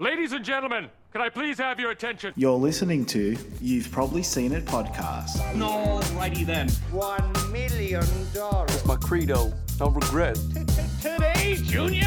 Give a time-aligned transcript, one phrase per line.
[0.00, 2.32] Ladies and gentlemen, can I please have your attention?
[2.36, 5.38] You're listening to You've Probably Seen It podcast.
[5.54, 6.68] Alrighty then.
[6.92, 8.72] One million dollars.
[8.76, 9.52] It's my credo.
[9.80, 10.36] No regret.
[11.02, 12.06] Today, Junior.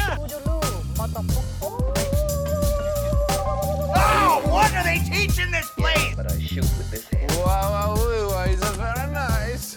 [3.94, 6.14] Oh, what are they teaching this place?
[6.16, 7.30] but I shoot with this hand.
[7.44, 9.76] Wow, wow, he's very nice.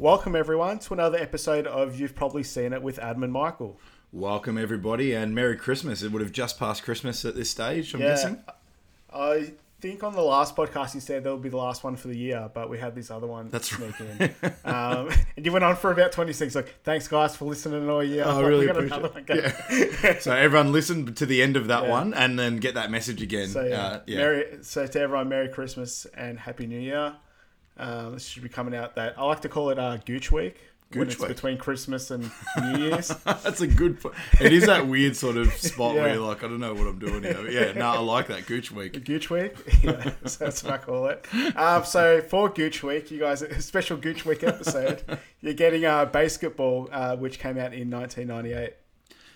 [0.00, 3.78] Welcome, everyone, to another episode of You've Probably Seen It with Admin Michael.
[4.12, 6.02] Welcome everybody and Merry Christmas.
[6.02, 8.42] It would have just passed Christmas at this stage, I'm guessing.
[9.12, 12.08] I think on the last podcast you said that would be the last one for
[12.08, 14.20] the year, but we had this other one That's sneak right.
[14.42, 14.52] in.
[14.64, 16.54] um, and you went on for about 26.
[16.54, 18.24] Like, thanks, guys, for listening all year.
[18.26, 19.70] Oh, I really we got appreciate another it.
[19.70, 20.20] one coming.
[20.20, 21.90] So everyone listen to the end of that Yeah.
[21.90, 23.48] one and then get that message again.
[23.48, 23.86] So, yeah.
[23.86, 24.16] Uh, yeah.
[24.16, 27.12] Merry, so to everyone, Merry Christmas and Happy New Year.
[27.76, 30.56] Um, this should be coming out that I like to call it uh, Gooch Week.
[30.94, 31.28] When it's Week.
[31.28, 32.30] between Christmas and
[32.62, 33.08] New Year's.
[33.08, 36.48] That's a good po- It is that weird sort of spot where you're like, I
[36.48, 37.46] don't know what I'm doing here.
[37.50, 39.04] Yeah, no, I like that Gooch Week.
[39.04, 39.54] Gooch Week.
[39.82, 41.26] Yeah, so that's what I call it.
[41.56, 45.02] Um, so for Gooch Week, you guys, a special Gooch Week episode,
[45.42, 48.72] you're getting uh, BASEketball, uh, which came out in 1998.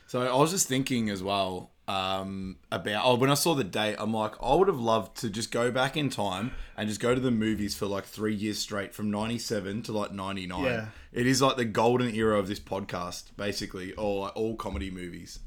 [0.06, 3.96] So I was just thinking as well um, about oh when I saw the date,
[3.98, 7.14] I'm like I would have loved to just go back in time and just go
[7.14, 10.64] to the movies for like three years straight from '97 to like '99.
[10.64, 10.86] Yeah.
[11.12, 15.40] It is like the golden era of this podcast, basically, or like, all comedy movies.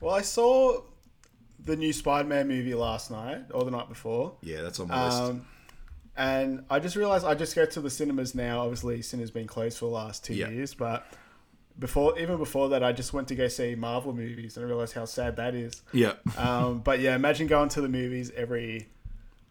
[0.00, 0.82] Well, I saw
[1.62, 4.32] the new Spider-Man movie last night or the night before.
[4.42, 5.22] Yeah, that's on my list.
[5.22, 5.46] Um,
[6.16, 8.60] and I just realized I just go to the cinemas now.
[8.62, 10.48] Obviously, cinemas been closed for the last two Yeah.
[10.48, 11.06] years, but
[11.80, 14.94] before even before that, I just went to go see Marvel movies, and I realized
[14.94, 15.82] how sad that is.
[15.92, 18.86] Yeah, Um, but yeah, imagine going to the movies every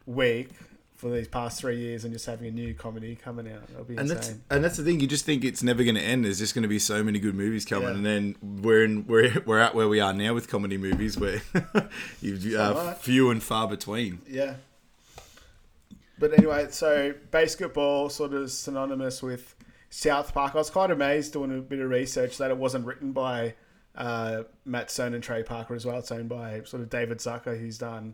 [0.05, 0.50] week
[0.95, 3.66] for these past three years and just having a new comedy coming out.
[3.67, 4.44] That'll be and that's insane.
[4.50, 5.00] and that's the thing.
[5.00, 6.25] You just think it's never going to end.
[6.25, 7.95] There's just going to be so many good movies coming, Yeah.
[7.95, 11.41] and then we're in we're we're at where we are now with comedy movies, where
[12.22, 12.97] you uh, alright.
[12.97, 14.22] few and far between.
[14.27, 14.55] Yeah.
[16.17, 19.55] But anyway, so BASEketball sort of synonymous with
[19.89, 20.53] South Park.
[20.55, 23.55] I was quite amazed doing a bit of research that it wasn't written by
[23.95, 25.97] uh, Matt Stone and Trey Parker as well.
[25.97, 28.13] It's owned by sort of David Zucker, who's done,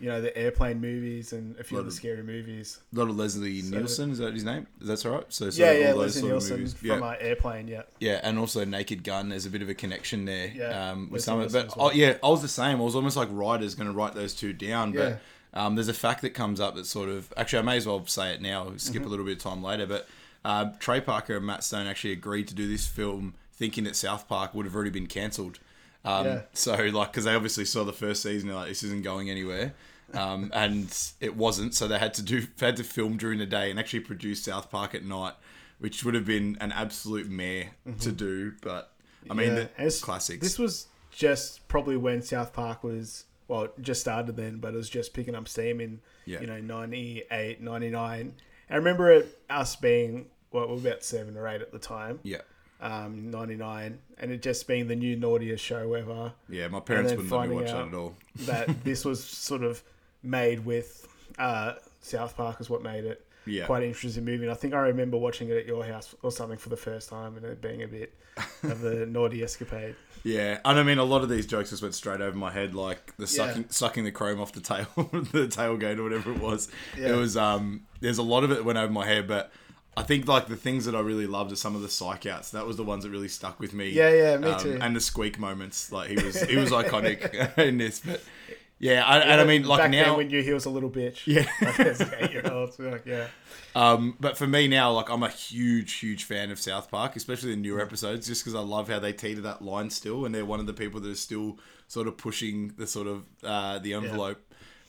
[0.00, 2.78] you know, the airplane movies and a few other of- scary movies.
[2.94, 4.66] A lot of Leslie Nielsen, is that his name?
[4.80, 5.24] That's all right.
[5.30, 6.94] So, so Yeah, all yeah, those Leslie Nielsen from Yeah.
[7.00, 7.68] uh, Airplane.
[7.68, 9.30] Yeah, Yeah, and also Naked Gun.
[9.30, 10.52] There's a bit of a connection there.
[10.54, 11.52] Yeah, um, with some of it.
[11.52, 11.86] But well.
[11.88, 12.76] oh, yeah, I was the same.
[12.80, 14.92] I was almost like writers going to write those two down.
[14.92, 15.16] Yeah.
[15.52, 17.86] But um, there's a fact that comes up that sort of actually I may as
[17.86, 18.72] well say it now.
[18.76, 19.06] Skip Mm-hmm.
[19.06, 19.86] a little bit of time later.
[19.86, 20.06] But
[20.44, 24.28] uh, Trey Parker and Matt Stone actually agreed to do this film, thinking that South
[24.28, 25.58] Park would have already been cancelled.
[26.04, 26.40] Um, Yeah.
[26.54, 29.74] So like, because they obviously saw the first season, they're like, this isn't going anywhere.
[30.14, 33.70] Um, and it wasn't, so they had to do had to film during the day
[33.70, 35.34] and actually produce South Park at night,
[35.80, 38.52] which would have been an absolute mare to do.
[38.62, 38.92] But
[39.28, 39.56] I mean, Mm-hmm.
[39.56, 40.40] Yeah, the it's- classics.
[40.42, 44.76] This was just probably when South Park was well, it just started then, but it
[44.76, 46.40] was just picking up steam in Yeah.
[46.40, 48.34] you know 98, 99.
[48.70, 52.20] I remember it us being well, we were about seven or eight at the time,
[52.22, 52.40] yeah,
[52.80, 56.32] um, ninety nine, and it just being the new naughtiest show ever.
[56.48, 56.68] yeah.
[56.68, 58.14] My parents wouldn't let me watch that at all.
[58.40, 59.82] that this was sort of
[60.22, 61.06] made with
[61.38, 63.66] uh, South Park is what made it Yeah.
[63.66, 64.44] quite an interesting movie.
[64.44, 67.08] And I think I remember watching it at your house or something for the first
[67.08, 68.14] time and it being a bit
[68.62, 69.96] of the naughty escapade.
[70.24, 72.74] Yeah, and I mean, a lot of these jokes just went straight over my head,
[72.74, 73.68] like the sucking, Yeah.
[73.70, 76.68] sucking the chrome off the tail, the tailgate or whatever it was.
[76.98, 77.10] Yeah.
[77.14, 79.52] It was, um, there's a lot of it that went over my head, but
[79.96, 82.50] I think like the things that I really loved are some of the psych outs.
[82.50, 83.90] That was the ones that really stuck with me.
[83.90, 84.78] Yeah, yeah, me Um, too.
[84.80, 88.00] And the squeak moments, like he was, he was iconic in this.
[88.00, 88.20] But
[88.78, 90.90] yeah, I, and I mean, like Back now, then when you he was a little
[90.90, 91.26] bitch.
[91.26, 91.48] Yeah.
[91.60, 92.78] Like, as eight year old.
[92.78, 93.26] Like, yeah.
[93.74, 97.50] Um, but for me now, like I'm a huge, huge fan of South Park, especially
[97.50, 100.44] the newer episodes, just because I love how they teeter that line still, and they're
[100.44, 103.94] one of the people that are still sort of pushing the sort of uh, the
[103.94, 104.40] envelope,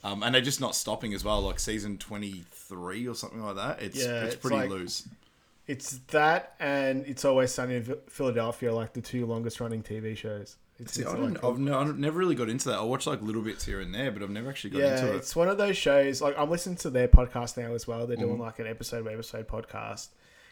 [0.02, 1.40] um, and they're just not stopping as well.
[1.42, 3.82] Like season 23 or something like that.
[3.82, 5.08] It's Yeah, it's it's pretty like- loose.
[5.66, 10.56] It's that and It's Always Sunny in Philadelphia, like the two longest running TV shows.
[10.80, 12.78] It's, See, I don't, I've, no, I've never really got into that.
[12.78, 15.12] I watch like little bits here and there, but I've never actually got yeah, into
[15.12, 15.16] it.
[15.16, 16.20] it's one of those shows.
[16.22, 18.06] Like I'm listening to their podcast now as well.
[18.06, 18.42] They're doing Mm-hmm.
[18.42, 20.08] like an episode by episode podcast,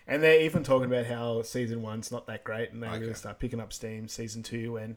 [0.06, 3.14] and they're even talking about how season one's not that great, and they really Okay.
[3.14, 4.96] start picking up steam season two when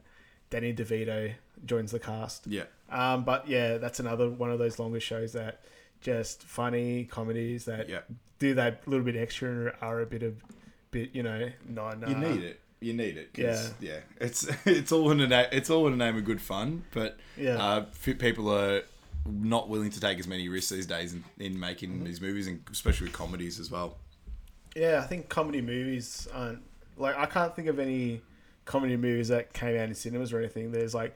[0.50, 1.32] Danny DeVito
[1.64, 2.46] joins the cast.
[2.46, 5.62] Yeah, Um, but yeah, that's another one of those longer shows that
[6.02, 8.00] just funny comedies that Yeah.
[8.38, 10.42] do that little bit extra and are a bit of
[10.90, 12.04] bit you know non.
[12.06, 12.60] you uh, need it.
[12.82, 13.30] You need it.
[13.36, 13.66] Yeah.
[13.80, 13.98] yeah.
[14.20, 17.62] It's it's all in a it's all in the name of good fun, but Yeah.
[17.62, 17.84] uh,
[18.18, 18.82] people are
[19.26, 22.04] not willing to take as many risks these days in, in making Mm-hmm.
[22.04, 23.96] these movies, and especially with comedies as well.
[24.74, 26.62] Yeah, I think comedy movies aren't
[26.96, 28.20] like I can't think of any
[28.64, 30.72] comedy movies that came out in cinemas or anything.
[30.72, 31.14] There's like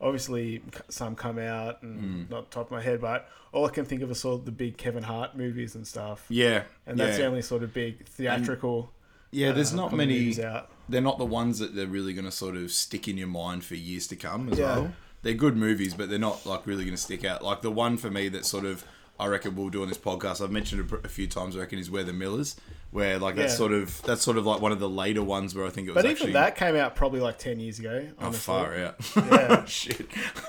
[0.00, 4.02] obviously some come out and not top of my head, but all I can think
[4.02, 6.24] of are sort of the big Kevin Hart movies and stuff.
[6.28, 7.24] Yeah, And that's yeah.
[7.24, 8.90] the only sort of big theatrical.
[9.30, 10.40] Yeah, there's uh, not many.
[10.42, 10.70] out.
[10.88, 13.64] They're not the ones that they're really going to sort of stick in your mind
[13.64, 14.64] for years to come as Yeah.
[14.76, 14.92] well.
[15.22, 17.42] They're good movies, but they're not like really going to stick out.
[17.42, 18.84] Like the one for me that sort of
[19.18, 20.42] I reckon we'll do on this podcast.
[20.42, 21.56] I've mentioned it a few times.
[21.56, 22.56] I reckon is We're the Millers,
[22.90, 23.56] where like that's Yeah.
[23.58, 25.92] sort of that's sort of like one of the later ones where I think it
[25.94, 28.08] was But actually even that came out probably like 10 years ago.
[28.20, 28.38] oh, honestly.
[28.40, 28.96] far out.
[29.16, 29.64] Yeah.
[29.66, 30.08] Shit.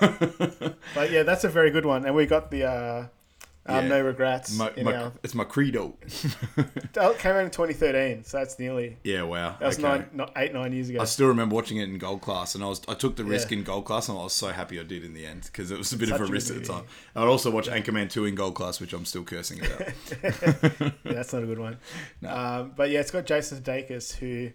[0.94, 2.04] But yeah, that's a very good one.
[2.04, 3.06] And we got the uh,
[3.68, 3.88] um, Yeah.
[3.88, 4.56] No Regrets.
[4.56, 5.96] my, in my, our, it's my credo.
[6.92, 8.96] that came out in 2013, so that's nearly.
[9.04, 9.56] yeah, wow.
[9.60, 9.88] That was okay.
[9.88, 11.00] nine, not eight, nine years ago.
[11.00, 13.50] I still remember watching it in gold class, and I was I took the risk
[13.50, 13.58] Yeah.
[13.58, 15.78] in gold class, and I was so happy I did in the end because it
[15.78, 16.84] was a bit Such of a risk good at the movie.
[16.86, 16.90] time.
[17.22, 19.80] I'd also watch Anchorman two in gold class, which I'm still cursing about.
[20.22, 21.78] yeah, that's not a good one.
[22.26, 24.50] Um, but yeah, it's got Jason Sudeikis, who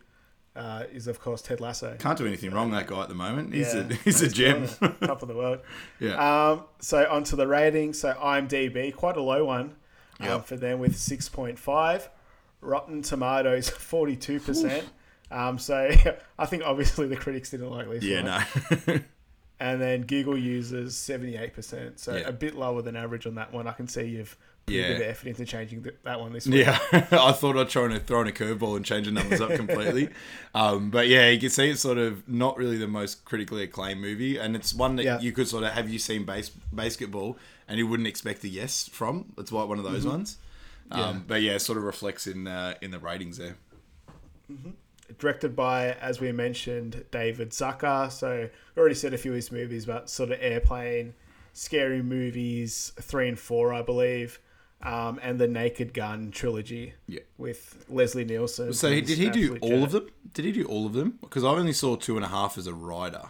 [0.56, 1.96] uh, is of course Ted Lasso.
[2.00, 3.54] Can't do anything wrong, that guy at the moment.
[3.54, 4.68] He's Yeah, a he's a gem.
[5.02, 5.60] top of the world.
[6.00, 8.00] yeah, Um, so onto the ratings.
[8.00, 9.76] So IMDb, quite a low one
[10.20, 10.46] um, Yep.
[10.46, 12.10] for them with six point five.
[12.60, 14.86] Rotten Tomatoes, forty two percent.
[15.32, 15.90] Um, so
[16.38, 18.04] I think obviously the critics didn't like this.
[18.04, 18.84] yeah, one.
[18.88, 19.00] no,
[19.60, 22.00] And then Google users seventy eight percent.
[22.00, 22.28] So Yeah.
[22.28, 23.68] a bit lower than average on that one.
[23.68, 24.36] I can see you've
[24.66, 24.88] put a Yeah.
[24.90, 26.66] bit of effort into changing that one this week.
[26.66, 26.80] yeah.
[27.12, 30.10] I thought I'd try and throw in a curveball and change the numbers up completely.
[30.56, 34.02] um, but yeah, you can see it's sort of not really the most critically acclaimed
[34.02, 35.20] movie, and it's one that Yeah.
[35.20, 37.38] you could sort of have you seen base basketball,
[37.68, 39.34] and you wouldn't expect a yes from.
[39.38, 40.38] It's like one of those ones.
[40.38, 41.00] Um, Mm-hmm.
[41.00, 41.20] Yeah.
[41.28, 43.56] But yeah, it sort of reflects in uh, in the ratings there.
[45.18, 48.12] directed by, as we mentioned, David Zucker.
[48.12, 51.14] So we already said a few of his movies, but sort of Airplane,
[51.54, 54.40] Scary Movies, three and four, I believe,
[54.84, 56.94] um, and the Naked Gun trilogy.
[57.08, 57.22] Yeah.
[57.38, 58.74] With Leslie Nielsen.
[58.74, 59.84] So he- did he do all jet.
[59.84, 60.08] of them?
[60.34, 61.18] Did he do all of them?
[61.22, 63.24] Because I only saw two and a half as a writer.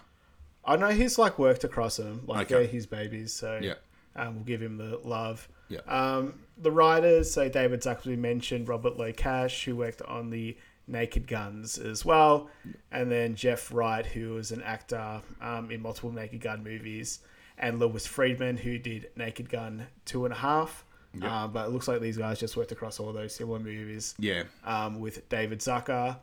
[0.63, 2.56] I know he's like worked across them, like Okay.
[2.63, 3.33] they're his babies.
[3.33, 3.74] So Yeah.
[4.15, 5.48] um, we'll give him the love.
[5.69, 5.80] Yeah.
[5.88, 10.57] Um, the writers, so David Zucker, we mentioned Robert LoCash, who worked on the
[10.88, 12.50] Naked Guns as well,
[12.92, 17.19] and then Jeff Wright, who was an actor um, in multiple Naked Gun movies,
[17.57, 20.83] and Lewis Friedman, who did Naked Gun two and a half.
[21.22, 24.44] Uh, but it looks like these guys just worked across all those similar movies Yeah.
[24.63, 26.18] um, with David Zucker.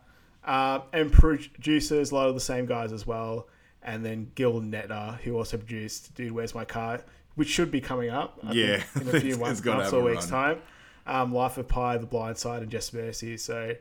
[0.45, 3.49] Um, and producers, a lot of the same guys as well.
[3.83, 7.01] And then Gil Netter, who also produced Dude, Where's My Car?
[7.35, 8.79] Which should be coming up I Yeah.
[8.79, 10.61] think, in a few months, months or weeks' time.
[11.07, 13.37] Um, Life of Pi, The Blind Side, and Just Mercy.
[13.37, 13.75] So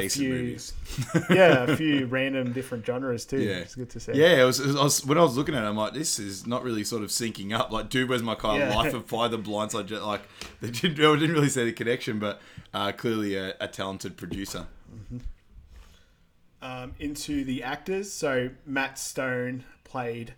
[0.00, 0.72] Decent few, movies.
[1.30, 3.40] yeah, a few random different genres too.
[3.40, 4.12] Yeah, It's good to see.
[4.14, 6.46] Yeah, it was, it was- when I was looking at it, I'm like, this is
[6.46, 7.70] not really sort of syncing up.
[7.72, 8.58] Like, dude, where's my car?
[8.58, 8.74] Yeah.
[8.74, 9.86] Life of Pi, The Blindside.
[9.86, 10.02] Jet.
[10.04, 10.22] Like,
[10.60, 12.40] they didn't, I didn't really see the connection, but
[12.72, 14.66] uh, clearly a, a talented producer.
[16.60, 18.12] um, into the actors.
[18.12, 20.34] So Matt Stone played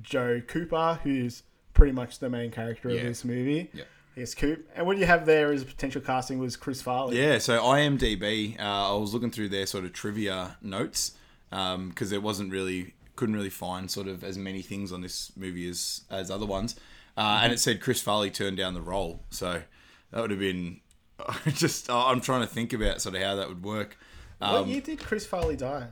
[0.00, 1.42] Joe Cooper, who's
[1.74, 3.00] pretty much the main character Yeah.
[3.00, 3.70] of this movie.
[3.72, 3.84] Yeah.
[4.16, 4.68] Yes, Coop.
[4.76, 7.18] And what do you have there as potential casting was Chris Farley.
[7.18, 11.12] Yeah, so IMDb, uh, I was looking through their sort of trivia notes
[11.50, 15.68] because it wasn't really, couldn't really find sort of as many things on this movie
[15.68, 16.76] as as other ones,
[17.16, 19.62] uh, and it said Chris Farley turned down the role, so
[20.10, 20.80] that would have been
[21.54, 21.90] just.
[21.90, 23.96] I'm trying to think about sort of how that would work.
[24.38, 25.88] What Um, year did Chris Farley die?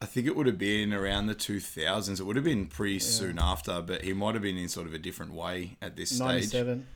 [0.00, 2.20] I think it would have been around the 2000s.
[2.20, 4.92] It would have been pretty soon after, but he might have been in sort of
[4.92, 6.52] a different way at this stage.
[6.52, 6.86] 97.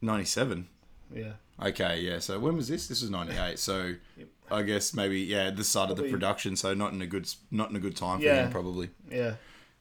[0.00, 0.68] 97.
[1.14, 1.32] Yeah.
[1.62, 2.18] Okay, yeah.
[2.18, 2.88] So when was this?
[2.88, 3.58] This was 98.
[3.58, 3.94] So
[4.50, 6.56] I guess maybe yeah, the start of the production.
[6.56, 8.44] So not in a good not in a good time for Yeah.
[8.46, 8.90] him probably.
[9.10, 9.34] Yeah.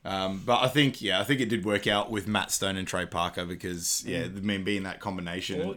[0.04, 2.88] Um, but I think yeah, I think it did work out with Matt Stone and
[2.88, 5.60] Trey Parker because yeah, I mean being that combination.
[5.60, 5.76] Well,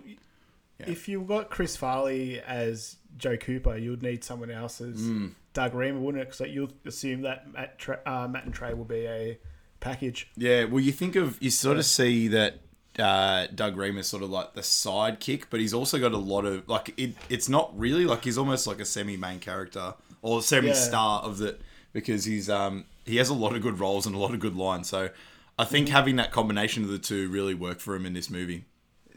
[0.78, 5.28] If you've got Chris Farley as Joe Cooper, you'd need someone else's Hmm.
[5.52, 6.26] Doug Remer, wouldn't it?
[6.26, 9.38] Because like, you'll assume that Matt, Tra- uh, Matt and Trey will be a
[9.80, 10.28] package.
[10.36, 12.60] Yeah, well, you think of you sort of see that
[12.98, 16.44] uh, Doug Ream is sort of like the sidekick, but he's also got a lot
[16.44, 17.14] of like it.
[17.28, 21.58] It's not really like he's almost like a semi-main character or semi-star of the
[21.92, 24.56] because he's um he has a lot of good roles and a lot of good
[24.56, 24.88] lines.
[24.88, 25.10] So
[25.58, 25.94] I think Mm-hmm.
[25.96, 28.64] having that combination of the two really worked for him in this movie.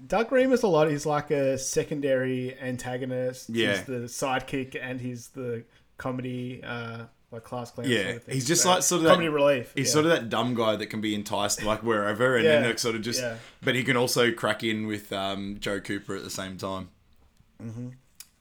[0.06, 0.90] Doug Remer's a lot.
[0.90, 3.50] He's like a secondary antagonist.
[3.50, 3.72] Yeah.
[3.78, 5.64] He's the sidekick and he's the
[5.98, 7.90] comedy, uh, like class clown.
[7.90, 9.74] Yeah, sort of he's just So, like sort of that, comedy relief.
[9.76, 9.94] He's yeah.
[9.94, 12.96] sort of that dumb guy that can be enticed like wherever, and Yeah, then sort
[12.96, 13.22] of just.
[13.22, 13.36] yeah.
[13.64, 16.90] But he can also crack in with um, Joe Cooper at the same time.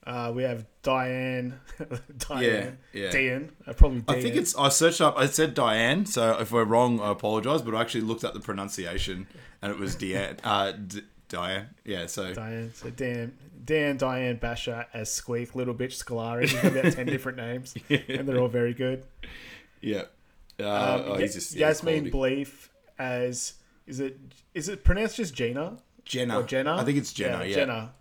[0.05, 1.59] Uh, we have Diane.
[2.17, 2.77] Diane.
[2.93, 3.11] Yeah, yeah.
[3.11, 3.51] Diane.
[3.67, 4.19] Uh, probably Diane.
[4.19, 4.55] I think it's.
[4.55, 5.15] I searched up.
[5.17, 6.05] I said Diane.
[6.05, 7.61] So if we're wrong, I apologize.
[7.61, 9.27] But I actually looked up the pronunciation,
[9.61, 10.37] and it was Diane.
[10.45, 11.69] Uh, D- Diane.
[11.85, 12.05] Yeah.
[12.07, 12.71] So Diane.
[12.75, 16.43] So Dan, Dan, Diane, Bachar as Squeak, Little Bitch, Scolari.
[16.49, 19.03] He's got about ten different names, and they're all very good.
[19.81, 20.03] yeah.
[20.59, 22.09] Uh, Um, oh, he's just yeah, Yasmin.
[22.11, 23.53] Bleeth as
[23.85, 24.17] is it
[24.55, 26.39] is it pronounced just Gina Jenna.
[26.39, 26.77] or Jenna?
[26.77, 27.45] I think it's Jenna.
[27.45, 27.55] Yeah.
[27.55, 27.93] Jenna.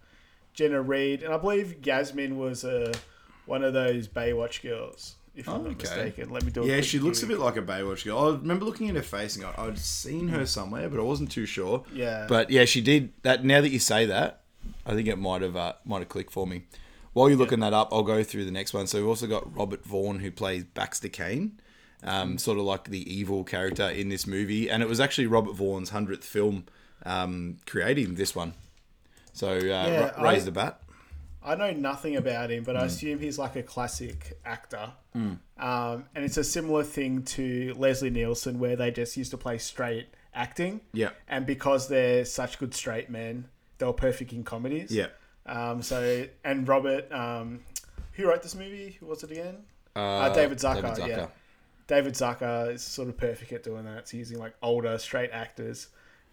[0.55, 2.95] Jenna Reed, and I believe Yasmin was uh,
[3.45, 5.17] one of those Baywatch girls.
[5.37, 5.83] If I'm Oh, not okay.
[5.83, 6.65] mistaken, let me do.
[6.67, 8.19] Yeah, she looks a bit like a Baywatch girl.
[8.19, 11.31] I remember looking at her face and going, I'd seen her somewhere, but I wasn't
[11.31, 11.85] too sure.
[11.93, 12.27] Yeah.
[12.29, 13.45] But yeah, she did that.
[13.45, 14.41] Now that you say that,
[14.87, 16.63] I think it might have uh, might have clicked for me.
[17.13, 18.87] While you're looking that up, I'll go through the next one.
[18.87, 21.61] So we've also got Robert Vaughn who plays Baxter Cain,
[22.03, 25.55] um, sort of like the evil character in this movie, and it was actually Robert
[25.55, 26.65] Vaughn's hundredth film
[27.05, 28.55] um, creating this one.
[29.33, 30.81] So uh, Yeah, ra- raise I- the bat.
[31.47, 32.87] I know nothing about him, but I Hmm.
[32.87, 34.93] assume he's like a classic actor.
[35.15, 39.57] Um, and it's a similar thing to Leslie Nielsen, where they just used to play
[39.59, 40.81] straight acting.
[40.93, 41.11] Yeah.
[41.29, 43.49] And because they're such good straight men,
[43.79, 44.91] they were perfect in comedies.
[44.91, 45.07] Yeah.
[45.47, 47.61] Um, so and Robert, um,
[48.13, 48.97] who wrote this movie?
[49.01, 49.59] Who was it again?
[49.95, 50.83] Uh, David Zucker.
[50.83, 51.09] David Zucker.
[51.09, 51.27] Yeah.
[51.87, 53.99] David Zucker is sort of perfect at doing that.
[53.99, 55.87] It's using like older straight actors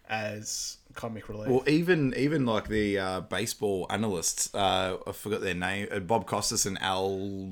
[0.08, 1.48] as comic relief.
[1.48, 6.26] Well, even even like the uh, baseball analysts, uh, I forgot their name, uh, Bob
[6.26, 7.50] Costas and Al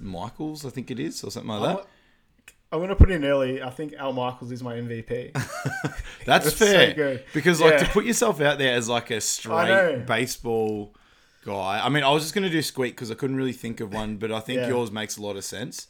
[0.00, 1.86] Michaels, I think it is, or something like that.
[2.72, 3.60] I'm going to put in early.
[3.60, 5.32] I think Al Michaels is my MVP.
[6.24, 7.24] That's so fair good.
[7.34, 7.78] because like Yeah.
[7.78, 10.94] to put yourself out there as like a straight baseball
[11.44, 11.80] guy.
[11.84, 14.18] I mean, I was just gonna do Squeak because I couldn't really think of one,
[14.18, 14.68] but I think Yeah.
[14.68, 15.88] yours makes a lot of sense.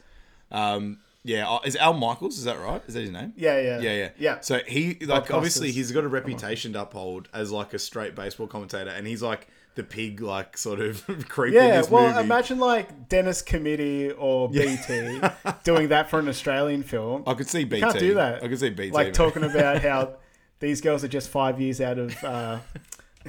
[0.50, 2.38] Um, yeah, uh, is Al Michaels?
[2.38, 2.82] Is that right?
[2.86, 3.32] Is that his name?
[3.36, 3.80] Yeah, yeah.
[3.80, 4.40] Yeah, yeah, Yeah.
[4.40, 8.46] So he like obviously he's got a reputation to uphold as like a straight baseball
[8.46, 12.20] commentator, and he's like the pig like sort of creep in Yeah, well, movie.
[12.24, 15.20] imagine like Dennis Cometti or BT
[15.62, 17.22] doing that for an Australian film.
[17.26, 17.82] I could see BT.
[17.82, 18.42] Can't do that.
[18.42, 18.92] I could see BT.
[18.92, 19.14] Like man.
[19.14, 20.14] talking about how
[20.58, 22.58] these girls are just five years out of uh,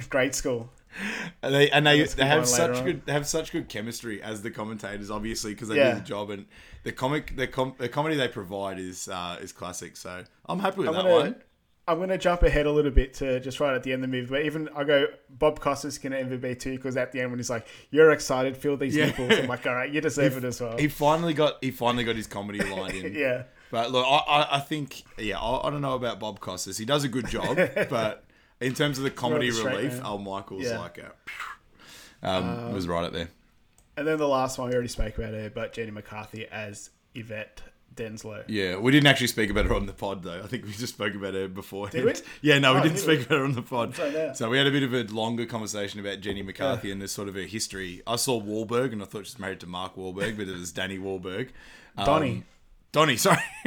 [0.08, 0.70] grade school.
[1.42, 2.84] And they and they, they have such on.
[2.84, 5.94] good they have such good chemistry as the commentators, obviously, because they Yeah.
[5.94, 6.46] do the job and
[6.84, 9.96] the comic the com- the comedy they provide is uh, is classic.
[9.96, 11.36] So I'm happy with I'm that gonna, one.
[11.88, 14.16] I'm gonna jump ahead a little bit to just right at the end of the
[14.16, 14.30] movie.
[14.30, 17.50] But even I go Bob Costas can MVP too because at the end when he's
[17.50, 19.06] like, "You're excited, feel these Yeah.
[19.06, 22.04] nipples," I'm like, "All right, you deserve it as well." He finally got he finally
[22.04, 23.14] got his comedy line in.
[23.18, 26.78] yeah, But look, I, I, I think yeah, I, I don't know about Bob Costas.
[26.78, 27.56] He does a good job,
[27.90, 28.24] but
[28.62, 30.00] in terms of the comedy the relief.
[30.02, 30.78] Al Michaels Yeah.
[30.78, 31.12] like a,
[32.26, 33.28] um, was right up there.
[33.96, 37.62] and then the last one we already spoke about her, but Jenny McCarthy as Yvette
[37.94, 38.42] Denslow.
[38.48, 40.40] Yeah, we didn't actually speak about her on the pod though.
[40.42, 41.88] I think we just spoke about her before.
[41.88, 42.14] Did we?
[42.40, 43.24] Yeah, no, we Oh, didn't did speak we?
[43.26, 43.94] about her on the pod.
[44.36, 47.28] So we had a bit of a longer conversation about Jenny McCarthy and this sort
[47.28, 48.00] of her history.
[48.06, 50.96] I saw Wahlberg and I thought she's married to Mark Wahlberg, but it was Danny
[50.98, 51.48] Wahlberg.
[51.98, 52.44] Um, Donnie.
[52.92, 53.42] Donnie, sorry.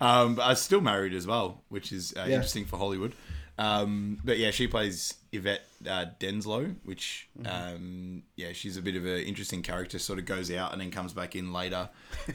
[0.00, 3.12] um, but I was still married as well, which is uh, interesting for Hollywood.
[3.58, 9.04] Um, but yeah, she plays Yvette uh, Denslow, which um, yeah, she's a bit of
[9.06, 9.98] an interesting character.
[9.98, 11.88] Sort of goes out and then comes back in later.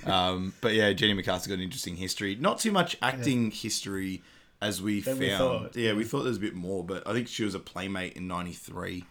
[0.06, 2.36] Um, but yeah, Jenny McCarthy's got an interesting history.
[2.36, 4.22] Not too much acting history
[4.62, 5.22] as we Than found.
[5.22, 7.56] we thought, yeah, we thought there was a bit more, but I think she was
[7.56, 9.04] a playmate in '93.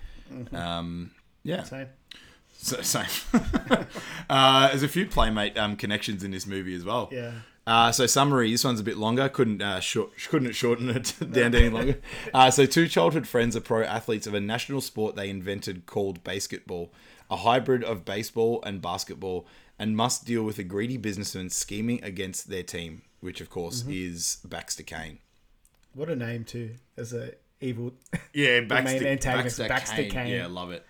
[0.52, 1.10] Um,
[1.42, 1.86] yeah, So,
[2.52, 3.06] so, same.
[4.30, 7.08] uh, there's a few playmate um, connections in this movie as well.
[7.12, 7.32] yeah.
[7.70, 8.50] Uh, so summary.
[8.50, 9.28] This one's a bit longer.
[9.28, 12.00] Couldn't uh, short, couldn't shorten it down any longer.
[12.34, 16.24] Uh, so two childhood friends are pro athletes of a national sport they invented called
[16.24, 16.88] BASEketball,
[17.30, 19.46] a hybrid of baseball and basketball,
[19.78, 24.38] and must deal with a greedy businessman scheming against their team, which of course is
[24.44, 25.18] Baxter Cain.
[25.94, 27.92] What a name too, as a evil.
[28.34, 30.26] Yeah, main antagonist, Baxter Cain.
[30.26, 30.84] Yeah, love it.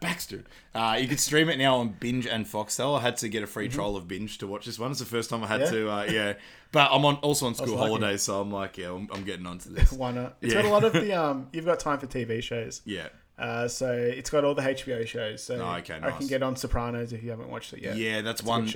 [0.00, 0.44] Baxter.
[0.74, 2.98] Uh, you can stream it now on Binge and Foxtel.
[2.98, 4.90] I had to get a free trial of Binge to watch this one.
[4.90, 5.74] It's the first time I had Mm-hmm.
[5.74, 5.80] Yeah?
[5.80, 5.90] to.
[5.90, 6.32] Uh, yeah,
[6.72, 9.70] but I'm on also on school holidays, so I'm like, yeah, I'm, I'm getting onto
[9.74, 9.92] this.
[9.92, 10.36] Why not?
[10.42, 10.62] It's Yeah.
[10.62, 11.48] got a lot of the um.
[11.52, 12.82] You've got time for TV shows.
[12.84, 15.42] Yeah, Uh, so it's got all the HBO shows.
[15.42, 17.96] So Oh, okay, I can get on Sopranos if you haven't watched it yet.
[17.96, 18.66] yeah, that's a one.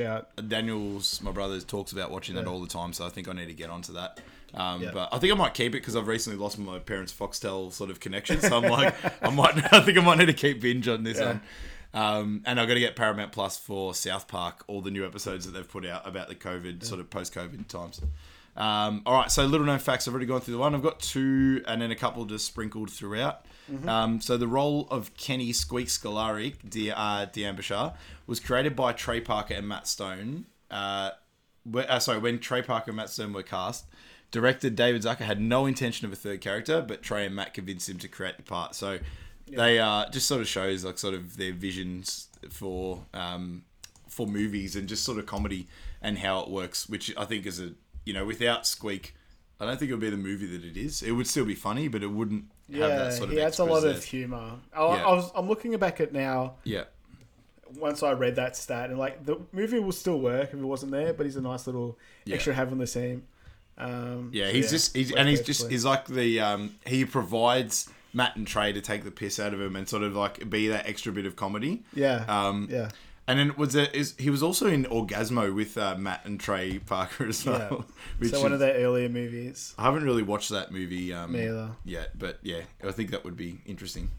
[0.48, 3.46] Daniel's my brother talks about watching that all the time, so I think I need
[3.46, 4.20] to get onto that.
[4.54, 4.90] Um, Yeah.
[4.92, 7.90] But I think I might keep it because I've recently lost my parents' Foxtel sort
[7.90, 8.40] of connection.
[8.40, 11.18] So I'm like, I might, I think I might need to keep binge on this
[11.18, 11.26] Yeah.
[11.26, 11.40] one.
[11.92, 15.44] Um, and I've got to get Paramount Plus for South Park, all the new episodes
[15.46, 18.00] that they've put out about the COVID, sort of post COVID times.
[18.56, 20.06] Um, all right, so little known facts.
[20.06, 20.74] I've already gone through the one.
[20.74, 23.44] I've got two, and then a couple just sprinkled throughout.
[23.86, 27.90] Um, so the role of Kenny Squeak Scolari, De, uh,
[28.26, 30.46] was created by Trey Parker and Matt Stone.
[30.70, 31.10] Uh,
[31.72, 33.86] wh- uh, sorry, when Trey Parker and Matt Stone were cast,
[34.30, 37.88] director David Zucker had no intention of a third character, but Trey and Matt convinced
[37.88, 38.74] him to create the part.
[38.74, 38.98] So
[39.48, 43.64] they uh, just sort of shows like sort of their visions for um,
[44.08, 45.68] for movies and just sort of comedy
[46.02, 47.72] and how it works, which I think is a
[48.04, 49.14] you know without Squeak,
[49.60, 51.02] I don't think it would be the movie that it is.
[51.02, 53.34] It would still be funny, but it wouldn't have Yeah, that sort of.
[53.34, 54.52] he adds a lot of humor.
[54.72, 55.06] I, Yeah.
[55.06, 56.84] I was, I'm looking back at now Yeah,
[57.78, 60.92] once I read that stat and like the movie will still work if it wasn't
[60.92, 62.36] there, but he's a nice little Yeah.
[62.36, 63.24] extra have on the team.
[63.80, 67.88] Um, Yeah, so he's just he's and he's just he's like the um he provides
[68.12, 70.68] Matt and Trey to take the piss out of him and sort of like be
[70.68, 71.82] that extra bit of comedy.
[71.94, 72.90] yeah Um, yeah
[73.28, 76.80] And then was there, is he was also in Orgazmo with uh, Matt and Trey
[76.80, 77.52] Parker as yeah.
[77.70, 77.86] well.
[78.18, 79.74] which so one is- of their earlier movies.
[79.78, 81.36] I haven't really watched that movie um,
[81.84, 84.10] yet, but yeah, I think that would be interesting.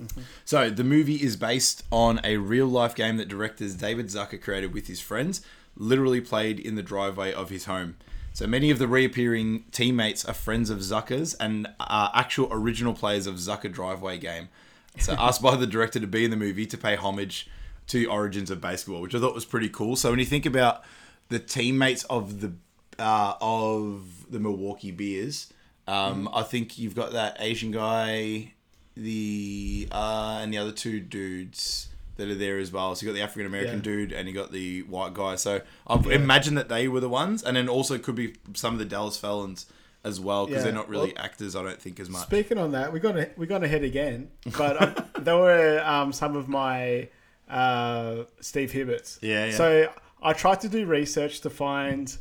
[0.00, 0.20] Mm-hmm.
[0.44, 4.72] So the movie is based on a real life game that directors David Zucker created
[4.74, 5.40] with his friends,
[5.74, 7.96] literally played in the driveway of his home.
[8.36, 13.26] So many of the reappearing teammates are friends of Zucker's and are actual original players
[13.26, 14.50] of Zucker Driveway game.
[14.98, 17.48] So asked by the director to be in the movie to pay homage
[17.86, 19.96] to the origins of BASEketball, which I thought was pretty cool.
[19.96, 20.84] So when you think about
[21.30, 22.52] the teammates of the
[22.98, 25.50] uh, of the Milwaukee Beers,
[25.86, 28.52] um, I think you've got that Asian guy,
[28.94, 32.94] the uh, and the other two dudes that are there as well.
[32.94, 33.82] So you got the African American Yeah.
[33.82, 35.36] dude and you got the white guy.
[35.36, 38.78] So I imagine that they were the ones, and then also could be some of
[38.78, 39.66] the Dallas Felons
[40.04, 40.64] as well because Yeah.
[40.66, 41.56] they're not really Well, actors.
[41.56, 42.22] I don't think as much.
[42.26, 46.12] Speaking on that, we got a, we got ahead again, but um, there were um,
[46.12, 47.08] some of my
[47.48, 49.18] uh, Steve Hibberts.
[49.22, 49.52] Yeah, yeah.
[49.56, 49.92] So
[50.22, 52.16] I tried to do research to find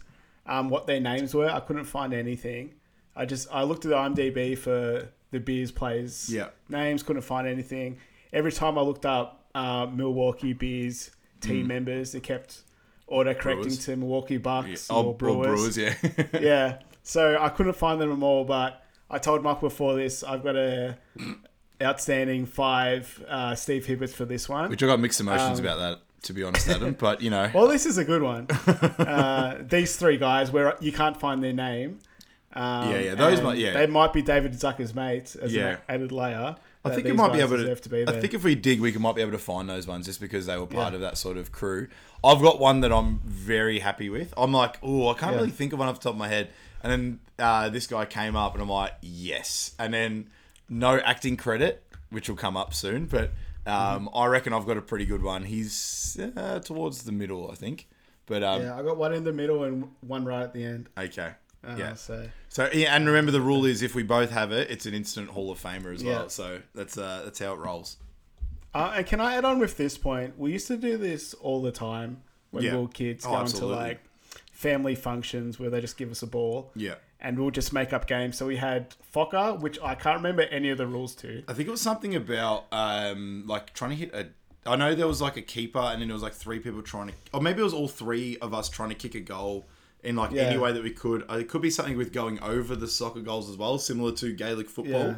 [0.46, 1.50] um, what their names were.
[1.50, 2.74] I couldn't find anything.
[3.16, 6.48] I just I looked at the IMDb for the Beers players Yeah.
[6.70, 7.98] names, couldn't find anything.
[8.34, 11.10] Every time I looked up uh, Milwaukee Beers
[11.42, 12.62] team members, it kept
[13.08, 13.62] auto correcting Mm.
[13.64, 13.86] Brewers.
[13.86, 15.96] to Milwaukee Bucks Oh, or or Brewers Brewers, yeah.
[16.40, 16.78] yeah.
[17.04, 20.98] So I couldn't find them all, but I told Mark before this I've got a
[21.82, 24.70] outstanding five uh, Steve Hibberts for this one.
[24.70, 26.94] Which I got mixed emotions about that, to be honest, Adam.
[27.00, 28.48] But you know, Um, well, this is a good one.
[28.98, 32.00] uh, these three guys, where you can't find their name.
[32.54, 33.74] Um, Yeah, yeah, those might- yeah.
[33.74, 35.68] They might be David Zucker's mates as Yeah.
[35.68, 36.56] an added layer.
[36.86, 37.64] I think these might be able to.
[37.64, 40.06] deserve be I think if we dig, we might be able to find those ones
[40.06, 40.96] just because they were part Yeah.
[40.96, 41.88] of that sort of crew.
[42.24, 44.34] I've got one that I'm very happy with.
[44.38, 45.40] I'm like, oh, I can't Yeah.
[45.40, 46.50] really think of one off the top of my head.
[46.84, 49.74] And then uh, this guy came up, and I'm like, yes.
[49.80, 50.30] And then
[50.70, 53.06] no acting credit, which will come up soon.
[53.06, 53.32] But
[53.66, 54.18] um, Mm-hmm.
[54.18, 55.44] I reckon I've got a pretty good one.
[55.46, 57.88] He's uh, towards the middle, I think.
[58.28, 60.90] But um, yeah, I got one in the middle and one right at the end.
[60.98, 61.32] okay,
[61.68, 61.94] Uh, yeah.
[61.96, 64.94] So So yeah, and remember the rule is if we both have it, it's an
[64.94, 66.30] instant Hall of Famer as well.
[66.30, 67.98] So that's uh, that's how it rolls.
[68.74, 70.38] Uh, and can I add on with this point?
[70.38, 72.76] We used to do this all the time when Yeah.
[72.76, 73.76] we were kids, Oh, going absolutely.
[73.76, 74.04] to like
[74.52, 76.72] family functions where they just give us a ball.
[76.76, 76.96] Yeah.
[77.22, 78.38] And we'll just make up games.
[78.38, 81.44] So we had Fokker, which I can't remember any of the rules to.
[81.48, 84.28] I think it was something about um, like trying to hit a.
[84.68, 87.08] I know there was like a keeper, and then there was like three people trying
[87.10, 89.66] to, or maybe it was all three of us trying to kick a goal
[90.06, 90.44] in like Yeah.
[90.44, 91.24] any way that we could.
[91.30, 94.34] Uh, It could be something with going over the soccer goals as well, similar to
[94.34, 95.16] Gaelic football,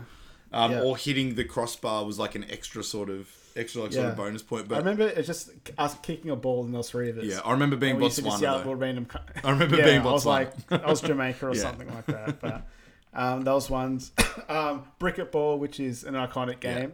[0.51, 0.81] um, Yeah.
[0.81, 4.43] or hitting the crossbar was like an extra sort of extra like, sort of bonus
[4.43, 4.67] point.
[4.67, 7.25] But I remember it's just us kicking a ball and those three of us.
[7.25, 8.79] yeah, I remember being And we used to just Botswana.
[8.79, 9.07] random.
[9.43, 11.61] I remember yeah, being I was like, I was Jamaica or Yeah.
[11.61, 12.39] something like that.
[12.39, 12.61] But
[13.13, 14.11] um, those ones,
[14.49, 16.93] um, Bricket Ball, which is an iconic game.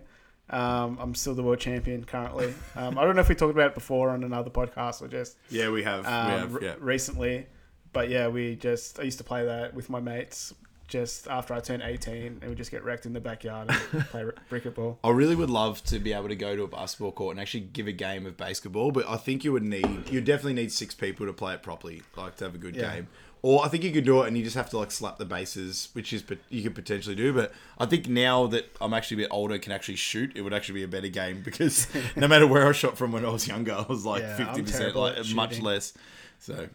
[0.50, 2.54] Um, I'm still the world champion currently.
[2.76, 5.36] Um, I don't know if we talked about it before on another podcast or just
[5.50, 6.06] Yeah, we have.
[6.06, 6.54] um, we have.
[6.56, 7.48] re- recently.
[7.94, 10.54] But yeah, we just I used to play that with my mates
[10.88, 14.24] just after I turned 18, and we just get wrecked in the backyard and play
[14.26, 15.00] r- Bricket Ball.
[15.04, 17.62] I really would love to be able to go to a basketball court and actually
[17.62, 20.94] give a game of BASEketball, but I think you would need you definitely need six
[20.94, 22.94] people to play it properly, like to have a good Yeah.
[22.96, 23.08] game.
[23.42, 25.26] Or I think you could do it and you just have to like slap the
[25.26, 27.34] bases, which is you could potentially do.
[27.34, 30.54] But I think now that I'm actually a bit older, can actually shoot, it would
[30.54, 33.48] actually be a better game because no matter where I shot from when I was
[33.48, 35.94] younger, I was like Yeah, fifty percent, like much less.
[36.40, 36.68] So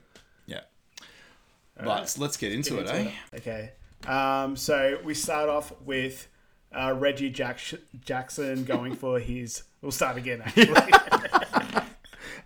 [1.79, 2.17] but right.
[2.19, 3.11] let's get into it, into eh?
[3.33, 3.41] it.
[3.41, 3.73] Okay.
[4.07, 6.29] Um, so we start off with
[6.73, 7.61] uh, Reggie Jack-
[8.05, 9.62] Jackson going for his.
[9.81, 10.43] We'll start again.
[10.47, 10.75] Actually,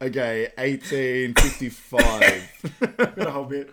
[0.02, 2.96] Okay, eighteen fifty-five.
[2.96, 3.70] got a whole bit.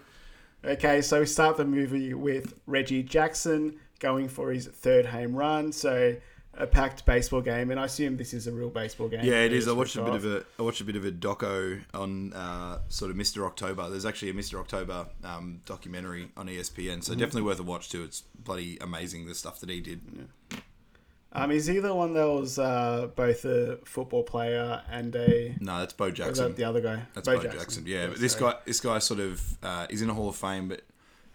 [0.64, 5.72] Okay, so we start the movie with Reggie Jackson going for his third home run.
[5.72, 6.16] So
[6.60, 9.22] a packed baseball game, and I assume this is a real baseball game.
[9.24, 9.68] Yeah, it is.
[9.68, 10.16] I watched a bit off.
[10.18, 13.46] of a I watched a bit of a doco on uh, sort of Mr.
[13.46, 13.90] October.
[13.90, 14.60] There's actually a Mr.
[14.60, 17.02] October um, documentary on ESPN, Mm-hmm.
[17.02, 18.04] so definitely worth a watch too.
[18.04, 20.02] It's bloody amazing the stuff that he did.
[21.32, 25.56] Um, is he the one that was uh, both a football player and a?
[25.60, 26.46] No, that's Bo Jackson.
[26.48, 27.04] that the other guy?
[27.14, 27.84] That's Bo, Jackson.
[27.86, 30.68] Yeah, but this guy this guy sort of uh, he's in the Hall of Fame,
[30.70, 30.82] but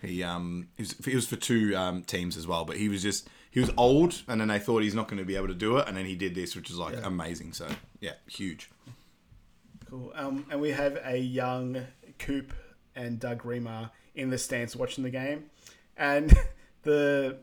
[0.03, 2.65] he um he was, he was for two um, teams as well.
[2.65, 5.25] But he was just he was old, and then they thought he's not going to
[5.25, 7.07] be able to do it, and then he did this, which is like Yeah.
[7.07, 7.53] amazing.
[7.55, 7.67] So
[8.01, 8.71] yeah, huge.
[9.89, 10.13] Cool.
[10.15, 11.87] Um, and we have a young
[12.19, 12.53] Coop
[12.97, 15.45] and Doug Remer in the stands watching the game,
[15.97, 16.33] and
[16.83, 17.39] the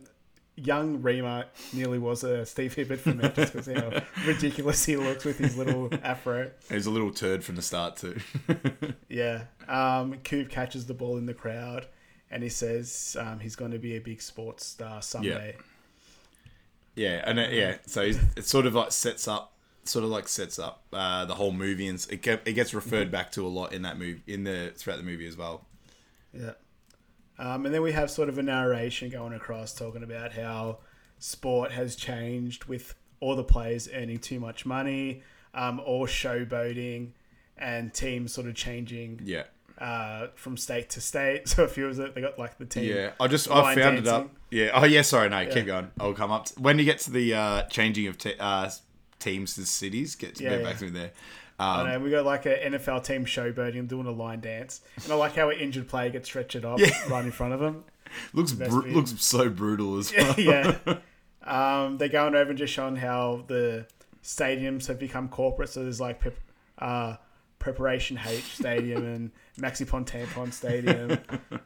[0.57, 5.23] young Remer nearly was a Steve Hibbert for me just because how ridiculous he looks
[5.25, 6.51] with his little afro.
[6.69, 8.19] He's a little turd from the start too.
[9.09, 9.43] Yeah.
[9.67, 11.87] Um, Coop catches the ball in the crowd
[12.29, 15.57] and he says um, he's going to be a big sports star someday.
[16.95, 20.59] Yeah, and it, yeah, so it sort of like sets up, sort of like sets
[20.59, 23.73] up uh, the whole movie, and it get, it gets referred back to a lot
[23.73, 25.65] in that movie, in the throughout the movie as well.
[26.33, 26.51] Yeah.
[27.39, 30.79] Um, and then we have sort of a narration going across talking about how
[31.17, 35.23] sport has changed with all the players earning too much money,
[35.53, 37.11] um, or showboating,
[37.57, 39.43] and teams sort of changing Yeah.
[39.81, 41.47] Uh, from state to state.
[41.49, 42.85] So if you was they got like the team.
[42.95, 44.29] Yeah, I just I found it up.
[44.49, 44.69] Yeah.
[44.73, 45.01] Oh yeah.
[45.01, 45.27] Sorry.
[45.29, 45.39] No.
[45.39, 45.49] Yeah.
[45.53, 45.91] Keep going.
[45.99, 48.69] I'll come up to, when you get to the uh, changing of te- uh,
[49.19, 50.15] teams to cities.
[50.15, 50.65] Get to Yeah, get yeah.
[50.67, 51.11] back to me there.
[51.59, 55.11] I Um, know, we got like an NFL team showboating doing a line dance, and
[55.11, 57.83] I like how an injured player gets stretched up right in front of them.
[58.33, 58.71] looks bit.
[58.71, 60.35] looks so brutal as well.
[60.39, 60.77] yeah.
[61.43, 63.85] Um, they're going over and just showing how the
[64.23, 65.69] stadiums have become corporate.
[65.69, 66.21] So there's like
[66.79, 67.15] uh,
[67.61, 71.17] Preparation H Stadium and Maxi Pon Tampon Stadium.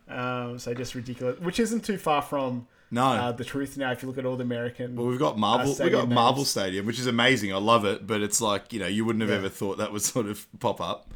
[0.08, 3.04] Um, so just ridiculous, which isn't too far from No.
[3.06, 3.92] uh, the truth now.
[3.92, 5.66] If you look at all the American, Well, we've got Marvel.
[5.66, 6.50] Uh, we've stadium got Marvel names.
[6.50, 7.54] Stadium, which is amazing.
[7.54, 9.38] I love it, but it's like you know you wouldn't have Yeah.
[9.38, 11.08] ever thought that would sort of pop up.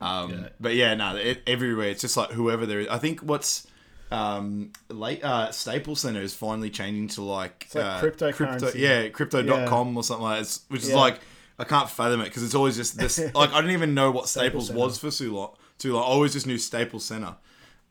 [0.00, 0.48] Um, Yeah.
[0.58, 2.88] But yeah, no, it, everywhere it's just like whoever there is.
[2.88, 3.66] I think what's
[4.10, 8.58] um, late uh, Staples Center is finally changing to like, like uh, cryptocurrency.
[8.60, 10.58] crypto, yeah, crypto.com or something like that.
[10.68, 10.96] Which is Yeah.
[10.96, 11.20] like
[11.58, 13.18] I can't fathom it because it's always just this.
[13.34, 15.54] like I didn't even know what Staples Staples, was for too long.
[15.78, 16.02] Too long.
[16.02, 17.36] I always just knew Staples Center.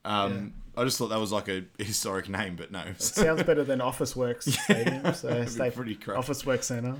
[0.04, 2.84] Um, I just thought that was like a historic name, but no.
[2.98, 5.14] sounds better than Office Works Stadium.
[5.14, 6.18] So be Sta- pretty crap.
[6.18, 6.96] Office Works Center.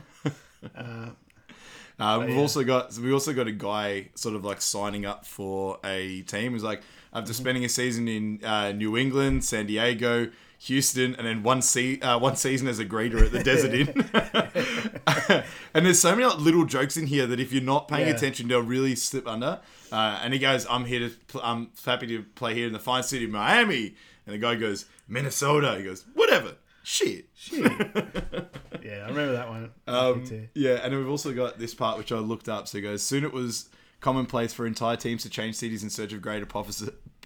[2.00, 2.42] Um, we've yeah.
[2.42, 6.54] also got we also got a guy sort of like signing up for a team.
[6.54, 6.82] He's like
[7.14, 10.30] after spending a season in uh, New England, San Diego,
[10.66, 15.44] Houston, and then one se- uh, one season as a greeter at the Desert Inn.
[15.74, 18.14] and there's so many like, little jokes in here that if you're not paying Yeah.
[18.16, 19.60] attention, they'll really slip under.
[19.92, 22.80] Uh, and he goes, "I'm here to pl- I'm happy to play here in the
[22.80, 23.96] fine city of Miami."
[24.26, 27.26] And the guy goes, "Minnesota." He goes, "Whatever." Shit.
[27.36, 27.62] Shit.
[28.84, 29.72] yeah, I remember that one.
[29.88, 30.24] Um,
[30.56, 32.68] yeah, and then we've also got this part which I looked up.
[32.68, 33.70] So it goes, soon it was
[34.00, 36.46] commonplace for entire teams to change cities in search of greater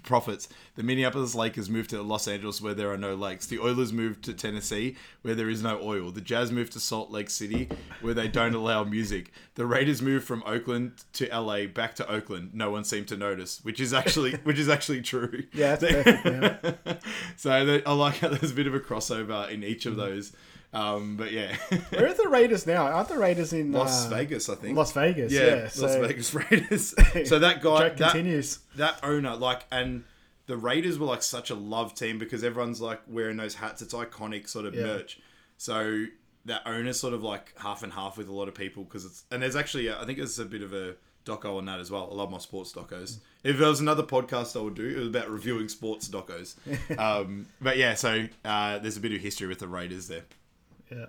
[0.05, 0.47] profits.
[0.75, 3.45] The Minneapolis Lakers moved to Los Angeles, where there are no lakes.
[3.45, 6.11] The Oilers moved to Tennessee, where there is no oil.
[6.11, 7.69] The Jazz moved to Salt Lake City,
[8.01, 9.31] where they don't allow music.
[9.55, 12.51] The Raiders moved from Oakland to LA, back to Oakland.
[12.53, 15.43] No one seemed to notice, which is actually which is actually true.
[15.53, 16.25] Yeah, perfect.
[16.25, 16.97] Yeah.
[17.37, 20.01] So I like how there's a bit of a crossover in each of mm-hmm.
[20.01, 20.33] those.
[20.75, 21.55] Um, but yeah,
[21.89, 22.85] Where are the Raiders now?
[22.87, 24.77] Aren't the Raiders in Las uh, Vegas, I think.
[24.77, 25.61] Las Vegas, yeah, yeah.
[25.63, 26.93] Las so Vegas Raiders.
[27.29, 28.59] so that guy, that, continues.
[28.75, 30.03] that owner, like, and
[30.47, 33.81] the Raiders were like such a love team because everyone's like wearing those hats.
[33.81, 34.83] It's iconic sort of Yeah.
[34.83, 35.19] merch.
[35.57, 36.05] So
[36.43, 39.23] that owner's sort of like half and half with a lot of people because it's
[39.31, 42.07] and there's actually I think there's a bit of a doco on that as well.
[42.11, 43.17] I love my sports docos.
[43.43, 46.55] If there was another podcast I would do, it was about reviewing sports docos.
[46.99, 50.25] um, but yeah, so uh, there's a bit of history with the Raiders there.
[50.91, 51.05] Yeah.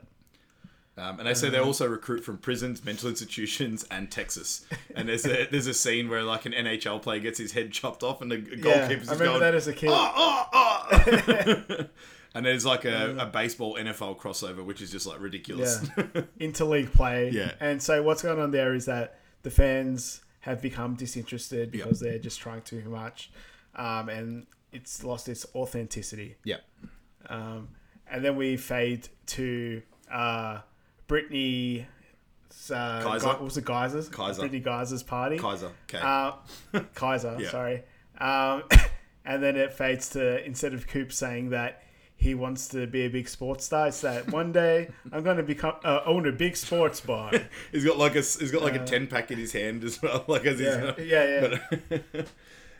[0.98, 4.64] Um, and they say they also recruit from prisons, mental institutions, and Texas.
[4.94, 8.02] And there's a there's a scene where like an NHL player gets his head chopped
[8.02, 8.56] off, and the Yeah,
[8.88, 9.90] goalkeeper's I remember that as a kid.
[9.92, 11.84] "Oh, oh, oh."
[12.34, 15.86] and there's like a, a baseball NFL crossover, which is just like ridiculous.
[15.98, 16.04] Yeah.
[16.40, 17.28] Interleague play.
[17.30, 17.52] Yeah.
[17.60, 22.18] And so what's going on there is that the fans have become disinterested because they're
[22.18, 23.30] just trying too much.
[23.74, 26.36] Um, and it's lost its authenticity.
[26.44, 26.56] yeah.
[27.28, 27.68] Um,
[28.10, 30.60] and then we fade to uh,
[31.06, 31.86] Brittany.
[32.70, 33.26] Uh, Kaiser?
[33.26, 34.08] Guy- what was it Geyser's?
[34.08, 34.40] Kaiser.
[34.40, 35.38] Brittany Geyser's party.
[35.38, 35.70] Kaiser.
[35.88, 35.98] Okay.
[36.02, 36.32] Uh,
[36.94, 37.50] Kaiser, Yeah.
[37.50, 37.82] sorry.
[38.18, 38.62] Um,
[39.24, 41.82] and then it fades to instead of Coop saying that
[42.16, 45.42] he wants to be a big sports star, it's that one day I'm going to
[45.42, 47.30] become uh, own a big sports bar.
[47.72, 50.24] he's got like a he's got like a ten pack in his hand as well,
[50.26, 51.58] like as Uh, Yeah, he's yeah,
[51.90, 51.98] yeah.
[52.12, 52.28] But,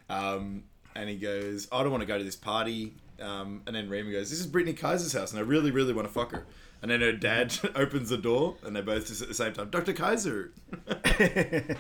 [0.09, 2.95] um, and he goes, I don't want to go to this party.
[3.21, 6.07] Um, and then Remy goes, This is Brittany Kaiser's house, and I really, really want
[6.07, 6.47] to fuck her.
[6.83, 9.71] And then her dad opens the door, and they both just at the same time,
[9.71, 9.93] Dr.
[9.93, 10.53] Kaiser.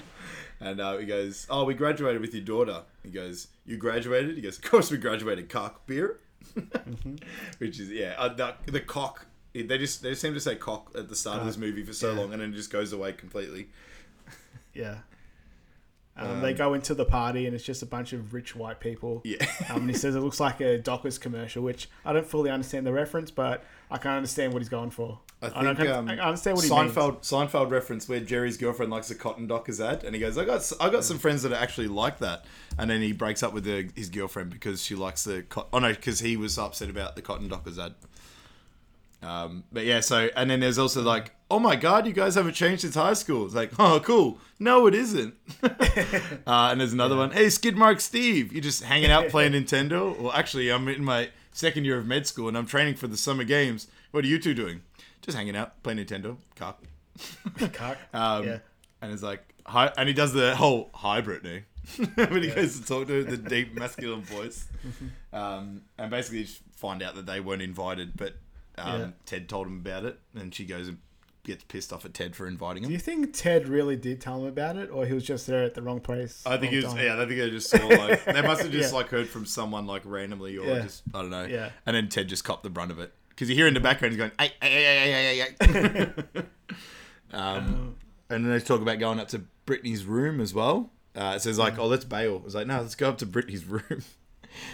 [0.61, 2.83] and uh, he goes, Oh, we graduated with your daughter.
[3.03, 4.37] He goes, You graduated?
[4.37, 5.49] He goes, Of course we graduated.
[5.49, 6.21] Cock beer?
[7.59, 9.27] Which is, yeah, uh, the, the cock.
[9.53, 11.95] They just they just seem to say cock at the start of this movie for
[11.95, 12.21] so yeah.
[12.21, 13.69] long, and then it just goes away completely.
[14.75, 14.97] yeah.
[16.19, 19.21] Um, they go into the party and it's just a bunch of rich white people.
[19.25, 19.37] Yeah.
[19.69, 22.87] Um, and he says it looks like a Dockers commercial, which I don't fully understand
[22.87, 25.19] the reference, but I can't understand what he's going for.
[25.43, 26.93] I don't- think um, I understand what he means.
[26.93, 30.45] Seinfeld Seinfeld reference where Jerry's girlfriend likes a cotton dockers ad, and he goes, "I
[30.47, 32.47] got I got some friends that are actually like that,"
[32.79, 35.79] and then he breaks up with the, his girlfriend because she likes the cot- oh
[35.81, 37.95] no, because he was upset about the cotton dockers ad.
[39.23, 42.55] Um, but yeah, so and then there's also like, oh my god, you guys haven't
[42.55, 43.47] changed since high school.
[43.47, 45.35] It's like, oh cool, no, it isn't.
[45.63, 45.69] uh,
[46.47, 47.31] and there's another one.
[47.31, 50.19] Hey, Skidmark Steve, you just hanging out playing Nintendo?
[50.19, 53.17] Well, actually, I'm in my second year of med school and I'm training for the
[53.17, 53.89] summer games.
[54.11, 54.83] What are you two doing?
[55.23, 56.37] Just hanging out, playing Nintendo.
[56.55, 56.83] Cock.
[57.73, 57.99] Cock.
[58.13, 58.59] Um, yeah.
[59.03, 61.65] And it's like, hi, and he does the whole hi, Brittany.
[62.15, 64.67] when he goes to talk to the deep masculine voice.
[65.33, 68.35] Um, and basically just find out that they weren't invited, but
[68.79, 69.07] um, Yeah.
[69.25, 70.99] Ted told him about it, and she goes and
[71.45, 72.89] gets pissed off at Ted for inviting him.
[72.89, 75.63] Do you think Ted really did tell him about it, or he was just there
[75.63, 76.43] at the wrong place?
[76.45, 76.99] I think he was, time?
[77.05, 78.97] yeah, I think they just saw like they must have just Yeah.
[78.99, 80.81] like heard from someone like randomly or Yeah.
[80.83, 81.45] just I don't know.
[81.45, 81.71] Yeah.
[81.87, 84.13] And then Ted just copped the brunt of it because you hear in the background
[84.13, 86.43] he's going, "Ay, ay, ay, ay, ay, ay, ay."
[87.33, 87.97] um,
[88.29, 90.91] and then they talk about going up to Brittany's room as well.
[91.15, 93.65] Uh, it says like, "Oh, let's bail." It's like, "No, let's go up to Brittany's
[93.67, 94.03] room."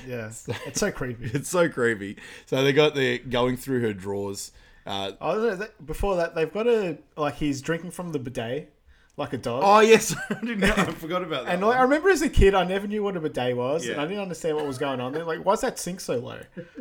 [0.07, 0.27] Yeah,
[0.66, 1.31] it's so creepy.
[1.33, 2.16] it's so creepy.
[2.47, 4.53] So they got the going through her drawers.
[4.87, 8.73] Uh, Oh, that- before that, they've got a like he's drinking from the bidet,
[9.16, 9.62] like a dog.
[9.64, 10.75] oh yes, I didn't know.
[10.77, 11.53] I forgot about that.
[11.55, 14.01] and like, I remember as a kid, I never knew what a bidet was, and
[14.01, 15.25] I didn't understand what was going on there.
[15.25, 16.40] Like, why's that sink so low?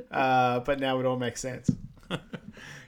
[0.10, 1.70] Uh, but now it all makes sense.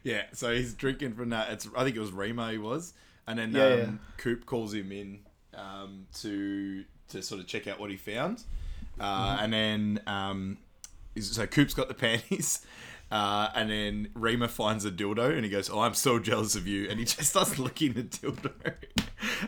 [0.03, 1.49] Yeah, so he's drinking from that.
[1.51, 2.93] It's I think it was Remo he was,
[3.25, 3.87] and then Yeah, um, yeah.
[4.17, 5.19] Coop calls him in
[5.53, 8.43] um, to to sort of check out what he found,
[8.99, 9.43] uh, Mm-hmm.
[9.43, 10.57] and then um,
[11.19, 12.65] so Coop's got the panties.
[13.11, 16.65] Uh, and then Remer finds a dildo and he goes, Oh, I'm so jealous of
[16.65, 16.89] you.
[16.89, 18.51] And he just starts licking the dildo.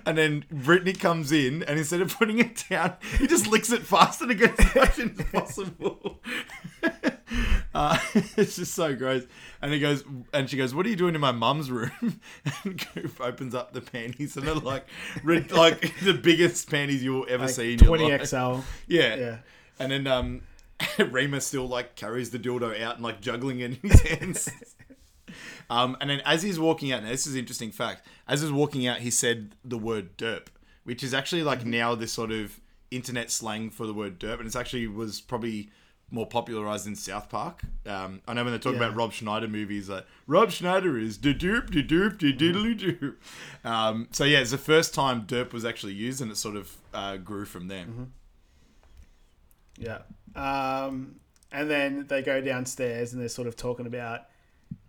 [0.05, 3.81] And then Brittany comes in and instead of putting it down, he just licks it
[3.81, 6.21] faster to get as much as possible.
[7.75, 7.97] Uh,
[8.37, 9.23] it's just so gross.
[9.61, 12.21] And he goes, and she goes, "What are you doing in my mum's room?"
[12.63, 14.87] And Coop opens up the panties, and they're like,
[15.51, 18.27] like the biggest panties you'll ever Like see in your twenty life.
[18.29, 18.59] XL.
[18.87, 19.15] Yeah.
[19.15, 19.37] Yeah.
[19.77, 20.41] And then um,
[20.79, 24.49] Remer still like carries the dildo out and like juggling it in his hands.
[25.69, 28.07] um, and then as he's walking out, now this is an interesting fact.
[28.25, 30.47] As he's walking out, he said the word derp,
[30.85, 34.47] which is actually like now this sort of internet slang for the word derp, and
[34.47, 35.69] it's actually was probably
[36.11, 37.61] more popularized in South Park.
[37.85, 38.77] Um, I know when they talk Yeah.
[38.79, 43.15] about Rob Schneider movies, like Rob Schneider is de doop de doop de diddly doop.
[43.67, 46.71] Um, so yeah, it's the first time derp was actually used, and it sort of
[46.93, 47.85] uh, grew from there.
[49.77, 49.99] Yeah.
[50.35, 51.15] Um,
[51.51, 54.21] and then they go downstairs and they're sort of talking about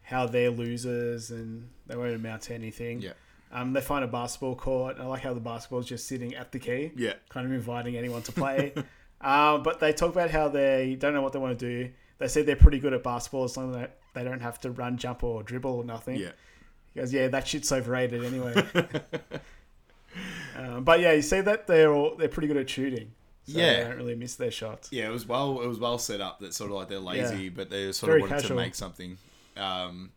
[0.02, 3.00] how they're losers and they won't amount to anything.
[3.00, 3.12] Yeah.
[3.52, 4.96] Um, they find a basketball court.
[5.00, 6.92] I like how the basketball's just sitting at the key.
[6.96, 7.14] Yeah.
[7.28, 8.72] Kind of inviting anyone to play.
[9.20, 11.90] um, but they talk about how they don't know what they want to do.
[12.18, 14.96] They say they're pretty good at basketball as long as they don't have to run,
[14.96, 16.16] jump, or dribble or nothing.
[16.16, 16.30] Yeah.
[16.94, 18.54] He goes, yeah, that shit's overrated anyway.
[20.56, 23.12] um, but yeah, you see that they're all, they're pretty good at shooting.
[23.46, 23.82] So Yeah.
[23.82, 24.90] they don't really miss their shots.
[24.92, 25.60] Yeah, it was well.
[25.60, 26.40] It was well set up.
[26.40, 27.50] That sort of like they're lazy, Yeah.
[27.54, 28.56] but they sort Very of wanted casual.
[28.56, 29.18] to make something.
[29.56, 30.10] Um,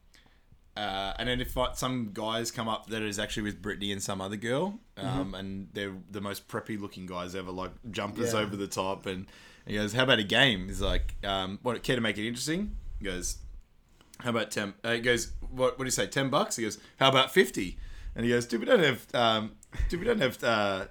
[0.80, 4.02] uh, and then if uh, some guys come up that is actually with Brittany and
[4.02, 8.40] some other girl, um, and they're the most preppy looking guys ever, like jumpers Yeah.
[8.40, 9.26] over the top, and
[9.66, 11.82] he goes, "How about a game?" He's like, um, "What?
[11.84, 13.38] Care to make it interesting?" He goes,
[14.20, 14.74] "How about ten?
[14.84, 15.78] Uh, he goes, "What?
[15.78, 16.08] What do you say?
[16.08, 17.78] Ten bucks?" He goes, "How about 50?
[18.16, 19.52] And he goes, "Dude, we don't have, um,
[19.90, 20.86] dude, we don't have." Uh,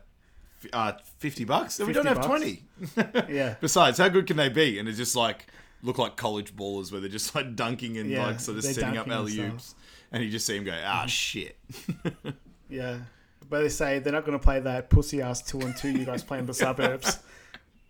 [0.73, 1.79] uh, 50 bucks?
[1.79, 2.27] We don't 50 have bucks?
[2.27, 3.29] 20.
[3.33, 3.55] Yeah.
[3.61, 4.79] Besides, how good can they be?
[4.79, 5.47] And it's just like
[5.85, 8.97] look like college ballers where they're just like dunking and Yeah, like sort of setting
[8.97, 9.77] up alley oops.
[10.13, 11.57] And you just see him go, ah, shit.
[12.71, 12.99] Yeah.
[13.49, 16.05] But they say they're not going to play that pussy ass two and two you
[16.05, 17.19] guys play in the suburbs.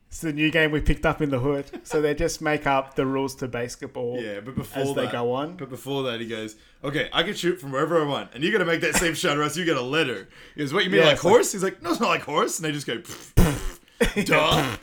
[0.06, 1.66] It's the new game we picked up in the hood.
[1.82, 5.10] So they just make up the rules to BASEketball yeah, but before as that, they
[5.10, 5.56] go on.
[5.56, 6.54] But before that, he goes,
[6.84, 9.14] okay, I can shoot from wherever I want, and you got to make that same
[9.14, 10.28] shot, or else you get a letter.
[10.54, 11.52] He goes, what you mean Yeah, like it's like- horse?
[11.52, 12.58] He's like, no, it's not like horse.
[12.58, 13.02] And they just go,
[14.22, 14.76] duh.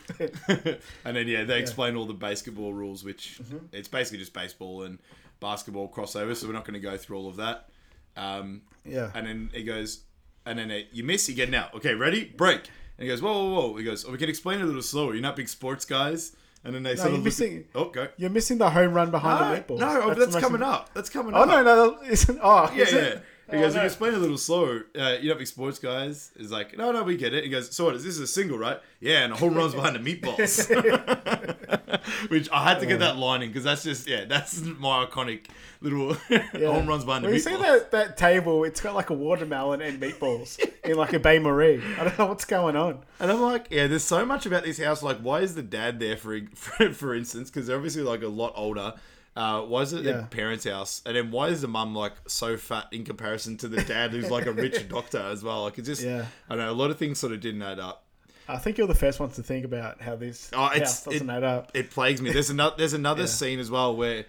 [1.05, 3.57] and then yeah, they explain all the BASEketball rules, which Mm-hmm.
[3.71, 4.99] it's basically just baseball and
[5.39, 6.35] basketball crossover.
[6.35, 7.69] So we're not going to go through all of that.
[8.17, 9.11] Um, Yeah.
[9.13, 10.01] And then he goes,
[10.45, 11.73] and then it, you miss, you get an out.
[11.75, 12.25] Okay, ready?
[12.25, 12.61] Break.
[12.97, 13.77] And he goes, whoa, whoa, whoa.
[13.77, 15.13] He goes, oh, we can explain it a little slower.
[15.13, 16.35] You're not big sports guys.
[16.63, 18.07] And then they sort you're missing- At, oh, go.
[18.17, 19.79] You're missing the home run behind No, the meatballs.
[19.79, 20.93] no, the that's, coming up.
[20.93, 21.49] That's coming Oh, up.
[21.49, 22.03] Oh no, no.
[22.09, 22.99] Isn't, oh, Yeah, is yeah.
[22.99, 23.23] it?
[23.51, 23.81] He Oh, goes, you no.
[23.81, 24.87] can explain it a little slower.
[24.97, 26.31] Uh, you're not big sports guys.
[26.37, 27.43] He's like, no, no, we get it.
[27.43, 28.15] He goes, so what is this?
[28.15, 28.79] Is a single, right?
[28.99, 30.67] Yeah, and a home run's behind the meatballs.
[32.29, 35.45] Which I had to get that line in because that's just, yeah, that's my iconic
[35.81, 36.71] little Yeah.
[36.71, 37.33] home runs behind the meatballs.
[37.33, 41.19] you see that, that table, it's got like a watermelon and meatballs in like a
[41.19, 41.81] bain-marie.
[41.99, 42.99] I don't know what's going on.
[43.19, 45.03] And I'm like, yeah, there's so much about this house.
[45.03, 47.49] Like, why is the dad there, for for, for instance?
[47.49, 48.93] Because they're obviously like a lot older.
[49.35, 50.11] Uh, why is it Yeah.
[50.13, 51.01] their parents' house?
[51.05, 54.31] And then why is the mum like so fat in comparison to the dad, who's
[54.31, 55.63] like a rich doctor as well?
[55.63, 56.25] Like, it's just, Yeah.
[56.49, 58.03] I don't know, a lot of things sort of didn't add up.
[58.47, 61.33] I think you're the first ones to think about how this Oh, house doesn't it-
[61.33, 61.71] add up.
[61.73, 62.31] It plagues me.
[62.31, 63.27] There's another, there's another Yeah.
[63.27, 64.25] scene as well where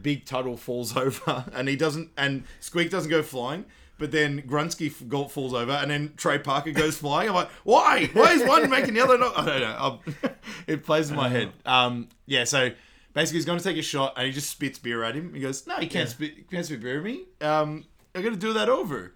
[0.00, 3.64] Big Tuttle falls over, and he doesn't, and Squeak doesn't go flying.
[3.98, 4.90] But then Grunsky
[5.30, 7.30] falls over, and then Trey Parker goes flying.
[7.30, 8.06] I'm like, why?
[8.12, 9.38] Why is one making the other not?
[9.38, 10.00] I don't know.
[10.24, 10.30] i
[10.66, 11.50] it plays in my head.
[11.64, 12.44] Um, yeah.
[12.44, 12.72] So
[13.16, 15.34] basically, he's going to take a shot, and he just spits beer at him.
[15.34, 17.24] He goes, "No, you can't spit, can't spit beer at me.
[17.40, 19.14] Um, I'm gonna do that over."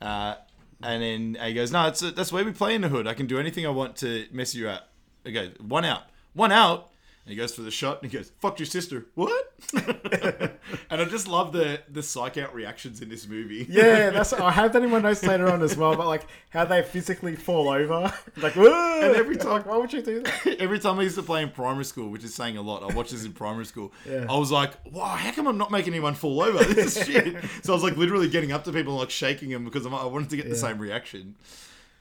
[0.00, 0.34] Uh,
[0.82, 3.06] and then he goes, "No, it's that's the way we play in the hood.
[3.06, 4.88] I can do anything I want to mess you up."
[5.24, 6.90] Okay, one out, one out.
[7.24, 9.52] And he goes for the shot, and he goes, "Fuck your sister." What?
[9.74, 13.64] and I just love the the psych out reactions in this movie.
[13.72, 14.32] Yeah, that's.
[14.32, 15.94] I have that in my notes later on as well.
[15.94, 19.00] But like how they physically fall over, like Whoa!
[19.02, 20.56] And every time- why would you do that?
[20.58, 22.92] Every time I used to play in primary school, which is saying a lot, I
[22.92, 23.92] watched this in primary school.
[24.04, 24.26] Yeah.
[24.28, 26.64] I was like, "Wow, how come I'm not making anyone fall over?
[26.64, 29.50] This is shit." so I was like literally getting up to people and like shaking
[29.50, 31.36] them because I'm, wanted to get the same reaction.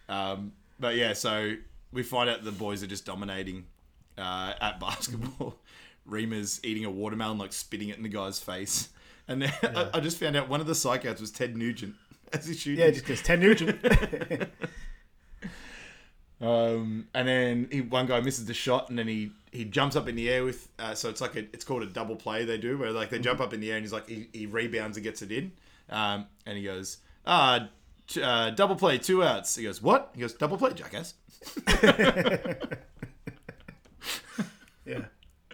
[0.10, 1.54] Um, but yeah, so
[1.94, 3.66] we find out the boys are just dominating
[4.22, 5.60] uh, at basketball.
[6.10, 8.90] Remer's eating a watermelon, like spitting it in the guy's face,
[9.28, 11.96] and then I, I just found out one of the psychouts was Ted Nugent
[12.34, 12.84] as he's shooting.
[12.84, 13.80] Yeah, just because Ted Nugent.
[16.42, 20.08] Um, and then he, one guy misses the shot, and then he, he jumps up
[20.08, 20.68] in the air with.
[20.80, 23.20] Uh, so it's like a, it's called a double play they do, where like they
[23.20, 25.52] jump up in the air and he's like he, he rebounds and gets it in.
[25.90, 27.70] Um, and he goes, ah,
[28.22, 29.56] uh, double play, two outs.
[29.56, 30.10] He goes, what?
[30.16, 31.14] He goes, double play, jackass.
[34.92, 35.06] Yeah.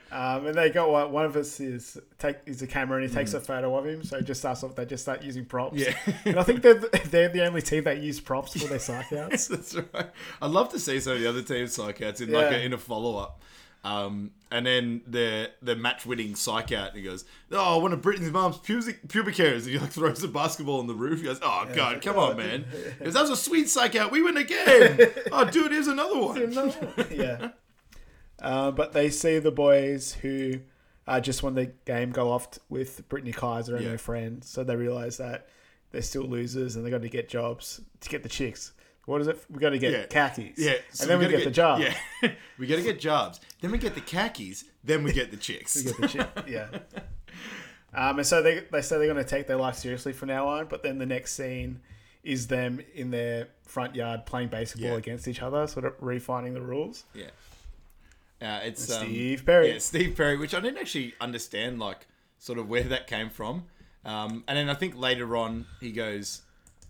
[0.10, 1.12] Um, and they got one.
[1.12, 4.04] One of us is take is a camera and he takes a photo of him.
[4.04, 4.74] So it just starts off.
[4.76, 5.78] They just start using props.
[5.78, 5.94] Yeah.
[6.24, 6.76] and I think they're
[7.10, 9.48] they're the only team that use props for their psych outs.
[9.48, 10.10] That's right.
[10.42, 12.72] I'd love to see some of the other teams psych outs in like a, in
[12.72, 13.42] a follow up.
[13.84, 18.02] Um, and then the the match winning psych out, and he goes, "Oh, one of
[18.02, 21.20] Britain's mom's pubic, pubic hairs," and he like throws a basketball on the roof.
[21.20, 22.66] He goes, "Oh God, come on, man!"
[22.98, 24.12] He goes, "That was a sweet psych out.
[24.12, 25.00] We win again."
[25.32, 26.56] oh, dude, here's another one.
[27.12, 27.50] yeah.
[28.42, 30.60] Uh, but they see the boys who
[31.08, 33.92] uh, just won the game go off t- with Brittany Kaiser and Yeah.
[33.92, 34.44] her friend.
[34.44, 35.48] So they realize that
[35.92, 38.74] they're still losers and they got to get jobs to get the chicks.
[39.06, 39.40] What is it?
[39.50, 40.06] We got to get Yeah.
[40.06, 40.58] khakis.
[40.58, 41.80] Yeah, and then we, gotta get, the job.
[41.80, 41.96] Yeah,
[42.60, 43.40] we gotta get jobs.
[43.62, 44.66] Then we get the khakis.
[44.84, 45.78] Then we get the chicks.
[45.78, 46.28] We get the chick.
[46.48, 46.68] Yeah.
[47.94, 50.48] Um, and so they they say they're going to take their life seriously from now
[50.48, 50.68] on.
[50.68, 51.80] But then the next scene
[52.24, 54.98] is them in their front yard playing baseball Yeah.
[54.98, 57.06] against each other, sort of refining the rules.
[57.14, 57.30] Yeah.
[58.42, 59.74] Uh, it's um, Steve Perry.
[59.74, 63.66] Yeah, Steve Perry, which I didn't actually understand, like, sort of where that came from.
[64.06, 66.42] Um, and then I think later on he goes,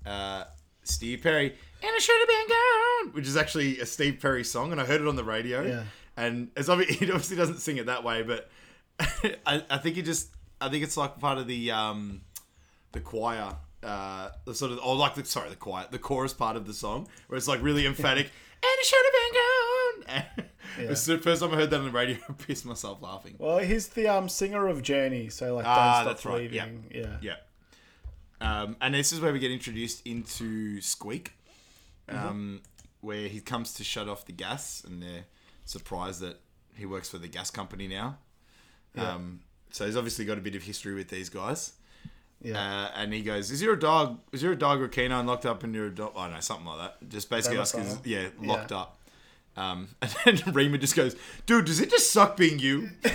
[0.05, 0.43] uh,
[0.83, 4.71] Steve Perry, and I should have been gone, which is actually a Steve Perry song,
[4.71, 5.63] and I heard it on the radio.
[5.63, 5.83] Yeah.
[6.15, 8.49] And it's obvi- he obviously doesn't sing it that way, but
[9.45, 10.29] I, I think he just,
[10.60, 12.21] I think it's like part of the um,
[12.91, 16.55] the choir, uh, the sort of, or like the sorry, the choir, the chorus part
[16.55, 18.25] of the song, where it's like really emphatic.
[18.63, 19.66] and it should have been gone.
[20.89, 23.36] Was the first time I heard that on the radio, I pissed myself laughing.
[23.39, 26.51] Well, he's the um, singer of Journey, so like, don't Ah, stop that's right.
[26.51, 26.67] Yeah.
[27.21, 27.36] Yeah.
[28.39, 31.33] Um, and this is where we get introduced into Squeak,
[32.10, 32.62] um,
[33.01, 35.25] where he comes to shut off the gas, and they're
[35.65, 36.39] surprised that
[36.75, 38.17] he works for the gas company now.
[38.95, 39.39] Um,
[39.71, 41.73] so he's obviously got a bit of history with these guys.
[42.41, 42.60] Yeah.
[42.60, 44.19] Uh, and he goes, "Is your dog?
[44.31, 46.13] Is your dog or canine locked up in your dog?
[46.15, 47.10] I don't know, something like that.
[47.10, 48.77] Just basically asking, yeah, locked Yeah.
[48.77, 48.96] up."
[49.58, 51.15] Um, and then Remer just goes,
[51.46, 52.91] "Dude, does it just suck being you?"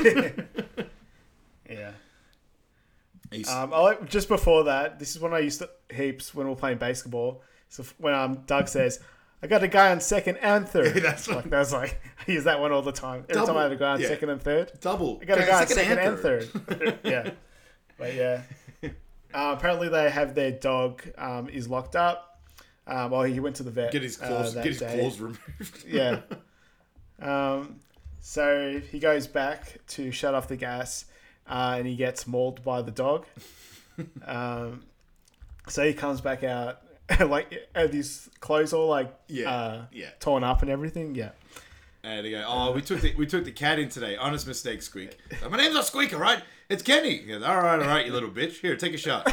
[1.70, 1.92] yeah.
[3.48, 6.50] Um, I like, just before that, this is when I used to heaps when we
[6.52, 7.42] were playing basketball.
[7.68, 9.00] So when um, Doug says,
[9.42, 12.60] "I got a guy on second and third, That's like that's like I use that
[12.60, 13.24] one all the time.
[13.30, 14.08] Every time I had a guy on yeah.
[14.08, 15.18] second and third, double.
[15.22, 16.48] I got a guy on second and third.
[16.50, 16.98] third.
[17.04, 17.30] yeah,
[17.96, 18.42] but yeah.
[19.34, 22.31] Uh, apparently, they have their dog um, is locked up.
[22.86, 23.92] Um, well, he went to the vet.
[23.92, 24.98] Get his uh, claws, that get his day.
[25.00, 25.84] claws removed.
[25.88, 26.20] Yeah.
[27.20, 27.76] Um,
[28.20, 31.04] so he goes back to shut off the gas,
[31.48, 33.26] uh, and he gets mauled by the dog.
[34.26, 34.82] um,
[35.68, 36.82] so he comes back out,
[37.20, 40.08] like and his clothes all like Yeah, uh, yeah.
[40.18, 41.14] torn up and everything.
[41.14, 41.30] Yeah.
[42.02, 44.16] And they go, "Oh, we took the we took the cat in today.
[44.16, 45.16] Honest mistake, Squeak.
[45.44, 46.42] Uh, My name's not Squeak, all right?
[46.68, 48.54] It's Kenny." He goes, "All right, all right, you little bitch.
[48.60, 49.28] Here, take a shot."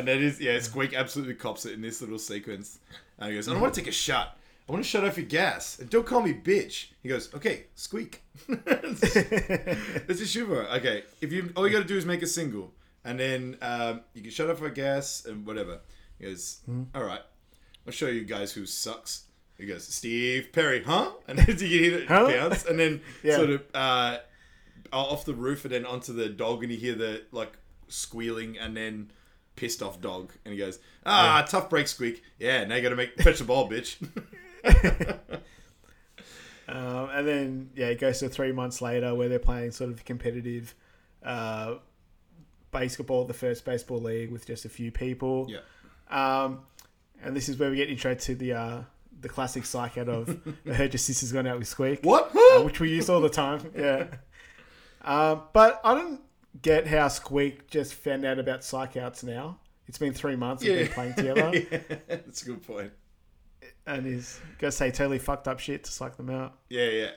[0.00, 2.78] And that is, yeah, Squeak absolutely cops it in this little sequence.
[3.18, 4.36] And he goes, "I don't want to take a shot.
[4.68, 5.78] I want to shut off your gas.
[5.78, 10.66] And don't call me bitch." He goes, "Okay, Squeak." It's a shiver.
[10.76, 12.72] Okay, if you all you got to do is make a single,
[13.04, 15.80] and then um, you can shut off our gas and whatever.
[16.18, 16.60] He goes,
[16.94, 17.20] "All right."
[17.86, 19.24] I'll show you guys who sucks.
[19.56, 21.12] He goes, Steve Perry, huh?
[21.28, 22.26] And then you hear it Huh?
[22.28, 23.36] bounce, and then Yeah.
[23.36, 24.18] sort of uh,
[24.92, 27.52] off the roof, and then onto the dog, and you hear the like
[27.88, 29.10] squealing, and then
[29.56, 32.22] pissed off dog, and he goes, ah, tough break, squeak.
[32.38, 33.96] Yeah, now you got to make fetch the ball, bitch.
[36.70, 40.04] Um, and then yeah, it goes to three months later where they're playing sort of
[40.04, 40.74] competitive
[41.24, 41.74] uh,
[42.70, 45.50] basketball, the first baseball league with just a few people.
[45.50, 45.60] Yeah.
[46.10, 46.60] Um,
[47.22, 48.82] and this is where we get intro to the uh,
[49.20, 52.04] the classic psych out of I heard your sister's gone out with Squeak.
[52.04, 52.30] What?
[52.34, 53.70] Uh, which we use all the time.
[53.76, 54.06] Yeah.
[55.02, 56.20] Um, but I don't
[56.62, 59.58] get how Squeak just found out about psych outs now.
[59.86, 60.84] It's been three months Yeah.
[60.84, 61.50] been playing together.
[62.08, 62.92] That's a good point.
[63.86, 66.58] and he's gonna say totally fucked up shit to psych them out.
[66.68, 67.10] Yeah, yeah.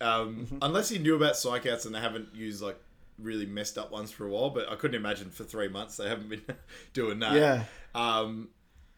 [0.00, 0.58] Um, Mm-hmm.
[0.62, 2.78] Unless he knew about psych outs and they haven't used like
[3.18, 6.08] really messed up ones for a while, but I couldn't imagine for three months they
[6.08, 6.42] haven't been
[6.94, 7.34] doing that.
[7.34, 7.64] Yeah.
[7.94, 8.48] Um,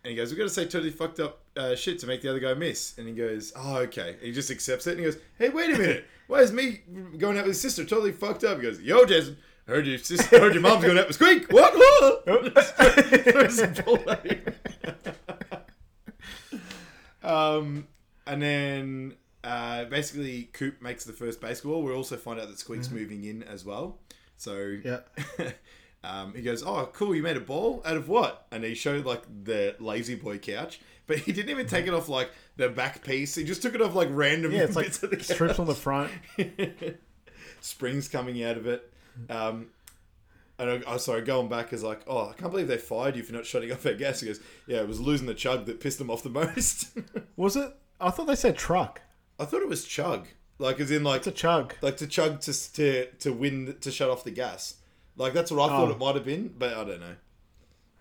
[0.04, 2.28] and he goes, "We've got to say totally fucked up uh, shit to make the
[2.30, 5.04] other guy miss." And he goes, "Oh, okay." And he just accepts it and he
[5.04, 6.06] goes, "Hey, wait a minute.
[6.26, 6.80] Why is me
[7.18, 9.36] going out with his sister totally fucked up?" He goes, "Yo, Jason,
[9.72, 11.50] heard your sister, heard your mom's going out with Squeak.
[11.52, 11.72] What?
[11.72, 14.44] Throws the ball at him.
[17.22, 17.86] um,
[18.26, 19.14] and then
[19.44, 21.82] uh, basically Coop makes the first basketball.
[21.82, 23.98] We also find out that Squeak's moving in as well.
[24.36, 25.00] So Yeah.
[26.04, 27.14] um, he goes, "Oh, cool!
[27.14, 31.18] You made a ball out of what?" And he showed like the La-Z-Boy couch, but
[31.18, 33.34] he didn't even take it off like the back piece.
[33.34, 35.60] He just took it off like random Yeah, it's like of the strips couch.
[35.60, 36.10] on the front.
[37.60, 38.91] springs coming out of it.
[39.30, 39.66] Um,
[40.58, 43.22] and I, oh, sorry, going back is like, oh, I can't believe they fired you
[43.22, 44.20] for not shutting off our gas.
[44.20, 46.96] He goes, yeah, it was losing the chug that pissed them off the most.
[47.36, 47.74] Was it?
[48.00, 49.00] I thought they said truck.
[49.40, 51.74] I thought it was chug, like as in like It's a chug.
[51.80, 54.74] like to chug to to to win to shut off the gas.
[55.16, 55.92] Like that's what I thought Oh.
[55.92, 57.16] it might have been, but I don't know.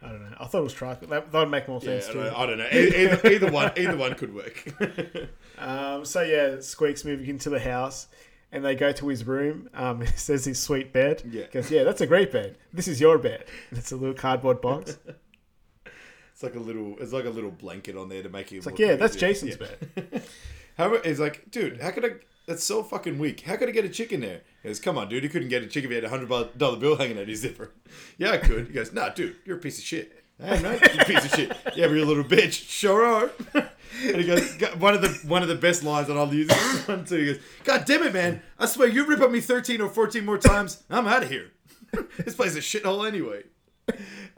[0.04, 0.36] I don't know.
[0.40, 1.00] I thought it was truck.
[1.02, 2.24] That, that would make more Yeah, sense I too.
[2.24, 2.68] don't, I don't know.
[2.74, 4.66] E- Either, either one, either one could work.
[5.58, 8.08] Um, so yeah, Squeak's moving into the house,
[8.52, 9.70] and they go to his room.
[9.74, 11.24] Um, it says his sweet bed.
[11.30, 11.46] Yeah.
[11.52, 12.58] Goes, yeah, that's a great bed.
[12.74, 13.46] This is your bed.
[13.70, 14.98] And it's a little cardboard box.
[16.34, 18.58] It's like a little, it's like a little blanket on there to make it.
[18.58, 19.78] It's like, yeah, that's Jason's bed.
[20.78, 22.10] How it's like, dude, how could I?
[22.48, 23.42] That's so fucking weak.
[23.42, 24.42] How could I get a chick in there?
[24.64, 26.30] He goes, come on, dude, he couldn't get a chick if he had a hundred
[26.58, 27.72] dollar bill hanging out his zipper.
[28.18, 28.68] Yeah, I could.
[28.68, 30.21] He goes, nah, dude, you're a piece of shit.
[30.44, 31.50] I'm not you piece of shit.
[31.76, 32.68] Yeah, but you're a little bitch.
[32.68, 33.32] Sure are.
[33.54, 36.88] and he goes, one of the one of the best lines, and I'll use this
[36.88, 37.18] one too.
[37.18, 38.42] He goes, God damn it, man!
[38.58, 41.52] I swear, you rip on me thirteen or fourteen more times, I'm out of here.
[42.18, 43.44] this place is a shithole anyway.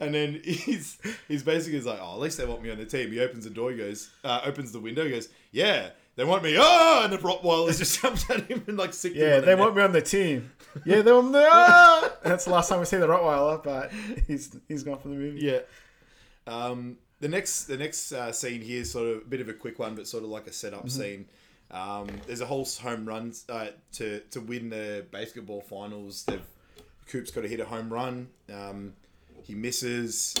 [0.00, 0.98] And then he's
[1.28, 3.12] he's basically like, oh, at least they want me on the team.
[3.12, 6.42] He opens the door, he goes, uh, opens the window, he goes, yeah, they want
[6.42, 6.56] me.
[6.58, 9.12] Oh, and the Rottweiler just jumps at him and like sick.
[9.14, 10.50] Yeah, they want me on the team.
[10.84, 11.38] Yeah, they want me.
[11.40, 12.10] Ah!
[12.22, 13.92] That's the last time we see the Rottweiler, but
[14.26, 15.40] he's he's gone from the movie.
[15.40, 15.60] Yeah.
[16.46, 19.54] Um, the next the next uh, scene here is sort of a bit of a
[19.54, 21.26] quick one, but sort of like a setup scene.
[21.70, 26.24] Um, there's a whole home run uh, to to win the basketball finals.
[26.24, 26.42] They've
[27.08, 28.28] Coop's got to hit a home run.
[28.52, 28.94] Um,
[29.42, 30.34] he misses.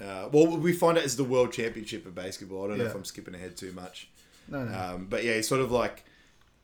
[0.00, 2.64] Uh, well, we find out it's the world championship of basketball.
[2.64, 4.08] I don't know if I'm skipping ahead too much.
[4.48, 4.76] No, no.
[4.76, 6.04] Um, but yeah, he's sort of like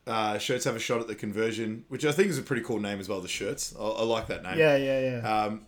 [0.05, 2.79] uh, shirts have a shot at the conversion, which I think is a pretty cool
[2.79, 3.21] name as well.
[3.21, 4.57] The shirts, I, I like that name.
[4.57, 5.43] yeah, yeah, yeah.
[5.45, 5.61] Um,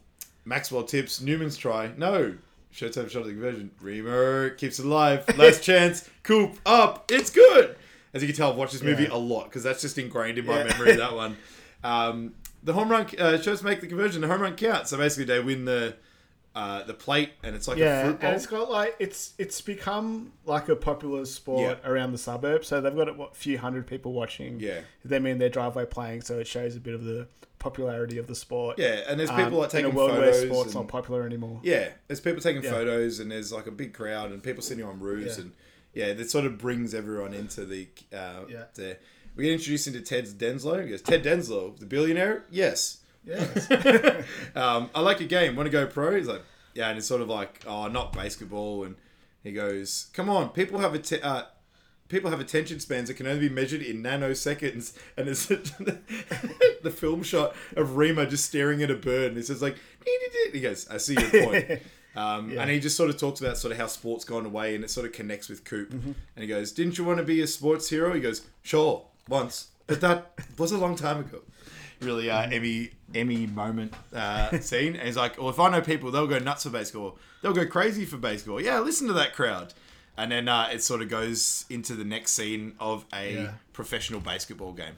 [0.45, 1.21] Maxwell tips.
[1.21, 1.91] Newman's try.
[1.97, 2.35] No.
[2.81, 3.71] A shot at the conversion.
[3.83, 5.25] Remer keeps it alive.
[5.37, 6.09] Last chance.
[6.23, 7.11] Coop up.
[7.11, 7.75] It's good.
[8.13, 9.13] As you can tell, I've watched this movie Yeah.
[9.13, 10.63] a lot because that's just ingrained in my Yeah.
[10.65, 10.95] memory.
[10.95, 11.37] That one.
[11.83, 13.07] Um, the home run.
[13.17, 14.21] Uh, shirts make the conversion.
[14.21, 14.87] The home run count.
[14.87, 15.95] So basically, they win the
[16.55, 18.27] uh, the plate, and it's like a yeah, fruit bowl.
[18.29, 21.89] and it's got like it's it's become like a popular sport Yeah.
[21.89, 22.67] around the suburbs.
[22.67, 24.59] So they've got a what, few hundred people watching.
[24.59, 24.81] Yeah.
[25.03, 26.21] them in their driveway playing.
[26.21, 27.27] So it shows a bit of the
[27.59, 28.77] popularity of the sport.
[28.77, 30.41] yeah, and there's people Um, like taking in a world photos.
[30.41, 31.59] where sports and- not popular anymore.
[31.63, 32.71] Yeah, there's people taking Yeah.
[32.71, 35.53] photos, and there's like a big crowd, and people sitting on roofs, and
[35.93, 37.87] yeah, that sort of brings everyone into the.
[38.13, 38.63] Uh, Yeah.
[38.75, 38.97] the-
[39.35, 40.83] we get introduced into Ted Denslow.
[40.83, 42.45] He goes, Ted Denslow, the billionaire?
[42.51, 42.97] Yes.
[43.25, 43.67] Yes.
[44.55, 45.55] Um, I like your game.
[45.55, 46.15] Want to go pro?
[46.15, 46.43] He's like,
[46.75, 48.83] yeah, and it's sort of like, oh, not basketball.
[48.83, 48.95] And
[49.43, 50.99] he goes, come on, people have a.
[50.99, 51.43] Te- uh,
[52.09, 55.47] People have attention spans that can only be measured in nanoseconds, and it's
[56.83, 59.77] the film shot of Remer just staring at a bird, and he says like,
[60.51, 61.81] he goes, "I see your point."
[62.15, 64.83] Um, And he just sort of talks about sort of how sports gone away, and
[64.83, 65.89] it sort of connects with Coop.
[65.89, 66.11] Mm-hmm.
[66.35, 69.69] And he goes, "Didn't you want to be a sports hero?" He goes, "Sure, once,
[69.87, 71.39] but that was a long time ago."
[72.03, 74.95] Really, uh, Emmy Emmy moment uh, scene.
[74.95, 77.17] And he's like, "Well, if I know people, they'll go nuts for baseball.
[77.41, 78.61] They'll go crazy for baseball.
[78.61, 79.73] Yeah, listen to that crowd."
[80.15, 83.51] And then uh, it sort of goes into the next scene of a Yeah.
[83.73, 84.93] professional basketball game.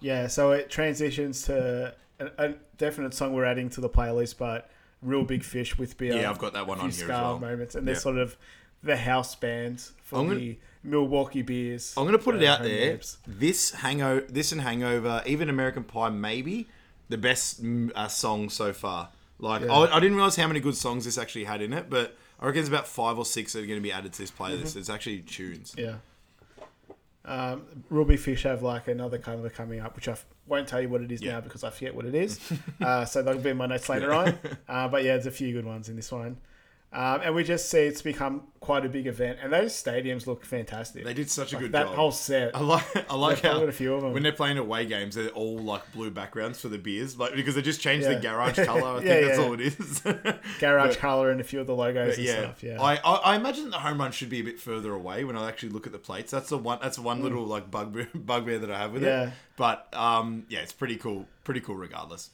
[0.00, 4.70] yeah, so it transitions to a, a definite song we're adding to the playlist, but
[5.02, 6.16] Real Big Fish with beer.
[6.16, 7.38] Yeah, I've got that one on here as well.
[7.38, 8.00] moments, and they're Yeah.
[8.00, 8.36] sort of
[8.82, 11.94] the house band for I'm gonna- the Milwaukee beers.
[11.96, 12.98] I'm gonna put it uh, out there.
[13.26, 16.68] This hangover, this and Hangover, even American Pie, maybe
[17.08, 19.10] the best mm, uh, song so far.
[19.38, 19.72] Like Yeah.
[19.72, 22.46] I, I didn't realize how many good songs this actually had in it, but I
[22.46, 24.62] reckon it's about five or six that are going to be added to this playlist.
[24.68, 24.78] Mm-hmm.
[24.78, 25.74] It's actually tunes.
[25.76, 25.96] Yeah.
[27.24, 30.80] Um, Ruby Fish have like another kind cover coming up, which I f- won't tell
[30.80, 31.32] you what it is Yeah.
[31.32, 32.38] now because I forget what it is.
[32.80, 34.38] uh, so that'll be in my notes later on.
[34.68, 36.36] Uh, but yeah, there's a few good ones in this one.
[36.92, 40.46] Um, and we just see it's become quite a big event, and those stadiums look
[40.46, 41.04] fantastic.
[41.04, 41.94] They did such a good that job.
[41.94, 42.56] whole set.
[42.56, 44.12] I like I like how a few of 'em.
[44.14, 47.54] when they're playing away games, they're all like blue backgrounds for the beers, like because
[47.54, 48.86] they just changed the garage color.
[48.88, 49.44] I think Yeah, that's yeah.
[49.44, 50.00] all it is.
[50.60, 52.62] garage But- color and a few of the logos and yeah, stuff.
[52.62, 55.36] Yeah, I, I I imagine the home run should be a bit further away when
[55.36, 56.30] I actually look at the plates.
[56.30, 56.78] That's the one.
[56.80, 59.06] That's one little like bugbear bugbear that I have with Mm.
[59.06, 59.22] Yeah.
[59.26, 59.32] it.
[59.56, 61.26] But um, yeah, it's pretty cool.
[61.44, 62.30] Pretty cool, regardless.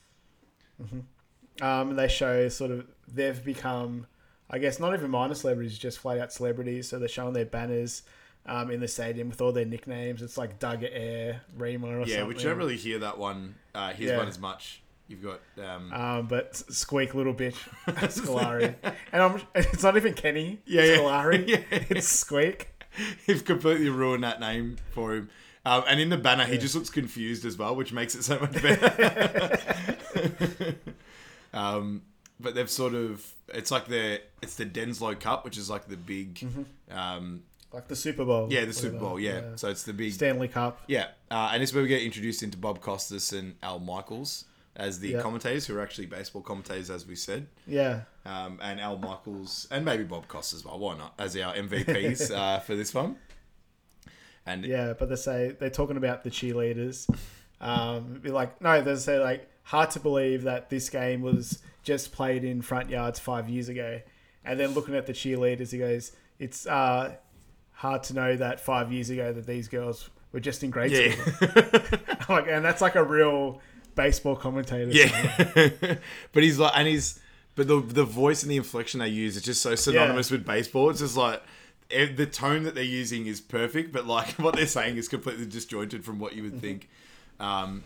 [1.60, 4.06] um, they show sort of they've become,
[4.52, 6.88] I guess, not even minor celebrities, just flat out celebrities.
[6.88, 8.02] So they're showing their banners
[8.44, 10.20] um, in the stadium with all their nicknames.
[10.20, 12.28] It's like Doug Air, Remer, or Yeah, something.
[12.28, 13.54] which you don't really hear that one.
[13.74, 14.18] Uh, his Yeah.
[14.18, 14.82] one as much.
[15.08, 18.74] You've got um, Um, but Squeak, little bitch, Scolari,
[19.12, 20.60] and I'm, it's not even Kenny.
[20.64, 20.96] Yeah, yeah.
[20.98, 21.48] Scolari.
[21.48, 21.60] Yeah.
[21.90, 22.68] It's Squeak.
[23.26, 25.28] You've completely ruined that name for him.
[25.64, 28.38] Um, and in the banner, he just looks confused as well, which makes it so
[28.40, 29.58] much better.
[31.52, 32.02] um,
[32.42, 35.96] but they've sort of it's like the it's the Denslow Cup, which is like the
[35.96, 36.96] big, Mm-hmm.
[36.98, 38.48] um, Like the Super Bowl.
[38.52, 38.98] yeah, the Super.
[38.98, 39.56] Bowl, yeah.
[39.56, 40.80] So it's the big, Stanley Cup.
[40.86, 41.08] yeah.
[41.30, 44.44] Uh, and this is where we get introduced into Bob Costas and Al Michaels
[44.76, 45.20] as the Yeah.
[45.22, 47.46] commentators, who are actually baseball commentators, as we said.
[47.66, 48.02] Yeah.
[48.24, 50.78] Um, and Al Michaels and maybe Bob Costas as well.
[50.78, 51.14] Why not?
[51.18, 53.16] As our MVPs uh, for this one.
[54.46, 57.08] And Yeah, but they say they're talking about the cheerleaders.
[57.60, 62.12] Um, be like, no, they say like hard to believe that this game was just
[62.12, 64.00] played in front yards five years ago,
[64.44, 67.14] and then looking at the cheerleaders, he goes, it's uh,
[67.72, 71.12] hard to know that five years ago that these girls were just in grade yeah.
[71.12, 71.98] school.
[72.36, 73.60] like, and that's like a real
[73.94, 74.90] baseball commentator.
[74.90, 75.96] Yeah,
[76.32, 77.20] but he's like, and he's,
[77.54, 80.90] but the the voice and the inflection they use is just so synonymous with baseball.
[80.90, 81.42] It's just like
[81.90, 85.46] eh, the tone that they're using is perfect, but like what they're saying is completely
[85.46, 86.88] disjointed from what you would think.
[87.38, 87.82] Um,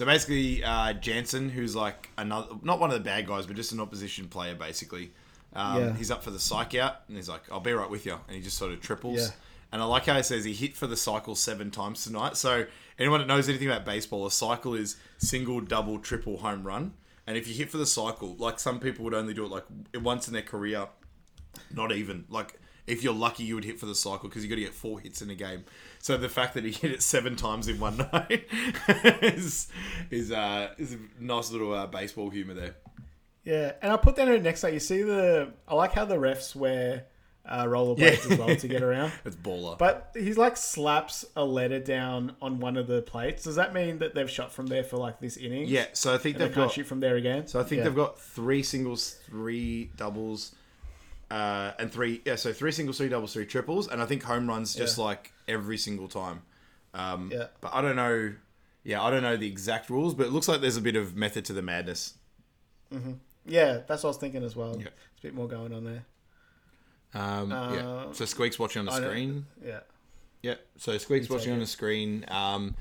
[0.00, 3.72] so basically, uh, Jansen, who's like another, not one of the bad guys, but just
[3.72, 5.12] an opposition player, basically.
[5.52, 5.94] Um, Yeah.
[5.94, 8.34] He's up for the psych out, and he's like, "I'll be right with you," and
[8.34, 9.18] he just sort of triples.
[9.18, 9.28] Yeah.
[9.72, 12.38] And I like how he says he hit for the cycle seven times tonight.
[12.38, 12.64] So
[12.98, 16.94] anyone that knows anything about baseball, a cycle is single, double, triple home run.
[17.26, 19.64] And if you hit for the cycle, like some people would only do it like
[19.96, 20.88] once in their career,
[21.74, 22.58] not even like
[22.90, 25.00] if you're lucky, you would hit for the cycle because you got to get four
[25.00, 25.64] hits in a game.
[26.00, 28.46] So the fact that he hit it seven times in one night
[29.22, 29.68] is
[30.10, 32.76] is uh, is a nice little uh, baseball humor there.
[33.44, 34.62] Yeah, and I put that in the next.
[34.62, 37.06] Like you see the, I like how the refs wear
[37.46, 38.32] uh, rollerblades Yeah.
[38.32, 39.12] as well to get around.
[39.24, 39.78] It's baller.
[39.78, 43.44] But he's like slaps a letter down on one of the plates.
[43.44, 45.66] Does that mean that they've shot from there for like this inning?
[45.68, 47.46] yeah, so I think they they've can't got shoot from there again.
[47.46, 47.84] So I think Yeah.
[47.84, 50.54] they've got three singles, three doubles,
[51.30, 52.20] uh, and three.
[52.24, 55.04] Yeah, so three singles, three doubles, three triples, and I think home runs just Yeah.
[55.04, 56.42] like every single time.
[56.94, 57.46] Um, Yeah.
[57.60, 58.34] But I don't know.
[58.82, 61.14] Yeah, I don't know the exact rules, but it looks like there's a bit of
[61.16, 62.14] method to the madness.
[62.92, 63.18] Mhm.
[63.46, 64.70] Yeah, that's what I was thinking as well.
[64.76, 64.84] Yeah.
[64.84, 66.04] There's a bit more going on there.
[67.14, 67.56] Um, yeah.
[67.56, 69.46] Uh, So Squeak's watching on the I screen.
[69.64, 69.80] Yeah.
[70.42, 70.54] Yeah.
[70.76, 72.24] So Squeak's watching on the screen.
[72.28, 72.74] Um,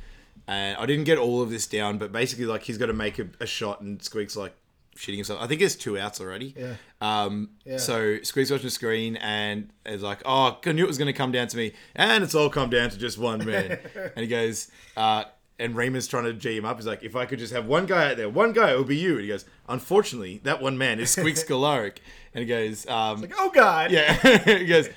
[0.48, 3.20] and I didn't get all of this down, but basically, like he's got to make
[3.20, 4.56] a, a shot, and Squeak's like
[5.00, 5.42] shitting himself.
[5.42, 6.54] I think it's two outs already.
[6.58, 6.74] Yeah.
[7.02, 7.78] Um, Yeah.
[7.78, 11.14] So Squeak's watching the screen, and is like, "Oh, I knew it was going to
[11.14, 14.28] come down to me, and it's all come down to just one man." and he
[14.28, 15.24] goes, uh,
[15.58, 16.78] and Raymond's trying to G him up.
[16.78, 18.88] He's like, "If I could just have one guy out there, one guy, it would
[18.88, 21.98] be you." And he goes, "Unfortunately, that one man is Squeaks Skolaric."
[22.34, 23.92] and he goes, um, Like, oh god.
[23.92, 24.14] yeah.
[24.60, 24.88] he goes,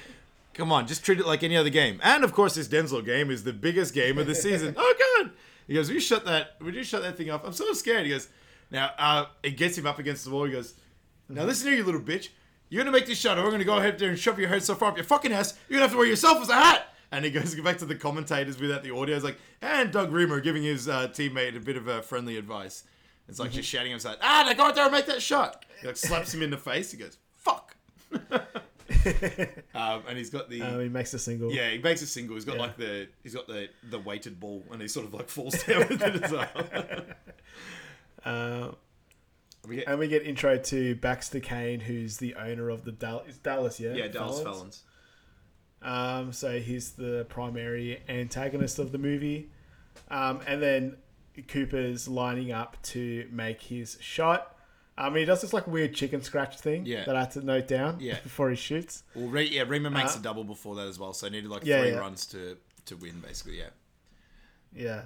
[0.53, 1.99] come on, just treat it like any other game.
[2.03, 4.75] And of course, this Denslow game is the biggest game of the season.
[4.77, 5.31] oh god.
[5.67, 6.57] He goes, would you shut that?
[6.61, 7.43] Would you shut that thing off?
[7.45, 8.05] I'm so scared.
[8.05, 8.29] He goes,
[8.73, 10.45] now uh, it gets him up against the wall.
[10.45, 10.75] He goes,
[11.29, 12.31] now listen here, you little bitch.
[12.69, 14.63] You're gonna make this shot, or we're gonna go ahead there and shove your head
[14.65, 15.57] so far up your fucking ass.
[15.69, 16.89] You're gonna have to wear yourself as a hat.
[17.13, 19.15] And he goes back to the commentators without the audio.
[19.15, 22.85] He's like, and Doug Remer giving his uh, teammate a bit of uh, friendly advice.
[23.29, 25.65] It's like just shouting himself, ah, now go out there and make that shot.
[25.81, 26.91] He like slaps him in the face.
[26.91, 27.77] He goes, fuck.
[29.75, 31.53] um, and he's got the Um, he makes a single.
[31.53, 32.37] yeah, he makes a single.
[32.37, 32.63] He's got Yeah.
[32.63, 35.87] like the he's got the the weighted ball, and he sort of like falls down
[35.89, 36.49] with it as well.
[38.25, 38.73] Uh,
[39.67, 43.29] We get- and we get intro to Baxter Cain, who's the owner of the Dallas.
[43.29, 43.95] It's Dallas, yeah.
[43.95, 44.59] yeah, Dallas Felons?
[44.59, 44.83] Felons.
[45.83, 49.51] Um, so he's the primary antagonist of the movie.
[50.11, 50.97] Um, and then
[51.49, 54.57] Cooper's lining up to make his shot.
[54.99, 57.05] Um, he does this like weird chicken scratch thing Yeah.
[57.05, 58.19] that I had to note down Yeah.
[58.23, 59.05] before he shoots.
[59.15, 61.51] Well, Re- yeah, Remer makes Uh, a double before that as well, so he needed
[61.51, 63.59] like Yeah, three runs to to win, basically.
[63.59, 63.71] Yeah.
[64.75, 65.03] Yeah.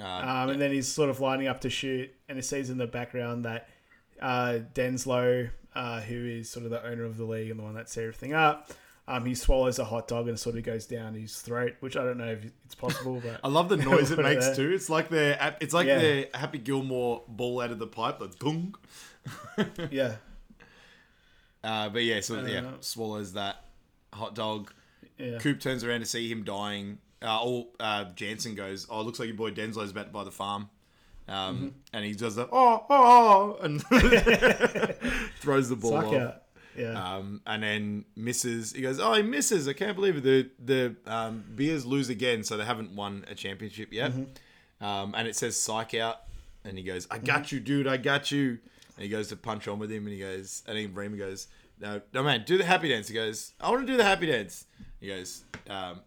[0.00, 2.78] Um, Um, and then he's sort of lining up to shoot, and he sees in
[2.78, 3.68] the background that
[4.20, 7.74] uh, Denslow, uh, who is sort of the owner of the league and the one
[7.74, 8.70] that set everything up,
[9.08, 12.04] um, he swallows a hot dog and sort of goes down his throat, which I
[12.04, 14.70] don't know if it's possible, but I love the noise it makes too.
[14.70, 15.98] It's like the it's like Yeah.
[15.98, 18.74] the Happy Gilmore ball out of the pipe, like gung.
[19.90, 20.16] yeah,
[21.64, 23.64] Uh, but yeah, so yeah, Uh, swallows that
[24.12, 24.72] hot dog.
[25.18, 25.38] yeah.
[25.38, 26.98] Coop turns around to see him dying.
[27.22, 30.24] Uh, all uh, Jansen goes, "Oh, it looks like your boy Denslow's about to buy
[30.24, 30.68] the farm,"
[31.28, 31.68] um, Mm-hmm.
[31.92, 33.82] and he does the oh oh, oh and
[35.40, 35.92] throws the ball.
[35.92, 36.14] Suck off.
[36.14, 36.42] out.
[36.76, 38.72] Yeah, Um, and then misses.
[38.72, 39.66] He goes, "Oh, he misses!
[39.66, 40.22] I can't believe it.
[40.22, 44.12] The the um, Bears lose again, so they haven't won a championship yet."
[44.80, 46.20] Um, and it says "psych out,"
[46.64, 47.88] and he goes, "I got you, dude.
[47.88, 48.58] I got you."
[48.96, 51.48] And he goes to punch on with him, and he goes, and then Bremer goes,
[51.80, 54.26] "No, no, man, do the happy dance." He goes, "I want to do the happy
[54.26, 54.64] dance."
[55.00, 56.00] He goes, um,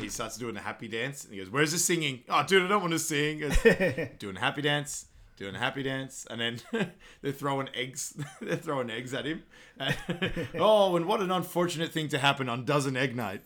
[0.00, 2.68] he starts doing a happy dance, and he goes, "Where's the singing?" Oh, dude, I
[2.68, 3.38] don't want to sing.
[4.18, 6.60] Doing a happy dance, doing a happy dance, and then
[7.22, 8.14] they're throwing eggs.
[8.40, 9.42] they're throwing eggs at him.
[10.56, 13.42] Oh, and what an unfortunate thing to happen on dozen egg night.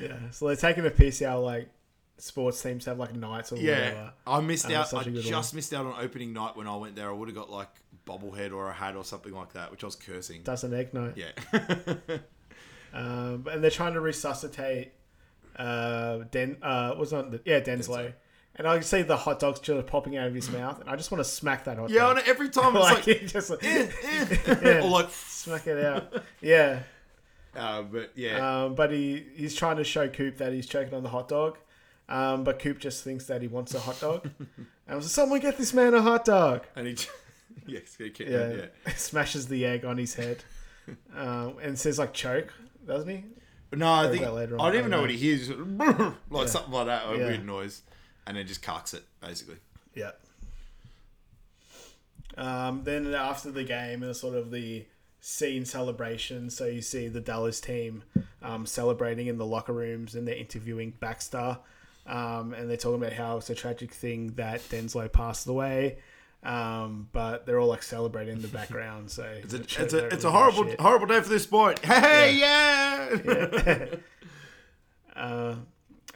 [0.00, 0.30] yeah.
[0.30, 1.68] So they're taking a piece out like
[2.18, 4.12] sports teams have like nights or yeah, whatever.
[4.26, 4.94] I missed Oh, out.
[4.94, 7.08] I I a good just missed out on opening night when I went there.
[7.08, 7.68] I would have got like
[8.06, 10.42] bobblehead or a hat or something like that, which I was cursing.
[10.42, 11.14] Doesn't egg night.
[11.16, 11.32] Yeah,
[12.94, 14.92] Um, and they're trying to resuscitate
[15.56, 16.56] uh, Den.
[16.62, 17.88] Uh, was on the yeah Denslow.
[18.08, 18.12] Denslow.
[18.58, 20.96] And I can see the hot dog's just popping out of his mouth, and I
[20.96, 22.00] just want to smack that hot yeah.
[22.00, 22.18] dog.
[22.18, 26.22] And every time it's like, like, just like, eh, or like, smack it out.
[26.40, 26.80] Yeah.
[27.54, 31.02] uh, but yeah, Um, but he he's trying to show Coop that he's choking on
[31.02, 31.58] the hot dog.
[32.08, 34.30] Um, but Coop just thinks that he wants a hot dog.
[34.38, 36.62] and I was like, someone get this man a hot dog.
[36.76, 36.96] and he,
[37.66, 38.52] yes, yeah, Yeah.
[38.86, 38.92] yeah.
[38.94, 40.44] Smashes the egg on his head.
[41.14, 42.54] um, and says like choke,
[42.86, 43.24] doesn't he?
[43.72, 44.60] No, I Worry think later on.
[44.60, 45.50] I don't even know what he hears,
[46.30, 47.26] like something like that, a Yeah.
[47.26, 47.82] weird noise,
[48.26, 49.56] and then just carks it basically.
[49.94, 50.12] Yeah.
[52.36, 54.84] Um, then after the game and sort of the
[55.20, 58.04] scene celebration, so you see the Dallas team
[58.42, 61.58] um, celebrating in the locker rooms and they're interviewing Baxter.
[62.06, 65.98] Um, and they're talking about how it's a tragic thing that Denslow passed away.
[66.42, 69.10] Um, but they're all like celebrating in the background.
[69.10, 70.80] So It's a, it's a, it's a horrible, shit.
[70.80, 71.78] horrible day for this sport.
[71.80, 73.86] Hey, yeah.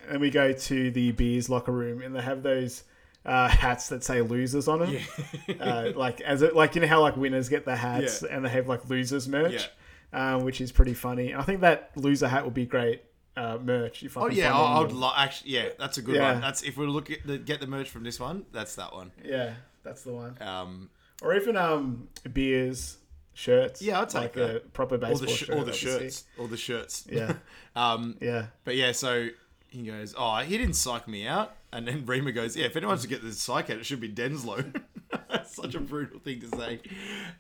[0.08, 2.82] And we go to the beers locker room, and they have those
[3.24, 4.96] uh, hats that say losers on them.
[5.60, 8.34] uh, like as it, like you know how like winners get the hats, Yeah.
[8.34, 9.70] and they have like losers merch,
[10.12, 11.32] um, which is pretty funny.
[11.34, 13.02] I think that loser hat would be great
[13.36, 14.02] uh, merch.
[14.02, 15.52] If I Oh yeah, I, would lo- actually.
[15.52, 16.32] Yeah, that's a good Yeah.
[16.32, 16.40] one.
[16.40, 19.12] That's if we look at the, get the merch from this one, that's that one.
[19.24, 20.36] yeah, that's the one.
[20.40, 20.90] Um,
[21.22, 22.98] Or even um beers
[23.34, 23.80] shirts.
[23.82, 24.56] Yeah, I'd take like that.
[24.56, 25.56] a proper or baseball the sh- shirt.
[25.56, 27.06] or the shirts, or the shirts.
[27.10, 27.34] Yeah,
[27.76, 29.28] um, yeah, but yeah, so
[29.68, 33.02] he goes, "Oh, he didn't psych me out," and then Remer goes, "Yeah, if anyone's
[33.02, 34.82] to get the psych out, it should be Denslow."
[35.30, 36.80] That's such a brutal thing to say.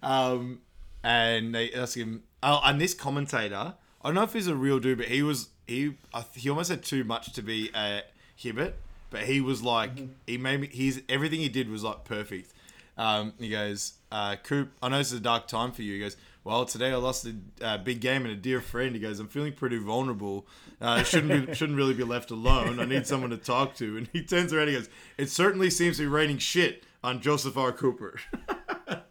[0.02, 0.60] Um,
[1.02, 4.78] and they ask him, oh, and this commentator, I don't know if he's a real
[4.80, 8.02] dude, but he was he I, he almost had too much to be a
[8.36, 8.74] Hibbert,
[9.10, 9.90] but he was like
[10.26, 12.52] he made me he's everything he did was like perfect.
[12.96, 15.94] Um, he goes, uh, Coop, I know this is a dark time for you.
[15.94, 17.34] He goes, well, today I lost a
[17.64, 18.94] uh, big game and a dear friend.
[18.94, 20.46] He goes, I'm feeling pretty vulnerable.
[20.80, 22.80] Uh, shouldn't be, shouldn't really be left alone.
[22.80, 23.96] I need someone to talk to.
[23.96, 24.88] And he turns around and he goes,
[25.18, 27.72] It certainly seems to be raining shit on Joseph R.
[27.72, 28.18] Cooper.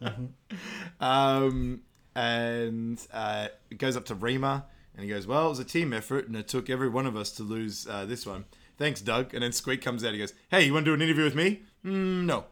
[1.00, 1.80] um,
[2.14, 5.92] and uh, it goes up to Remer and he goes, Well, it was a team
[5.92, 8.44] effort and it took every one of us to lose uh, this one.
[8.80, 9.34] Thanks, Doug.
[9.34, 10.12] And then Squeak comes out.
[10.14, 11.60] He goes, Hey, you want to do an interview with me?
[11.84, 12.44] Mm, no.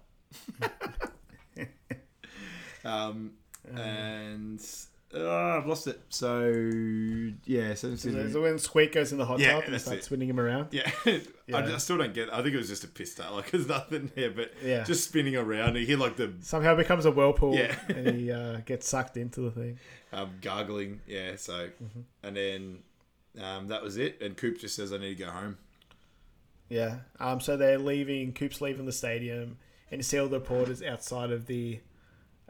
[2.85, 3.33] um,
[3.75, 4.61] and
[5.15, 6.01] uh, I've lost it.
[6.11, 6.51] So
[7.47, 10.03] yeah, so, So, so when Squeak goes in the hot Yeah, tub and that's starts
[10.03, 10.05] it.
[10.05, 10.69] spinning him around.
[10.71, 11.23] yeah, I,
[11.55, 12.29] I still don't get.
[12.29, 12.35] It.
[12.35, 13.33] I think it was just a piss tail.
[13.33, 14.85] Like there's nothing there, but Yeah.
[14.85, 15.77] just spinning around.
[15.77, 17.75] You hear like the Somehow becomes a whirlpool Yeah.
[17.89, 19.79] and he uh, gets sucked into the thing.
[20.13, 21.01] um, gargling.
[21.07, 22.01] Yeah, so Mm-hmm.
[22.23, 22.79] and then
[23.43, 24.21] um, that was it.
[24.21, 25.57] And Coop just says, "I need to go home."
[26.69, 26.97] Yeah.
[27.19, 27.41] Um.
[27.41, 28.33] So they're leaving.
[28.33, 29.57] Coop's leaving the stadium,
[29.91, 31.81] and you see all the reporters outside of the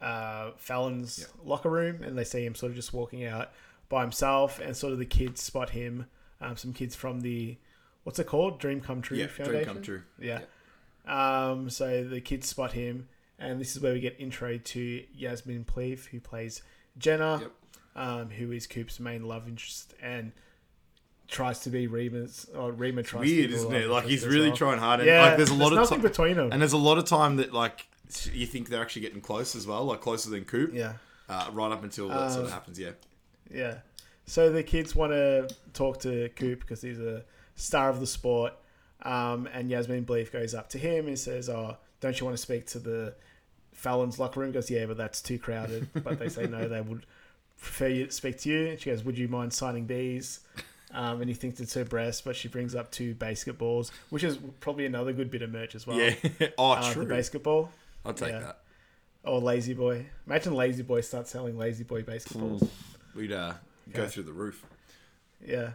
[0.00, 3.50] uh, Felons' locker room, and they see him sort of just walking out
[3.88, 6.06] by himself, and sort of the kids spot him.
[6.40, 7.56] Um, some kids from the
[8.04, 8.58] what's it called?
[8.60, 9.52] Dream Come True Yeah, Foundation.
[9.52, 10.02] dream come true.
[10.20, 10.40] Yeah.
[11.06, 11.70] Um.
[11.70, 13.08] So the kids spot him,
[13.38, 16.62] and this is where we get intro to Yasmine Bleeth, who plays
[16.98, 17.50] Jenna,
[17.96, 20.32] um, who is Coop's main love interest, and
[21.29, 22.47] tries to be Remer's.
[22.57, 23.24] Or Remer tries.
[23.29, 23.89] to Weird, be the isn't it?
[23.89, 24.57] Like he's really well.
[24.57, 25.01] trying hard.
[25.01, 26.51] And Yeah, like there's a lot of nothing between them.
[26.53, 27.87] And there's a lot of time that like
[28.33, 30.72] you think they're actually getting close as well, like closer than Coop.
[30.72, 30.95] yeah,
[31.29, 32.79] Uh, right up until that sort Um, of happens.
[32.79, 32.93] Yeah.
[33.53, 33.74] yeah.
[34.26, 37.24] So the kids want to talk to Coop because he's a
[37.57, 38.53] star of the sport,
[39.03, 42.43] um, and Yasmine Bleeth goes up to him and says, "Oh, don't you want to
[42.43, 43.14] speak to the
[43.72, 46.81] Felons' locker room?" He goes, "Yeah, but that's too crowded." but they say no, they
[46.83, 47.07] would
[47.59, 48.66] prefer you to speak to you.
[48.68, 50.41] And she goes, would you mind signing these?
[50.93, 54.39] Um, and he thinks it's her breast, but she brings up two basketballs, which is
[54.61, 55.99] probably another good bit of merch as well.
[55.99, 56.14] Yeah.
[56.59, 57.05] oh, Uh, true.
[57.05, 57.70] the basketball
[58.07, 58.39] I'll take yeah.
[58.41, 58.59] that.
[59.24, 60.07] or La-Z-Boy.
[60.26, 62.66] Imagine La-Z-Boy start selling La-Z-Boy basketballs.
[63.14, 63.55] We'd uh,
[63.93, 64.09] go Yeah.
[64.09, 64.64] through the roof.
[65.47, 65.72] Yeah.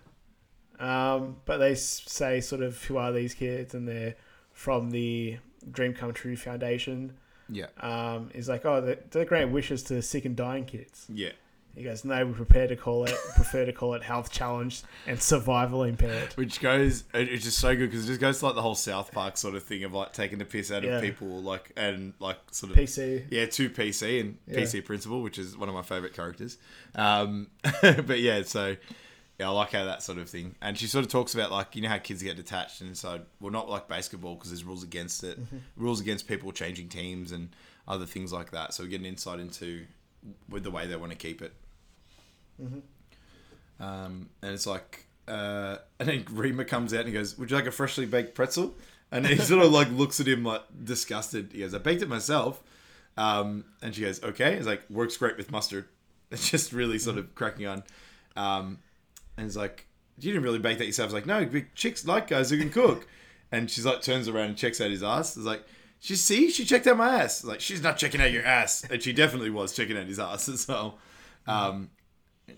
[0.79, 4.15] Um, but they say sort of who are these kids, and they're
[4.51, 5.37] from the
[5.71, 7.13] Dream Come True Foundation.
[7.49, 7.67] Yeah.
[7.79, 11.05] Um, is like, oh, they're, they're great wishes to sick and dying kids.
[11.13, 11.33] Yeah.
[11.75, 15.19] He goes, no, we prepare to call it, prefer to call it health challenged and
[15.19, 16.31] survival impaired.
[16.33, 19.11] Which goes, it's just so good because it just goes to like the whole South
[19.11, 20.97] Park sort of thing of like taking the piss out Yeah.
[20.97, 23.25] of people, like and like sort of PC.
[23.31, 24.59] Yeah, to PC and Yeah.
[24.59, 26.57] PC Principal, which is one of my favorite characters.
[26.93, 27.47] Um,
[27.81, 28.75] but yeah, so
[29.39, 30.53] yeah, I like how that sort of thing.
[30.61, 33.21] And she sort of talks about like you know how kids get detached and so
[33.39, 35.39] well not like basketball because there's rules against it,
[35.75, 37.49] rules against people changing teams and
[37.87, 38.75] other things like that.
[38.75, 39.85] So we get an insight into
[40.49, 41.51] with the way they want to keep it.
[43.79, 47.57] Um, and it's like, uh, and then Remer comes out and he goes, "Would you
[47.57, 48.75] like a freshly baked pretzel?"
[49.11, 51.51] And he sort of like looks at him like disgusted.
[51.53, 52.63] He goes, "I baked it myself."
[53.17, 55.85] Um, and she goes, "Okay." He's like, "Works great with mustard."
[56.31, 57.83] It's just really sort of cracking on.
[58.35, 58.79] Um,
[59.37, 59.85] and he's like,
[60.17, 62.71] "You didn't really bake that yourself." He's like, "No, big chicks like guys who can
[62.71, 63.07] cook."
[63.53, 65.37] and she's like, turns around and checks out his ass.
[65.37, 65.63] It's like,
[65.99, 69.01] "She see, she checked out my ass." Like, she's not checking out your ass, and
[69.01, 70.97] she definitely was checking out his ass as well.
[71.45, 71.91] Um,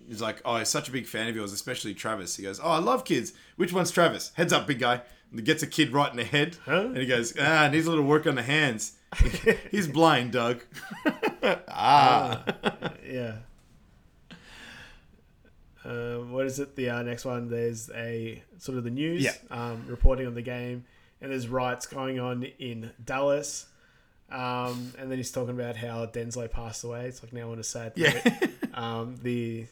[0.07, 2.35] He's like, oh, he's such a big fan of yours, especially Travis.
[2.35, 3.33] He goes, oh, I love kids.
[3.55, 4.31] Which one's Travis?
[4.35, 5.01] Heads up, big guy.
[5.31, 6.57] And he gets a kid right in the head.
[6.65, 8.93] And he goes, ah, needs a little work on the hands.
[9.71, 10.63] he's blind, Doug.
[11.67, 12.43] ah.
[13.07, 13.35] Yeah.
[15.83, 16.75] Um, what is it?
[16.75, 19.33] The uh, next one, there's a sort of the news Yeah.
[19.51, 20.85] um, reporting on the game,
[21.21, 23.67] and there's riots going on in Dallas.
[24.31, 27.05] Um, and then he's talking about how Denslow passed away.
[27.05, 28.19] It's like now on a sad Yeah.
[28.73, 29.67] um, the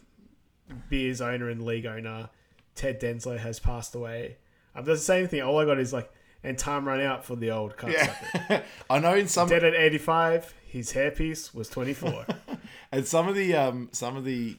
[0.90, 2.30] Beers owner and league owner,
[2.76, 4.38] Ted Denslow, has passed away.
[4.76, 5.42] Um, doesn't say anything.
[5.42, 6.12] All I got is like,
[6.44, 8.50] and time run out for the old cocksucker.
[8.50, 8.64] yeah.
[8.90, 12.26] I know in some Dead at 85, his hairpiece was 24.
[12.92, 14.58] and some of the um some of the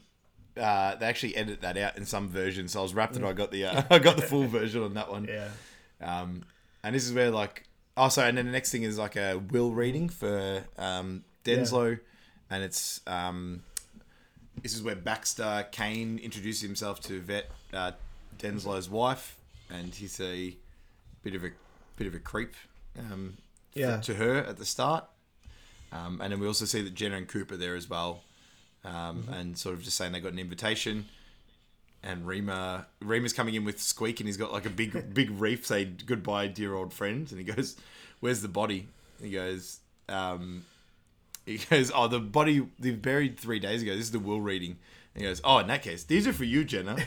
[0.57, 2.73] uh they actually edit that out in some versions.
[2.73, 4.95] So I was wrapped that I got the uh, I got the full version on
[4.95, 5.29] that one.
[5.29, 5.49] yeah.
[6.01, 6.45] Um,
[6.83, 7.65] and this is where like
[7.97, 11.99] oh sorry, and then the next thing is like a will reading for um, Denslow,
[12.51, 13.63] and it's um,
[14.63, 17.93] this is where Baxter Cain introduces himself to vet uh,
[18.39, 19.37] Denslow's wife,
[19.71, 20.57] and he's a
[21.23, 21.51] bit of a
[21.97, 22.55] bit of a creep
[22.99, 23.37] um,
[23.75, 23.99] Yeah.
[24.01, 25.05] to her at the start.
[25.93, 28.23] Um, and then we also see that Jenna and Cooper there as well,
[28.85, 31.07] um, and sort of just saying they got an invitation
[32.03, 35.65] and Remer Remer's coming in with Squeak and he's got like a big big reef
[35.65, 37.77] say goodbye dear old friend and he goes
[38.21, 38.89] where's the body
[39.23, 39.81] he goes
[40.11, 40.67] um
[41.47, 43.93] he goes oh the body they buried three days ago.
[43.93, 44.77] This is the will reading.
[45.15, 46.97] And he goes oh in that case these are for you Jenna.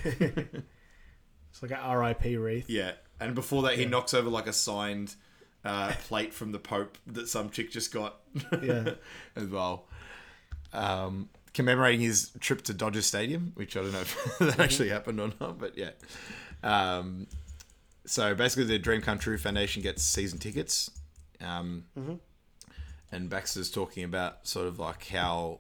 [1.50, 2.70] It's like a RIP wreath.
[2.70, 5.16] yeah and before that he knocks over like a signed
[5.66, 8.20] uh, plate from the Pope that some chick just got.
[8.62, 8.92] Yeah.
[9.36, 9.86] as well.
[10.72, 15.20] Um commemorating his trip to Dodger Stadium, which I don't know if that actually happened
[15.20, 15.90] or not, but yeah.
[16.62, 17.26] Um,
[18.06, 20.92] so basically, the Dream Come True Foundation gets season tickets,
[21.42, 21.86] um,
[23.12, 25.60] and Baxter's talking about sort of like how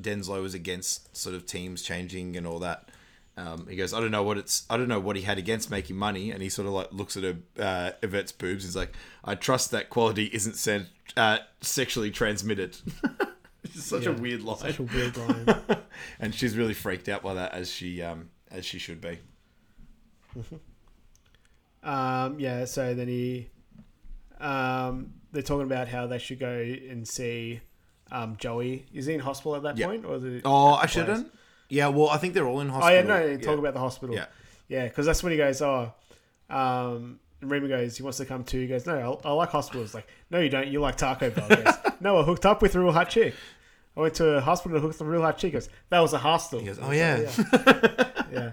[0.00, 2.88] Denslow was against sort of teams changing and all that.
[3.36, 5.70] Um, he goes, I don't know what it's, I don't know what he had against
[5.70, 8.64] making money, and he sort of like looks at a, uh, Yvette's boobs.
[8.64, 12.76] He's like, I trust that quality isn't sent, uh, sexually transmitted.
[13.64, 15.46] it's such a weird line Such a weird line.
[16.20, 19.18] and she's really freaked out by that as she um as she should be.
[21.82, 23.48] Um, yeah, so then he,
[24.40, 27.60] um, they're talking about how they should go and see
[28.10, 28.84] um, Joey.
[28.92, 29.86] Is he in hospital at that Yeah.
[29.86, 30.04] point?
[30.04, 31.32] Or is it Oh, I shouldn't.
[31.68, 32.94] Yeah, well, I think they're all in Oh, hospital.
[32.94, 33.02] yeah,
[33.32, 34.14] no, talk about the hospital.
[34.14, 34.26] Yeah.
[34.68, 35.92] Yeah, because that's when he goes, oh,
[36.50, 38.60] um, and Remer goes, he wants to come too.
[38.60, 39.94] He goes, no, I, I like hospitals.
[39.94, 40.68] Like, no, you don't.
[40.68, 41.48] You like Taco Bell.
[41.48, 43.34] Goes, no, I hooked up with a real hot chick.
[43.96, 45.52] I went to a hospital to hooked up with a real hot chick.
[45.52, 46.60] He goes, that was a hostel.
[46.60, 47.28] He goes, oh yeah.
[47.52, 48.22] like, yeah.
[48.32, 48.52] yeah.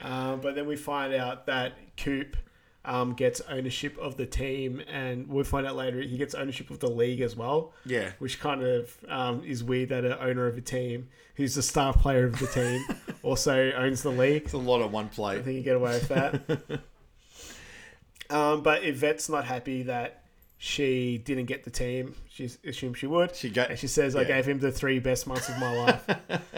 [0.00, 2.36] Um, but then we find out that Coop
[2.84, 6.80] um, gets ownership of the team, and we'll find out later he gets ownership of
[6.80, 7.72] the league as well.
[7.86, 8.12] Yeah.
[8.18, 11.92] Which kind of um, is weird that an owner of a team who's the star
[11.94, 12.84] player of the team
[13.22, 14.42] also owns the league.
[14.44, 15.38] It's a lot on one plate.
[15.38, 16.80] I think you get away with that.
[18.30, 20.24] um, but Yvette's not happy that
[20.58, 22.14] she didn't get the team.
[22.28, 23.34] She assumed she would.
[23.34, 24.28] She got- and she says, "I yeah.
[24.28, 26.06] gave him the three best months of my life."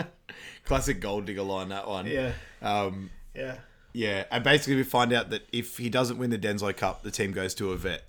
[0.64, 2.06] Classic gold digger line that one.
[2.06, 3.56] yeah, Um yeah.
[3.96, 7.10] Yeah, and basically we find out that if he doesn't win the Denslow Cup, the
[7.10, 8.04] team goes to Yvette.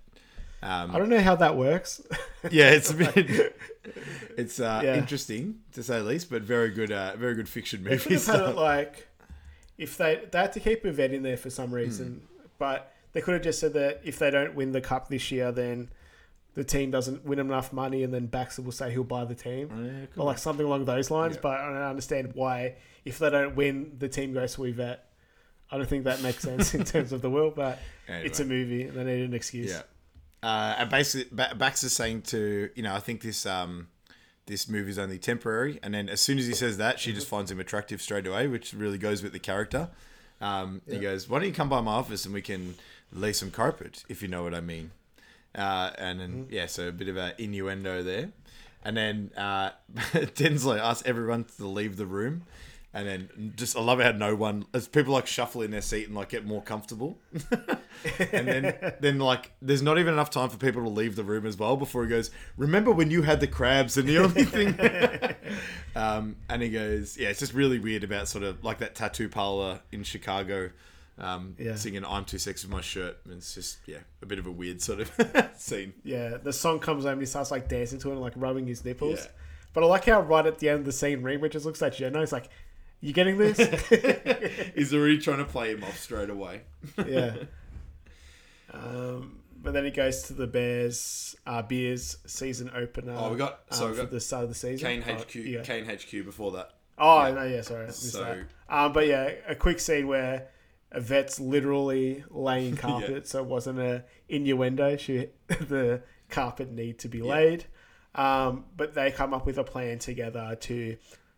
[0.62, 2.02] Um, I don't know how that works.
[2.52, 3.58] yeah, it's a bit.
[4.38, 4.98] It's uh, Yeah.
[4.98, 8.26] interesting to say the least, but very good, uh, very good fiction They could movie
[8.26, 9.08] have had it like
[9.78, 12.22] if they they had to keep Yvette in there for some reason,
[12.60, 15.54] but they could have just said that if they don't win the cup this year,
[15.54, 15.90] then
[16.54, 20.10] the team doesn't win enough money, and then Baxter will say he'll buy the team,
[20.18, 21.36] or like something along those lines.
[21.36, 21.42] Yeah.
[21.44, 22.76] But I don't understand why
[23.06, 25.07] if they don't win, the team goes to Yvette.
[25.72, 28.84] I don't think that makes sense in terms of the world, but it's a movie
[28.84, 29.72] and they need an excuse.
[29.72, 29.82] Yeah.
[30.42, 33.88] Uh, and basically, ba- Baxter's saying to you know, I think this um,
[34.46, 37.52] this is only temporary, and then as soon as he says that, she just finds
[37.52, 39.90] him attractive straight away, which really goes with the character.
[40.40, 42.76] Um, He goes, "Why don't you come by my office and we can
[43.12, 44.92] lay some carpet, if you know what I mean?"
[45.56, 48.30] Uh, and then yeah, so a bit of an innuendo there,
[48.86, 52.44] and then uh, Denslow asks everyone to leave the room.
[52.94, 56.08] And then just I love how no one as people like shuffle in their seat
[56.08, 57.20] and like get more comfortable.
[58.32, 61.46] and then then like there's not even enough time for people to leave the room
[61.46, 65.36] as well before he goes remember when you had the crabs and the only thing
[65.96, 69.28] um and he goes yeah it's just really weird about sort of like that tattoo
[69.28, 70.70] parlor in chicago
[71.18, 71.74] um Yeah.
[71.76, 74.52] singing i'm too sexy for my shirt and it's just yeah a bit of a
[74.52, 75.12] weird sort of
[75.58, 78.34] scene Yeah, the song comes on and he starts like dancing to it and like
[78.36, 79.20] rubbing his nipples.
[79.22, 79.32] Yeah.
[79.74, 81.96] But I like how right at the end of the scene, Reba just looks at
[81.96, 82.20] Jenna.
[82.20, 82.50] He's like,
[83.02, 83.58] "You getting this?"
[84.76, 86.62] he's already trying to play him off straight away
[87.06, 87.36] yeah.
[88.74, 93.16] Um, but then he goes to the Bears uh, Beers season opener.
[93.18, 94.86] Oh, we got- so um, we for got the start of the season.
[95.02, 95.62] Cain Oh, hq yeah.
[95.62, 98.44] Cain hq before that Oh no, yeah, sorry, So-.
[98.70, 100.48] Um, but yeah, a quick scene where
[100.92, 104.98] Yvette's literally laying carpet, so it wasn't a innuendo.
[104.98, 107.66] She the carpet need to be laid.
[108.16, 110.98] Um, but they come up with a plan together to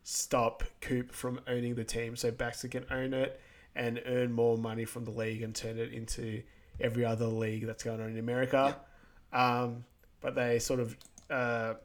[0.10, 3.39] stop Coop from owning the team, so Baxter can own it
[3.76, 6.41] and earn more money from the league and turn it into
[6.82, 8.76] every other league that's going on in America.
[9.32, 9.86] Um,
[10.22, 10.97] but they sort of
[11.30, 11.76] uh,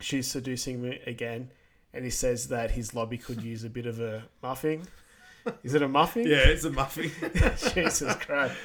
[0.00, 1.50] she's seducing me again,
[1.92, 4.86] and he says that his lobby could use a bit of a muffing.
[5.62, 6.26] Is it a muffing?
[6.26, 7.10] yeah it's a muffin
[7.74, 8.56] Jesus Christ.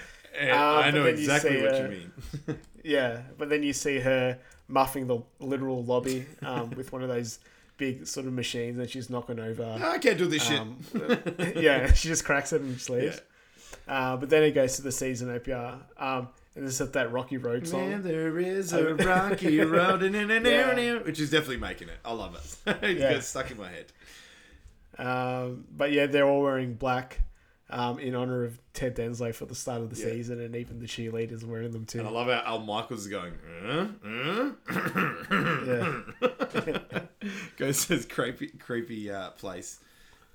[0.41, 3.99] Uh, i know then you exactly what uh, you mean Yeah, but then you see
[3.99, 7.39] her muffing the literal lobby um, with one of those
[7.79, 9.63] big sort of machines, and she's knocking over.
[9.83, 10.77] i can't do this shit Um,
[11.55, 13.19] yeah, she just cracks it and just leaves.
[13.87, 17.37] Uh, but then he goes to the season opener, um, and this is that Rocky
[17.37, 17.89] Road song.
[17.89, 20.99] Man, there is a rocky road, Yeah.
[20.99, 21.97] which is definitely making it.
[22.05, 22.77] I love it.
[22.83, 23.13] it Yeah.
[23.13, 23.85] gets stuck in my head.
[24.97, 27.21] Um, but yeah, they're all wearing black
[27.71, 30.11] um, in honor of Ted Denslow for the start of the Yeah.
[30.11, 31.99] season, and even the cheerleaders wearing them too.
[31.99, 33.33] And I love how Al Michaels is going.
[33.63, 34.51] Uh, uh,
[35.65, 36.01] yeah.
[37.57, 39.79] goes to this creepy, creepy uh, place,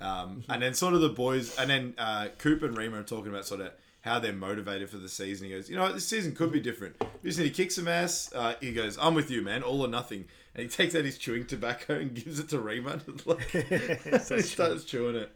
[0.00, 3.30] um, and then sort of the boys, and then uh, Coop and Remo are talking
[3.30, 3.72] about sort of
[4.04, 5.46] how they're motivated for the season.
[5.48, 6.96] He goes, you know, what, this season could be different.
[7.00, 8.30] You just need to kick some ass.
[8.34, 10.26] Uh, he goes, I'm with you, man, all or nothing.
[10.54, 13.00] And he takes out his chewing tobacco and gives it to Remo.
[13.24, 15.32] like, he starts chewing it.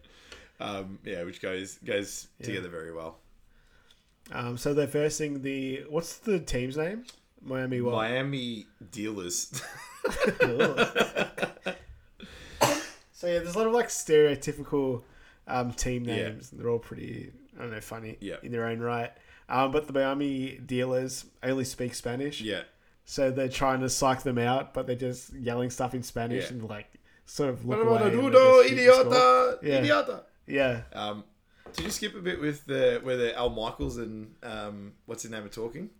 [0.60, 3.18] Um, yeah, which goes goes together very well.
[4.32, 7.04] Um, so they're versing the what's the team's name?
[7.42, 7.80] Miami.
[7.80, 7.92] What?
[7.92, 9.50] Miami dealers.
[13.12, 15.02] So yeah, there's a lot of like stereotypical
[15.48, 16.14] um, team Yeah.
[16.28, 16.50] names.
[16.50, 18.36] They're all pretty, I don't know, funny Yeah.
[18.42, 19.10] in their own right.
[19.48, 22.62] Um, but the Miami dealers only speak Spanish, yeah.
[23.06, 26.50] so they're trying to psych them out, but they're just yelling stuff in Spanish Yeah.
[26.58, 26.86] and like
[27.24, 27.98] sort of look away.
[27.98, 29.04] do and they do, the score.
[29.12, 29.80] idiota, Yeah.
[29.82, 30.20] idiota.
[30.46, 31.24] Yeah, Um,
[31.72, 35.32] did you skip a bit with the where the Al Michaels and um, what's his
[35.32, 35.90] name are talking?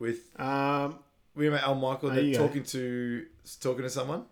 [0.00, 0.98] With um,
[1.36, 2.46] we remember Al Michael There they're go.
[2.46, 3.26] talking to
[3.60, 4.24] talking to someone.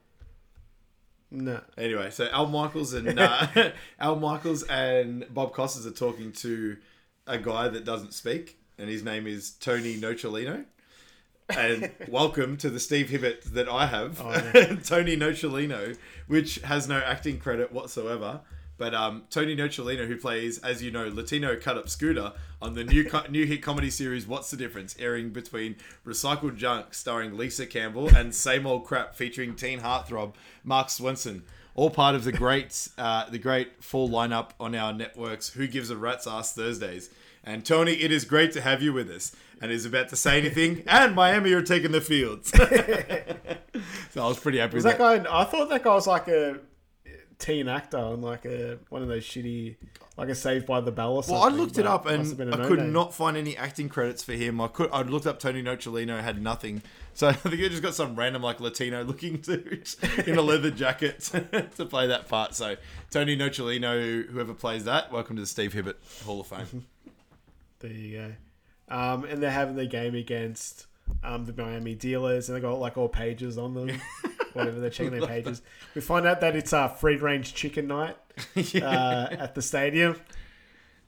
[1.30, 3.46] no, Anyway, so Al Michaels and uh,
[4.00, 6.76] Al Michaels and Bob Costas are talking to
[7.26, 10.64] a guy that doesn't speak, and his name is Tony Nocholino.
[11.50, 14.32] And welcome to the Steve Hibbert that I have, Oh,
[14.84, 15.96] Tony Nocholino,
[16.26, 18.40] which has no acting credit whatsoever.
[18.78, 22.84] But um, Tony Nocholino, who plays, as you know, Latino cut up Scooter on the
[22.84, 25.76] new co- new hit comedy series "What's the Difference," airing between
[26.06, 31.42] Recycled Junk, starring Lisa Campbell, and Same Old Crap, featuring teen heartthrob Mark Swenson.
[31.74, 35.50] All part of the great, uh, the great full lineup on our networks.
[35.50, 37.10] Who gives a rat's ass Thursdays?
[37.44, 39.34] And Tony, it is great to have you with us.
[39.60, 40.84] And is about to say anything.
[40.86, 42.50] And Miami are taking the fields.
[44.10, 45.40] so I was pretty happy was with that guy?
[45.40, 46.58] I thought that guy was like a
[47.38, 49.76] teen actor and like a one of those shitty,
[50.16, 51.40] like a Saved by the Bell or something.
[51.40, 53.88] Well, I looked it up and have been a I could not find any acting
[53.88, 54.60] credits for him.
[54.60, 54.90] I could.
[54.92, 56.82] I looked up Tony Nocholino, had nothing.
[57.14, 59.88] So I think he just got some random like Latino looking dude
[60.26, 61.20] in a leather jacket
[61.76, 62.54] to play that part.
[62.54, 62.76] So
[63.10, 66.86] Tony Nocholino, whoever plays that, welcome to the Steve Hibbert Hall of Fame.
[67.80, 68.32] There you go.
[68.90, 70.86] Um, and they're having the game against
[71.22, 74.00] um, the Miami dealers, and they got like all pages on them,
[74.52, 75.62] whatever they're checking their pages.
[75.94, 78.16] We find out that it's a uh, free range chicken night
[78.56, 80.16] uh, at the stadium.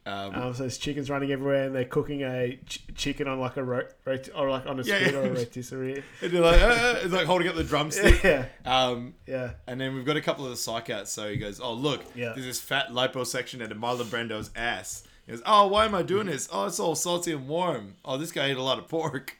[0.06, 3.58] Um, Um, so there's chickens running everywhere, and they're cooking a ch- chicken on like
[3.58, 3.86] a ro-
[4.34, 5.18] or like on a Yeah, spit yeah.
[5.20, 6.02] or a rotisserie.
[6.22, 8.22] and they're like, uh, it's like holding up the drumstick.
[8.24, 11.12] yeah, Um, yeah, and then we've got a couple of the psych outs.
[11.12, 12.32] So he goes, "Oh look, Yeah.
[12.32, 16.26] there's this fat liposuction at Marlon Brando's ass." He goes, "Oh, why am I doing
[16.26, 16.48] this?
[16.50, 17.96] Oh, it's all salty and warm.
[18.02, 19.36] Oh, this guy ate a lot of pork."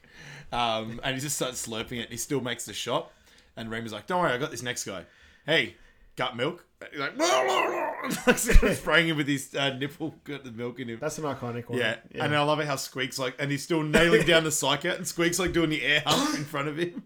[0.51, 2.03] Um, and he just starts slurping it.
[2.03, 3.11] And he still makes the shot.
[3.55, 5.05] And Remer's like, "Don't worry, I got this next guy.
[5.45, 5.75] Hey,
[6.15, 10.51] got milk?" He's like, like sort of spraying him with his uh, nipple, got the
[10.51, 10.97] milk in him.
[10.99, 11.77] that's an iconic one.
[11.77, 11.97] Yeah.
[12.15, 14.97] and I love it how Squeak's like, and he's still nailing down the psych out,
[14.97, 17.03] and Squeak's like doing the air hump in front of him.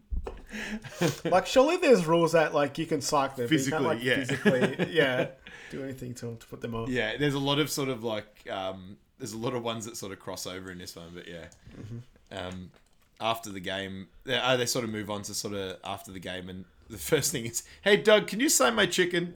[1.26, 4.04] like surely there's rules that like you can psych them, but you can't, Physically, like,
[4.04, 4.16] yeah.
[4.16, 5.28] physically, yeah,
[5.72, 6.88] do anything to them to put them off.
[6.88, 9.98] Yeah, there's a lot of sort of like um, there's a lot of ones that
[9.98, 11.46] sort of cross over in this one, but yeah.
[12.32, 12.72] Um,
[13.22, 16.20] after the game, they, uh, they sort of move on to sort of after the
[16.20, 19.34] game, and the first thing is, "Hey, Doug, can you sign my chicken?"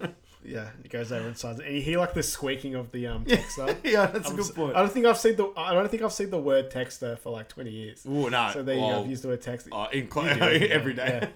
[0.48, 3.08] Yeah, he goes over and signs it, and you hear like the squeaking of the
[3.08, 3.76] um Texta.
[3.82, 4.76] yeah, that's a I'm good point.
[4.76, 7.30] I don't think I've seen the I don't think I've seen the word Texta for
[7.32, 8.06] like twenty years.
[8.06, 9.00] Ooh, no, So there you go.
[9.00, 9.66] I've used the word text.
[9.72, 11.28] uh, in cl- yeah, every day.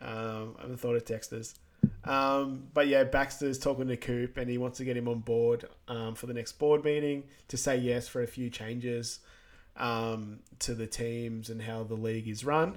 [0.00, 1.54] Um, I haven't thought of Textas.
[2.04, 5.64] Um, but yeah, Baxter's talking to Coop and he wants to get him on board
[5.88, 9.20] um, for the next board meeting to say yes for a few changes
[9.76, 12.74] um, to the teams and how the league is run.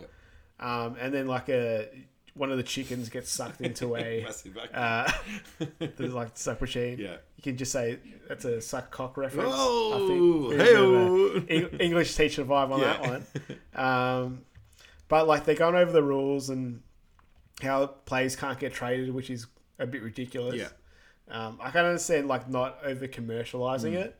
[0.59, 1.89] Um, and then like a
[2.33, 4.25] one of the chickens gets sucked into a
[4.73, 5.09] uh,
[5.79, 6.97] there's like suck machine.
[6.99, 7.17] Yeah.
[7.37, 9.51] You can just say that's a suck cock reference.
[9.53, 11.83] Oh, I think There's a bit of a hey-o.
[11.83, 12.97] English teacher vibe on Yeah.
[12.97, 13.01] that
[13.75, 14.25] one.
[14.25, 14.41] Um,
[15.07, 16.81] but like they're going over the rules and
[17.61, 19.47] how players can't get traded, which is
[19.79, 20.55] a bit ridiculous.
[20.55, 20.67] Yeah.
[21.29, 24.05] Um, I can understand like not over commercializing Mm.
[24.05, 24.19] it,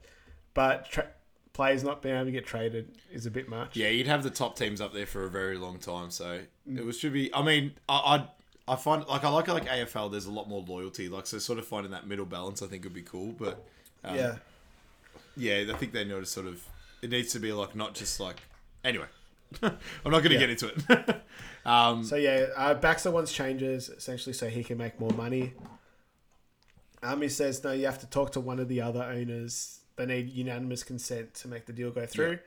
[0.54, 1.10] but tra-
[1.56, 3.78] players not being able to get traded is a bit much.
[3.78, 6.12] Yeah, you'd have the top teams up there for a very long time.
[6.12, 6.78] So Mm.
[6.80, 7.34] it was should be.
[7.34, 8.28] I mean, I
[8.68, 10.12] I, I find like I like like AFL.
[10.12, 11.08] There's a lot more loyalty.
[11.08, 13.32] Like so, sort of finding that middle balance, I think would be cool.
[13.32, 13.64] But
[14.04, 14.36] um, yeah.
[15.38, 16.62] yeah, I think they know to sort of.
[17.02, 18.42] It needs to be like not just like.
[18.84, 19.08] Anyway,
[19.64, 19.72] I'm
[20.12, 21.22] not going to get into it.
[21.66, 25.54] um, So yeah, uh, Baxter wants changes essentially so he can make more money.
[27.20, 29.80] He says no, you have to talk to one of the other owners.
[29.96, 32.40] They need unanimous consent to make the deal go through.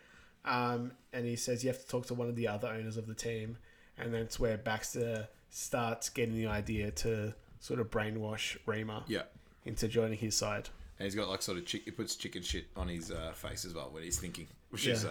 [0.45, 3.07] Um, and he says you have to talk to one of the other owners of
[3.07, 3.59] the team,
[3.99, 9.23] and that's where Baxter starts getting the idea to sort of brainwash Remer yeah.
[9.65, 10.69] into joining his side.
[10.99, 11.83] And he's got like sort of chick.
[11.85, 15.05] He puts chicken shit on his uh, face as well when he's thinking, which is
[15.05, 15.11] uh,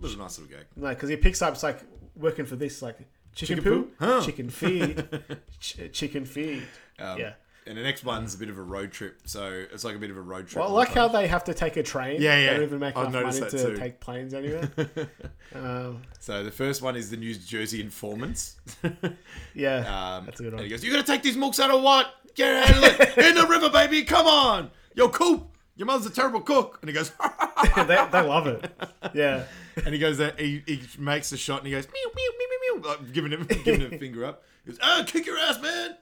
[0.00, 0.66] a nice little gag.
[0.76, 1.80] No, because he picks up, it's like
[2.16, 2.98] working for this, like
[3.34, 3.90] chicken, Chicken poo, poo?
[3.98, 4.20] Huh.
[4.24, 5.08] chicken feed,
[5.60, 6.62] ch- chicken feed.
[6.98, 7.32] Um, yeah.
[7.68, 10.10] And the next one's a bit of a road trip, so it's like a bit
[10.10, 10.60] of a road trip.
[10.64, 12.20] Well, I like how they have to take a train.
[12.22, 12.54] Yeah, They yeah.
[12.54, 13.76] don't even make I've enough money to too.
[13.76, 14.70] take planes anywhere.
[15.54, 18.56] um, So the first one is the New Jersey informants.
[19.54, 20.60] yeah, Um, that's a good one.
[20.60, 22.14] And he goes, "You gonna take these mooks out or what?
[22.34, 24.02] Get out of it in the river, baby!
[24.04, 25.46] Come on, yo, Coop,
[25.76, 27.12] your mother's a terrible cook." And he goes,
[27.76, 28.70] they, they love it.
[29.14, 29.44] Yeah,
[29.84, 32.46] and he goes, that he, he makes the shot, and he goes, meow, meow, meow,
[32.48, 34.42] meow, meow, like, giving him giving him a finger up.
[34.64, 35.96] He goes, "Ah, kick your ass, man!"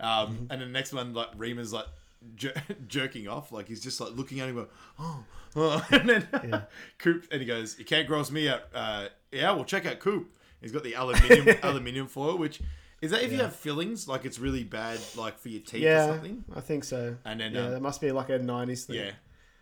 [0.00, 1.86] Um, and then the next one, like Remer's like
[2.34, 2.54] jer-
[2.88, 5.24] jerking off, like he's just like looking at him, like, "Oh."
[5.56, 6.62] oh." and then
[6.98, 10.34] Coop, and he goes, "You can't gross me out." Uh, yeah, well, check out Coop.
[10.60, 12.60] He's got the aluminium aluminium foil, which
[13.00, 15.86] is that if you have fillings, like it's really bad, like for your teeth or
[15.86, 16.44] yeah, something.
[16.54, 17.16] I think so.
[17.24, 18.96] And then, yeah, um, that must be like a '90s thing.
[18.96, 19.10] Yeah.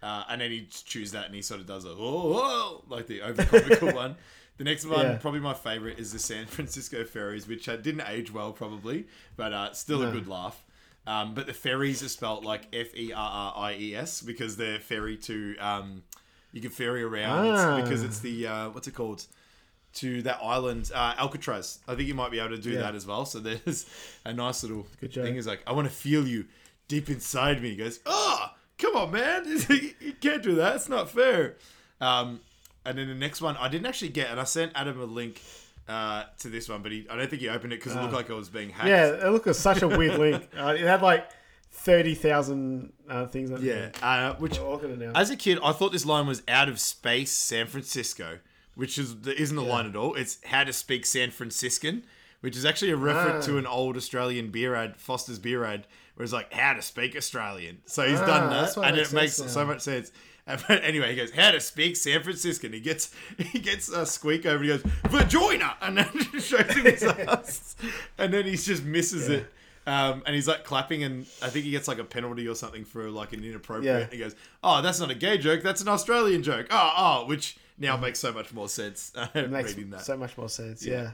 [0.02, 3.06] Uh, and then he chews that and he sort of does a oh, oh like
[3.06, 4.16] the over comical one.
[4.58, 5.16] The next one, Yeah.
[5.18, 9.52] probably my favorite, is the San Francisco ferries, which uh, didn't age well probably, but
[9.52, 10.62] uh, still a good laugh.
[11.06, 14.56] Um, but the ferries are spelt like F E R R I E S because
[14.56, 16.02] they're ferry to um,
[16.52, 17.80] you can ferry around Ah.
[17.82, 19.24] because it's the uh, what's it called
[19.94, 21.78] to that island uh, Alcatraz.
[21.86, 22.80] I think you might be able to do Yeah.
[22.80, 23.24] that as well.
[23.24, 23.86] So there's
[24.24, 25.24] a nice little Good joke.
[25.26, 25.36] thing.
[25.36, 26.46] Is like I want to feel you
[26.88, 27.70] deep inside me.
[27.70, 28.46] He goes, oh,
[28.78, 29.44] come on, man,
[30.00, 30.76] you can't do that.
[30.76, 31.56] It's not fair.
[32.00, 32.40] Um,
[32.86, 35.42] and then the next one I didn't actually get, and I sent Adam a link.
[35.88, 38.12] Uh, to this one, but he, I don't think he opened it because it looked
[38.12, 38.86] like it was being hacked.
[38.86, 38.88] Ah.
[38.88, 40.48] Yeah, it looked like such a weird link.
[40.58, 41.30] Uh, it had like
[41.70, 43.52] thirty thousand uh, things.
[43.52, 43.62] On it.
[43.62, 45.12] Yeah, uh, which We're all gonna now.
[45.14, 48.40] as a kid, I thought this line was out of space San Francisco,
[48.74, 50.14] which is isn't a line at all.
[50.16, 52.02] It's how to speak San Franciscan,
[52.40, 53.52] which is actually a reference Ah.
[53.52, 57.14] to an old Australian beer ad, Foster's beer ad, where it's like how to speak
[57.16, 57.78] Australian.
[57.84, 60.10] So he's Ah, done that, why it and makes it makes so much sense.
[60.46, 62.72] But anyway, he goes how to speak San Franciscan.
[62.72, 64.62] He gets he gets a squeak over.
[64.62, 67.76] He goes vagina, and then shows him his ass,
[68.16, 69.52] and then he just misses it.
[69.88, 72.84] Um, and he's like clapping, and I think he gets like a penalty or something
[72.84, 74.00] for like an inappropriate.
[74.00, 74.06] Yeah.
[74.10, 75.62] He goes, "Oh, that's not a gay joke.
[75.62, 80.00] That's an Australian joke." Oh, oh, which now makes so much more sense reading that.
[80.00, 80.84] so much more sense.
[80.84, 81.12] Yeah.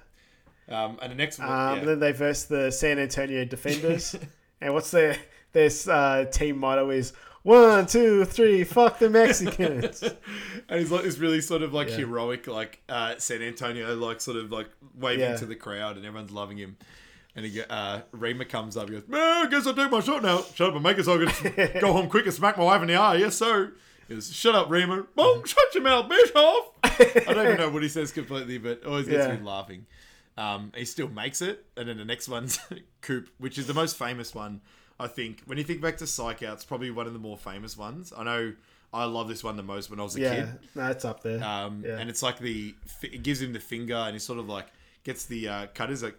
[0.69, 0.85] Yeah.
[0.85, 1.85] um, and the next one, Um, yeah.
[1.85, 4.17] Then they verse the San Antonio Defenders,
[4.61, 5.17] and what's their
[5.53, 7.13] their uh, team motto is
[7.43, 10.03] one, two, three, fuck the Mexicans.
[10.69, 11.97] and he's like this really sort of like Yeah.
[11.99, 15.37] heroic, like uh, San Antonio, like sort of like waving Yeah.
[15.37, 16.77] to the crowd, and everyone's loving him.
[17.35, 20.23] And he, uh, Remer comes up, he goes, "Man, I guess I'll take my shot
[20.23, 20.43] now.
[20.55, 22.83] Shut up and make it so I can go home quick and smack my wife
[22.83, 23.17] in the eye.
[23.17, 23.73] Yes, sir."
[24.07, 25.07] He goes, "Shut up, Remer.
[25.17, 29.09] Boom, shut your mouth, Bischoff." I don't even know what he says completely, but always
[29.09, 29.37] gets Yeah.
[29.37, 29.87] me laughing.
[30.37, 32.59] Um, he still makes it, and then the next one's
[33.01, 34.61] Coop, which is the most famous one,
[35.03, 35.43] I think.
[35.47, 38.13] When you think back to Psych Out, it's probably one of the more famous ones.
[38.17, 38.53] I know
[38.93, 40.49] I love this one the most when I was a yeah, kid.
[40.75, 41.43] no, it's up there.
[41.43, 41.99] Um, yeah.
[41.99, 44.67] And it's like the it gives him the finger, and he sort of like
[45.03, 46.17] gets the uh, cutters like,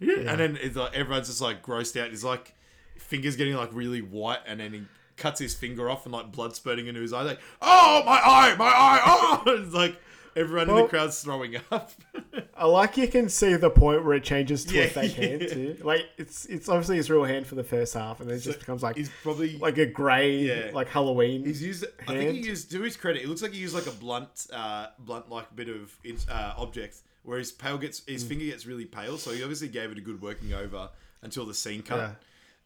[0.00, 2.10] and then it's like everyone's just like grossed out.
[2.10, 2.54] He's like
[2.98, 4.82] fingers getting like really white, and then he
[5.16, 7.22] cuts his finger off, and like blood spurting into his eye.
[7.22, 9.42] Like, oh my eye, my eye, oh!
[9.64, 9.96] It's like
[10.36, 11.90] everyone in the crowd's throwing up.
[12.56, 15.40] I like you can see the point where it changes to Yeah, a fake hand
[15.42, 15.48] yeah.
[15.48, 15.76] too.
[15.82, 18.58] Like it's it's obviously his real hand for the first half, and then it just
[18.60, 20.70] becomes like he's probably like a grey Yeah.
[20.72, 21.44] like Halloween.
[21.44, 21.84] He's used.
[22.06, 22.70] I think he used.
[22.72, 25.68] To his credit, it looks like he used like a blunt, uh, blunt like bit
[25.68, 25.96] of
[26.30, 28.08] uh, object, where his pale gets Mm.
[28.12, 29.16] his finger gets really pale.
[29.18, 30.90] So he obviously gave it a good working over
[31.22, 32.16] until the scene cut.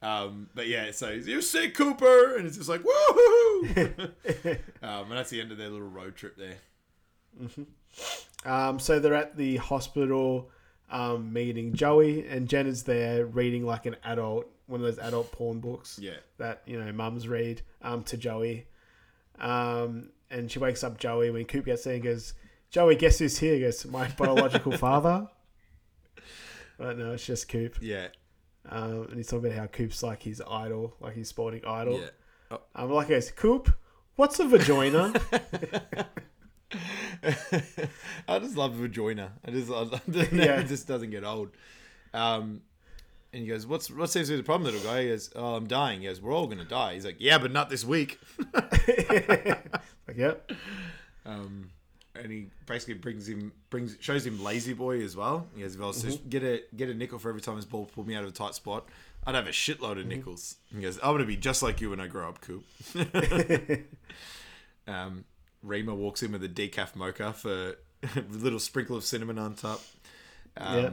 [0.02, 4.10] Um, but yeah, so you see Cooper, and it's just like woohoo!
[4.82, 6.56] um, and that's the end of their little road trip there.
[8.44, 10.50] Um, so they're at the hospital
[10.90, 15.32] um, meeting Joey, and Jen is there reading like an adult, one of those adult
[15.32, 15.98] porn books.
[16.00, 16.16] Yeah.
[16.38, 18.66] That you know mums read um, to Joey,
[19.38, 22.34] um, and she wakes up Joey when Coop gets there and goes,
[22.70, 25.28] "Joey, guess who's here?" He goes, "My biological father."
[26.76, 28.08] But no, it's just Coop, Yeah,
[28.68, 32.00] um, and he's talking about how Coop's like his idol, like his sporting idol.
[32.00, 32.56] yeah.
[32.74, 33.72] Um, like he goes, Coop,
[34.16, 35.12] what's a vagina?
[38.28, 39.32] I just love the vagina.
[39.46, 39.82] I just, I,
[40.32, 40.60] Yeah.
[40.60, 41.50] it just doesn't get old.
[42.12, 42.62] Um,
[43.32, 45.56] and he goes, "What's what seems to be the problem, little guy?" He goes, "Oh,
[45.56, 48.20] I'm dying." He goes, "We're all gonna die." He's like, "Yeah, but not this week."
[48.54, 50.52] like, yep.
[51.26, 51.70] Um,
[52.14, 55.48] and he basically brings him, brings shows him lazy boy as well.
[55.56, 57.64] He goes, "If I was to get a get a nickel for every time his
[57.64, 58.88] ball pulled me out of a tight spot,
[59.26, 61.98] I'd have a shitload of nickels." He goes, "I'm gonna be just like you when
[61.98, 62.64] I grow up, Coop."
[64.86, 65.24] um,
[65.64, 69.80] Remer walks in with a decaf mocha for a little sprinkle of cinnamon on top.
[70.56, 70.90] Um, Yeah.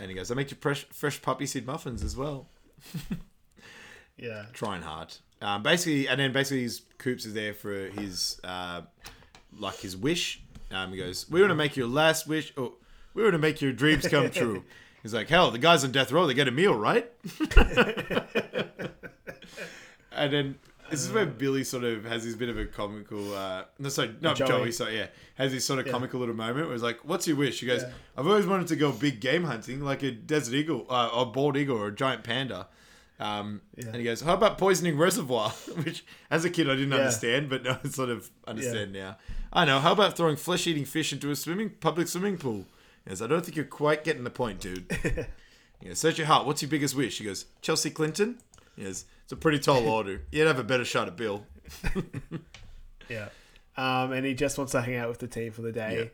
[0.00, 2.48] And he goes, "I make you fresh, fresh poppy seed muffins as well."
[4.16, 4.46] Yeah.
[4.52, 5.14] trying hard.
[5.40, 8.82] Um, basically, and then basically, his Coops is there for his uh,
[9.56, 10.42] like his wish.
[10.72, 12.52] Um, he goes, "We want to make your last wish.
[12.56, 12.74] Oh,
[13.14, 14.64] we want to make your dreams come true."
[15.04, 17.08] He's like, "Hell, the guys on death row, they get a meal, right?"
[20.12, 20.58] and then
[20.90, 23.34] this is where Billy sort of has his bit of a comical.
[23.34, 24.48] Uh, no, sorry, not Joey.
[24.48, 24.72] Joey.
[24.72, 27.60] sorry, yeah, has his sort of comical little moment where he's like, "What's your wish?"
[27.60, 27.84] He goes,
[28.16, 31.56] "I've always wanted to go big game hunting, like a desert eagle, uh, or bald
[31.56, 32.68] eagle, or a giant panda."
[33.20, 35.50] Um, And he goes, "How about poisoning reservoir?"
[35.84, 36.98] Which, as a kid, I didn't Yeah.
[36.98, 39.16] understand, but now I sort of understand now.
[39.52, 39.80] I know.
[39.80, 42.66] How about throwing flesh-eating fish into a swimming public swimming pool?
[43.04, 44.86] He goes, "I don't think you're quite getting the point, dude."
[45.80, 46.46] he goes, "Search your heart.
[46.46, 48.38] What's your biggest wish?" He goes, "Chelsea Clinton."
[48.80, 50.22] Goes, "It's a pretty tall order.
[50.32, 51.44] You'd have a better shot at Bill."
[53.08, 53.28] Yeah.
[53.76, 56.10] Um, and he just wants to hang out with the team for the day.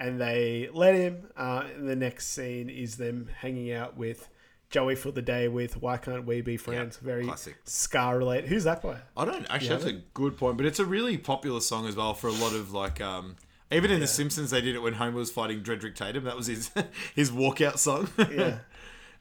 [0.00, 0.06] Yeah.
[0.06, 1.26] And they let him.
[1.36, 4.28] Uh, and the next scene is them hanging out with
[4.70, 6.98] Joey for the day with Why Can't We Be Friends?
[6.98, 7.56] Very classic.
[7.64, 8.48] Ska related.
[8.48, 8.98] Who's that by?
[9.16, 9.68] I don't actually.
[9.70, 12.54] That's a good point, but it's a really popular song as well for a lot
[12.54, 13.00] of like.
[13.00, 13.34] um
[13.72, 16.22] even in The Simpsons, they did it when Homer was fighting Drederick Tatum.
[16.22, 16.70] That was his
[17.16, 18.08] his walkout song.
[18.16, 18.58] Yeah.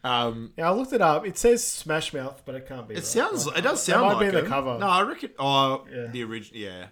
[0.04, 1.26] Um, Yeah, I looked it up.
[1.28, 2.96] It says Smash Mouth, but it can't be.
[2.96, 3.46] It sounds.
[3.48, 4.78] It does sound might like be the cover.
[4.80, 5.30] No, I reckon.
[5.38, 6.08] Oh, Yeah.
[6.08, 6.60] the original.
[6.60, 6.88] Yeah.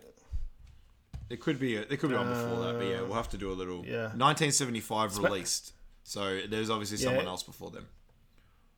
[1.30, 1.76] It could be.
[1.76, 3.86] It could be on before that, but yeah, we'll have to do a little.
[3.86, 4.08] yeah.
[4.16, 5.74] 1975 released.
[6.04, 7.06] So there's obviously Yeah.
[7.10, 7.88] someone else before them.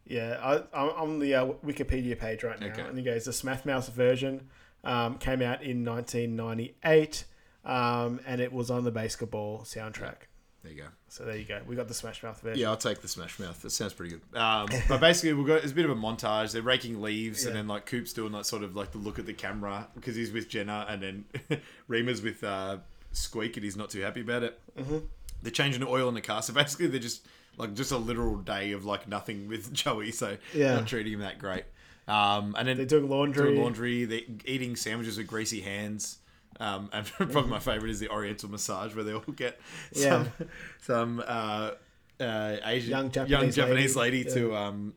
[0.06, 2.82] Yeah, I, I'm on the uh, Wikipedia page right now, Okay.
[2.82, 4.50] and he goes, the Smash Mouth version
[4.84, 7.24] um, came out in 1998,
[7.64, 10.24] um, and it was on the BASEketball soundtrack.
[10.64, 10.88] There you go.
[11.08, 11.60] So there you go.
[11.66, 12.60] We got the Smash Mouth version.
[12.60, 13.62] Yeah, I'll take the Smash Mouth.
[13.64, 14.40] That sounds pretty good.
[14.40, 16.52] Um, but basically, we've got it's a bit of a montage.
[16.52, 19.26] They're raking leaves, and then like Coop's doing that sort of like the look at
[19.26, 21.26] the camera because he's with Jenna, and then
[21.90, 22.78] Remer's with uh,
[23.12, 24.60] Squeak, and he's not too happy about it.
[24.78, 25.00] Mm-hmm.
[25.42, 27.26] They're changing the oil in the car, so basically they're just
[27.58, 30.12] like just a literal day of like nothing with Joey.
[30.12, 30.76] So Yeah.
[30.76, 31.64] not treating him that great.
[32.08, 33.50] Um, and then They're doing laundry.
[33.50, 34.06] doing laundry.
[34.06, 36.18] They're eating sandwiches with greasy hands.
[36.62, 39.60] Um, and probably my favorite is the Oriental massage, where they all get
[39.94, 40.46] some Yeah.
[40.82, 41.72] some uh,
[42.20, 44.94] uh, Asian Young young Japanese Japanese, lady, lady, to um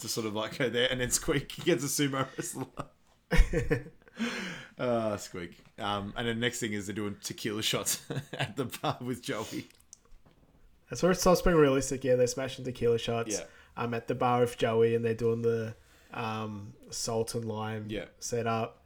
[0.00, 2.66] to sort of like go there, and then Squeak gets a sumo wrestler.
[4.78, 5.56] Uh, squeak.
[5.78, 8.00] Um, and then next thing is they're doing tequila shots
[8.32, 9.66] at the bar with Joey.
[10.90, 12.04] That's where it starts being realistic.
[12.04, 13.38] Yeah, they're smashing tequila shots.
[13.38, 13.44] Yeah.
[13.76, 15.74] Um, at the bar with Joey, and they're doing the
[16.12, 18.06] um, salt and lime Yeah.
[18.18, 18.77] setup.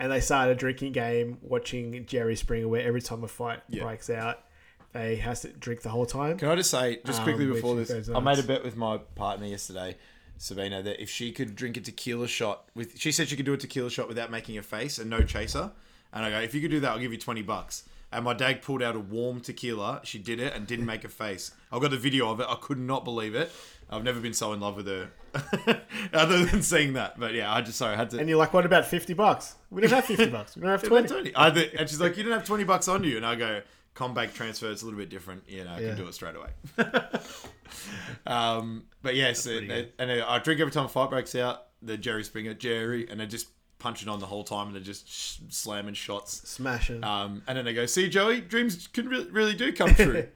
[0.00, 3.82] And they start a drinking game watching Jerry Springer, where every time a fight Yeah.
[3.82, 4.44] breaks out,
[4.92, 6.38] they has to drink the whole time.
[6.38, 8.98] Can I just say, just quickly Um, before this, I made a bet with my
[9.16, 9.96] partner yesterday,
[10.38, 13.52] Sabina, that if she could drink a tequila shot with, she said she could do
[13.54, 15.72] a tequila shot without making a face and no chaser.
[16.12, 17.82] And I go, if you could do that, I'll give you twenty bucks.
[18.10, 20.00] And my dad pulled out a warm tequila.
[20.04, 21.50] She did it and didn't make a face.
[21.70, 22.46] I've got the video of it.
[22.48, 23.50] I could not believe it.
[23.90, 25.10] I've never been so in love with her,
[26.12, 27.18] other than seeing that.
[27.18, 28.18] But yeah, I just sorry, I had to.
[28.18, 29.54] And you're like, what about 50 bucks?
[29.70, 30.56] We don't have 50 bucks.
[30.56, 31.08] We don't have 20.
[31.08, 31.32] 20.
[31.54, 33.16] Th- and she's like, you didn't have 20 bucks on you.
[33.16, 33.62] And I go,
[33.96, 35.42] CommBank transfer, it's a little bit different.
[35.48, 35.88] You know, I Yeah.
[35.88, 36.50] can do it straight away.
[38.26, 41.64] um, but yes, and, and I drink every time a fight breaks out.
[41.82, 43.48] The Jerry Springer, Jerry, and they're just
[43.78, 46.48] punching on the whole time and they're just sh- slamming shots.
[46.48, 47.04] Smashing.
[47.04, 50.26] Um, and then they go, see, Joey, dreams can really, really do come true.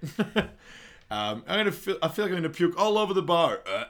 [1.12, 3.60] Um, I'm gonna feel, I feel like I'm gonna puke all over the bar.
[3.66, 3.84] Uh,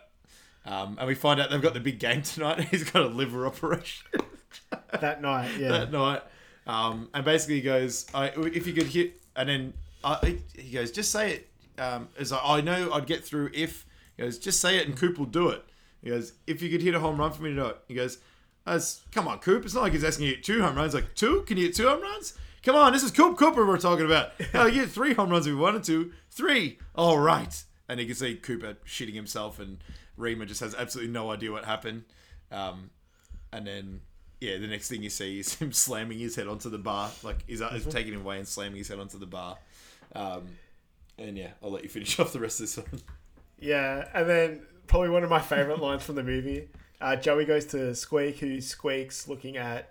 [0.64, 2.60] um, and we find out they've got the big game tonight.
[2.70, 4.08] He's got a liver operation
[5.00, 5.68] that night, yeah.
[5.68, 6.22] that night.
[6.66, 9.72] Um, and basically he goes, I, if you could hit, and then
[10.02, 10.18] uh,
[10.56, 11.48] he goes, just say it.
[11.80, 13.86] Um, as I, I know I'd get through if,
[14.16, 15.64] he goes, just say it and Coop will do it.
[16.02, 17.78] He goes, if you could hit a home run for me to do it.
[17.86, 18.18] He goes,
[18.66, 19.64] as, come on, Coop.
[19.64, 20.92] It's not like he's asking you to hit two home runs.
[20.92, 21.42] Like, two?
[21.42, 22.36] Can you hit two home runs?
[22.62, 24.32] Come on, this is Coop Cooper we're talking about.
[24.54, 26.12] Oh, you hit three home runs if you wanted to.
[26.30, 26.78] Three.
[26.94, 27.64] All right.
[27.88, 29.78] And you can see Cooper shitting himself, and
[30.18, 32.04] Remer just has absolutely no idea what happened.
[32.52, 32.90] Um,
[33.52, 34.00] and then,
[34.40, 37.10] yeah, the next thing you see is him slamming his head onto the bar.
[37.24, 39.58] Like, he's, he's taking him away and slamming his head onto the bar.
[40.14, 40.44] Um,
[41.18, 43.00] and yeah, I'll let you finish off the rest of this one.
[43.58, 46.68] Yeah, and then probably one of my favorite lines from the movie.
[47.00, 49.90] Uh, Joey goes to Squeak, who squeaks looking at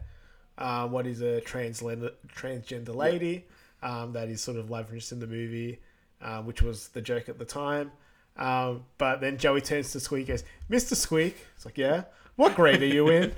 [0.62, 3.46] uh, what is a transgender transgender lady
[3.82, 5.80] um, that is sort of interest in the movie,
[6.22, 7.92] uh, which was the joke at the time.
[8.38, 10.96] Um, but then Joey turns to Squeak, and goes, "Mr.
[10.96, 12.04] Squeak." It's like, "Yeah,
[12.36, 13.34] what grade are you in?"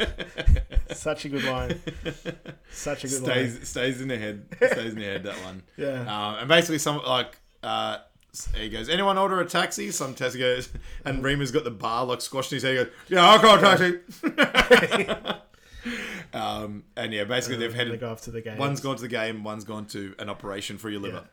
[0.91, 1.81] Such a good line.
[2.71, 3.49] Such a good line.
[3.49, 4.45] stays stays in the head.
[4.57, 5.23] Stays in the head.
[5.23, 5.63] That one.
[5.77, 6.01] Yeah.
[6.01, 7.99] Um, and basically, some like uh,
[8.55, 10.69] he goes, "Anyone order a taxi?" Some taxi goes,
[11.05, 12.71] and Rima's got the bar like squashed in his head.
[12.77, 15.39] He goes, "Yeah, I'll call a taxi."
[16.33, 17.99] um, and yeah, basically they've They headed.
[17.99, 18.57] go off to the game.
[18.57, 19.43] One's gone to the game.
[19.43, 21.23] One's gone to an operation for your liver.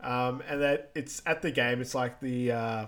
[0.00, 1.80] Um, and that it's at the game.
[1.80, 2.86] It's like the uh,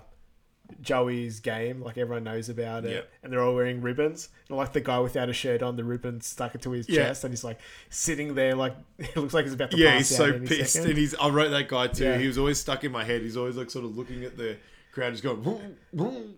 [0.81, 1.81] Joey's game.
[1.81, 3.11] Like everyone knows about it, Yep.
[3.23, 4.29] and they're all wearing ribbons.
[4.47, 7.07] And like the guy without a shirt on, the ribbon stuck into his Yeah.
[7.07, 7.59] chest, and he's like
[7.89, 10.73] sitting there, like it looks like he's about to Yeah, pass he's out so pissed,
[10.73, 10.89] second.
[10.91, 11.15] and he's.
[11.15, 12.05] I wrote that guy too.
[12.05, 12.17] Yeah.
[12.17, 13.21] He was always stuck in my head.
[13.21, 14.55] He's always like sort of looking at the
[14.93, 15.41] crowd, just going.
[15.41, 16.35] "Vroom, vroom."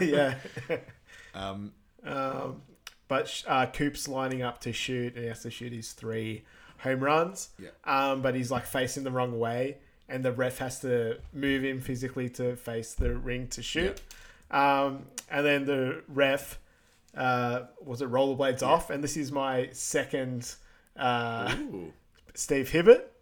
[0.02, 0.34] yeah.
[1.34, 1.72] um,
[2.04, 2.62] Um,
[3.08, 6.44] but uh, Coop's lining up to shoot, and he has to shoot his three
[6.78, 7.48] home runs.
[7.58, 7.70] Yeah.
[7.84, 9.78] Um, but he's like facing the wrong way,
[10.08, 14.00] and the ref has to move him physically to face the ring to shoot.
[14.50, 16.58] Um, and then the ref
[17.16, 20.54] uh, was it rollerblades off, and this is my second
[20.96, 21.54] uh.
[22.34, 23.12] Steve Hibbert.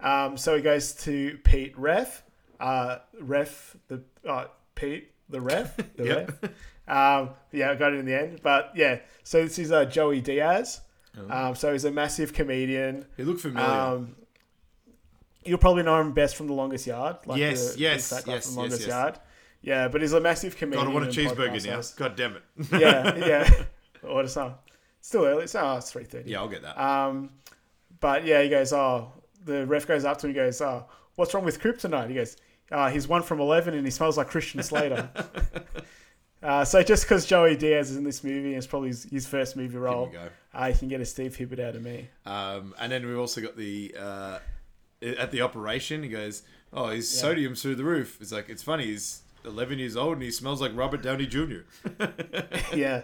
[0.00, 2.22] Um, so he goes to Pete Ref,
[2.58, 6.42] uh, Ref the uh, Pete the Ref, the Yep.
[6.42, 6.50] Ref.
[6.88, 8.40] Um, yeah, I got it in the end.
[8.42, 10.80] But yeah, so this is uh, Joey Diaz.
[11.18, 11.48] Oh.
[11.48, 13.06] Um, so he's a massive comedian.
[13.16, 13.68] He looked familiar.
[13.68, 14.16] Um,
[15.44, 17.16] you'll probably know him best from The Longest Yard.
[17.26, 18.88] Like Yes, the, the yes, guy yes, from Longest yes.
[18.88, 19.18] Yard.
[19.62, 20.84] Yeah, but he's a massive comedian.
[20.84, 21.76] God, I want a cheeseburger now.
[21.76, 21.96] host.
[21.96, 22.42] God damn it.
[22.72, 23.50] Yeah, yeah.
[24.08, 24.54] Order some.
[25.00, 25.44] Still early.
[25.44, 26.24] It's, oh, it's 3.30.
[26.26, 26.80] yeah, I'll get that.
[26.80, 27.30] Um,
[28.00, 29.12] but yeah, he goes, oh,
[29.44, 30.84] the ref goes up to him, he goes, oh,
[31.14, 32.08] what's wrong with tonight?
[32.08, 32.36] He goes,
[32.70, 35.08] uh, he's one from 11 and he smells like Christian Slater.
[36.42, 39.26] uh, so just because Joey Diaz is in this movie, and it's probably his, his
[39.26, 40.28] first movie role, go.
[40.54, 42.08] uh, he can get a Steve Hibbert out of me.
[42.24, 44.38] Um, and then we've also got the uh,
[45.02, 46.02] at the operation.
[46.02, 46.42] He goes,
[46.72, 48.86] "Oh, his sodium's through the roof." It's like it's funny.
[48.86, 51.60] He's 11 years old and he smells like Robert Downey Jr.
[52.74, 53.02] yeah.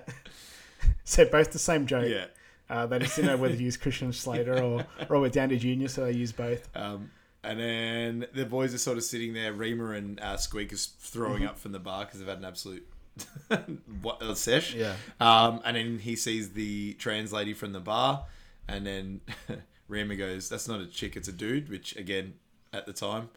[1.04, 2.08] so both the same joke.
[2.08, 2.26] yeah.
[2.70, 6.04] Uh, they just didn't know whether to use Christian Slater or Robert Downey Jr., so
[6.06, 6.68] they use both.
[6.74, 7.10] Um,
[7.44, 9.52] and then the boys are sort of sitting there.
[9.52, 11.48] Remer and uh, Squeak is throwing Mm-hmm.
[11.48, 12.86] up from the bar because they've had an absolute
[14.02, 14.74] what a sesh.
[14.74, 14.94] Yeah.
[15.20, 18.24] Um, and then he sees the trans lady from the bar,
[18.68, 19.20] and then
[19.90, 22.34] Remer goes, "That's not a chick, it's a dude." Which again,
[22.72, 23.28] at the time,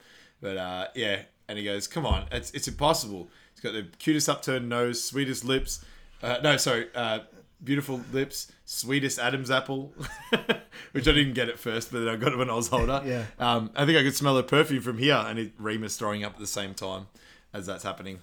[0.41, 1.23] but uh, yeah.
[1.47, 5.45] And he goes, "Come on, it's it's impossible." He's got the cutest upturned nose, sweetest
[5.45, 5.84] lips.
[6.23, 7.19] Uh, no, sorry, uh,
[7.64, 9.93] beautiful lips, sweetest Adam's apple,
[10.91, 13.02] which I didn't get at first, but then I got it when I was older.
[13.06, 13.26] Yeah.
[13.39, 16.34] Um, I think I could smell her perfume from here, and it, Remer's throwing up
[16.34, 17.07] at the same time
[17.53, 18.19] as that's happening.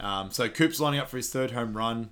[0.00, 2.10] Um, so Coop's lining up for his third home run,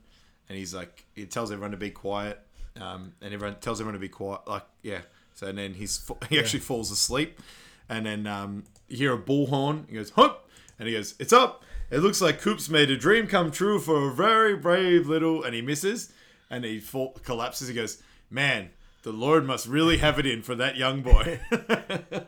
[0.48, 2.40] and he's like, he tells everyone to be quiet.
[2.80, 4.42] um, and everyone tells everyone to be quiet.
[4.46, 5.00] Like, yeah.
[5.34, 7.40] So and then he's he actually falls asleep,
[7.88, 9.88] and then um, you hear a bullhorn.
[9.88, 13.28] He goes, "Hup!" and he goes, "It's up." It looks like Coop's made a dream
[13.28, 16.12] come true for a very brave little, and he misses,
[16.50, 17.68] and he fall, collapses.
[17.68, 18.70] He goes, "Man,
[19.02, 21.38] the Lord must really have it in for that young boy."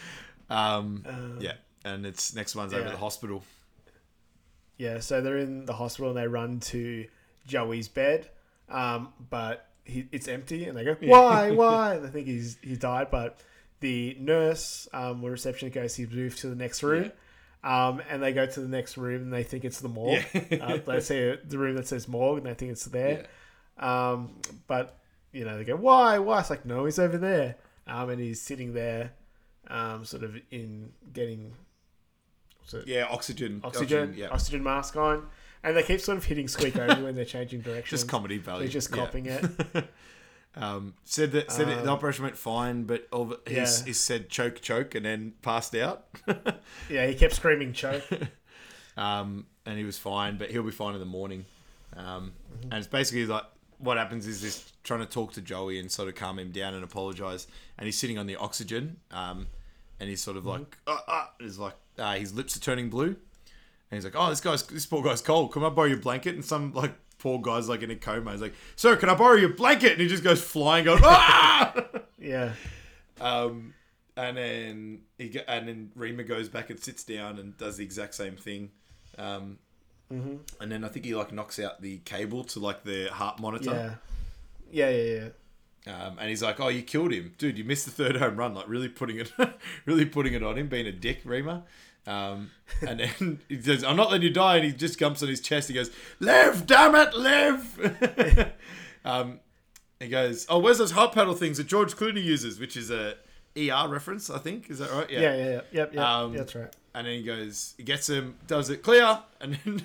[0.50, 1.04] um,
[1.40, 2.88] yeah, and it's next one's over yeah.
[2.88, 3.44] at the hospital.
[4.78, 7.06] Yeah, so they're in the hospital and they run to
[7.46, 8.28] Joey's bed,
[8.68, 11.50] um, but he, it's empty, and they go, "Why?
[11.52, 13.40] Why?" They think he's he died, but
[13.80, 17.12] the nurse um, or reception goes, "He's moved to the next room."
[17.64, 20.22] Um, and they go to the next room and they think it's the morgue.
[20.60, 23.26] uh, they see the room that says morgue and they think it's there.
[23.78, 24.36] Um,
[24.68, 24.98] but
[25.32, 26.18] you know they go, "Why?
[26.18, 29.12] Why?" It's like, "No, he's over there." Um, and he's sitting there,
[29.68, 31.52] um, sort of in getting
[32.86, 35.26] Yeah, oxygen, oxygen, yeah, oxygen mask on,
[35.62, 37.96] and they keep sort of hitting Squeak over when they're changing direction.
[37.96, 38.60] just comedy value.
[38.60, 38.96] They're just yeah.
[38.96, 39.44] copying it.
[40.58, 43.86] Um, said that said that the operation went fine, but all the, he's, yeah.
[43.88, 46.06] he said choke, choke, and then passed out.
[46.88, 48.04] Yeah, he kept screaming choke.
[48.96, 51.44] um, and he was fine, but he'll be fine in the morning.
[51.94, 52.72] Um, Mm-hmm.
[52.72, 53.44] And it's basically like
[53.78, 56.72] what happens is this trying to talk to Joey and sort of calm him down
[56.72, 57.46] and apologize.
[57.76, 59.48] And he's sitting on the oxygen, um,
[60.00, 60.62] and he's sort of Mm-hmm.
[60.62, 63.16] like, uh, uh, he's like, uh, his lips are turning blue, and
[63.90, 65.52] he's like, oh, this guy's this poor guy's cold.
[65.52, 66.34] Can I borrow your blanket?
[66.34, 68.32] And some like poor guy's like in a coma.
[68.32, 69.92] He's like, sir, can I borrow your blanket?
[69.92, 71.74] And he just goes flying, going, ah!
[72.18, 72.52] Yeah,
[73.20, 73.74] Um,
[74.16, 78.14] and then he and then Remer goes back and sits down and does the exact
[78.14, 78.70] same thing.
[79.18, 79.58] Um,
[80.12, 80.36] Mm-hmm.
[80.62, 83.98] and then I think he like knocks out the cable to like the heart monitor.
[84.70, 85.28] yeah, yeah, yeah, yeah.
[85.86, 87.58] Um, and he's like, "Oh, you killed him, dude!
[87.58, 88.54] You missed the third home run.
[88.54, 89.32] Like really putting it,
[89.86, 91.62] really putting it on him, being a dick, Remer."
[92.06, 92.50] Um,
[92.86, 95.40] and then he says, "I'm not letting you die." And he just jumps on his
[95.40, 95.68] chest.
[95.68, 98.52] He goes, "Live, damn it, live!"
[99.04, 99.40] um,
[100.00, 103.14] he goes, "Oh, where's those heart paddle things that George Clooney uses?" Which is a
[103.56, 104.68] ER reference, I think.
[104.70, 105.08] Is that right?
[105.08, 105.98] Yeah, yeah, yeah, yep, yep.
[105.98, 106.76] Um, yeah, that's right.
[106.94, 109.82] And then he goes, he gets him, does it clear, and then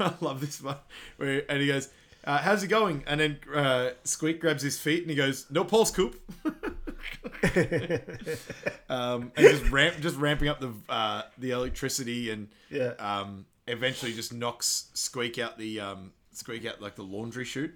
[0.00, 0.76] I love this one.
[1.16, 1.88] Where, and he goes,
[2.28, 5.64] uh, "How's it going?" And then uh, Squeak grabs his feet and he goes, "No
[5.64, 6.20] pulse, Coop."
[8.88, 12.92] um, and just ramp, just ramping up the uh, the electricity, and Yeah.
[12.98, 17.74] um, eventually just knocks Squeak out the um, Squeak out like the laundry chute.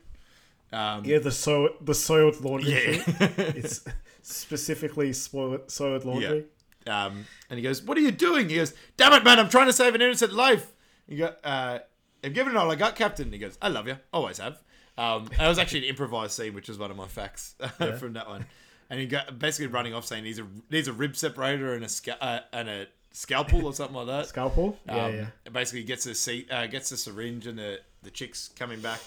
[0.73, 2.73] Um, Yeah, the so the soiled laundry.
[2.97, 3.03] Yeah.
[3.39, 3.85] it's
[4.23, 6.45] specifically soiled, soiled laundry.
[6.87, 9.39] Um, and he goes, "What are you doing?" He goes, "Damn it, man!
[9.39, 10.73] I'm trying to save an innocent life."
[11.09, 11.79] You go, uh,
[12.25, 14.63] "I've given it all I got, Captain." And he goes, "I love you, always have."
[14.99, 17.55] Um, and it was actually an improvised scene, which is one of my facts
[17.99, 18.45] from that one.
[18.91, 21.89] And he got basically running off saying, he's a needs a rib separator and a
[21.89, 24.79] sca- uh, and a scalpel or something like that." Scalpel.
[24.87, 25.27] Yeah, Um, yeah.
[25.47, 29.01] and Basically, gets a seat, uh, gets a syringe, and the the chick's coming back.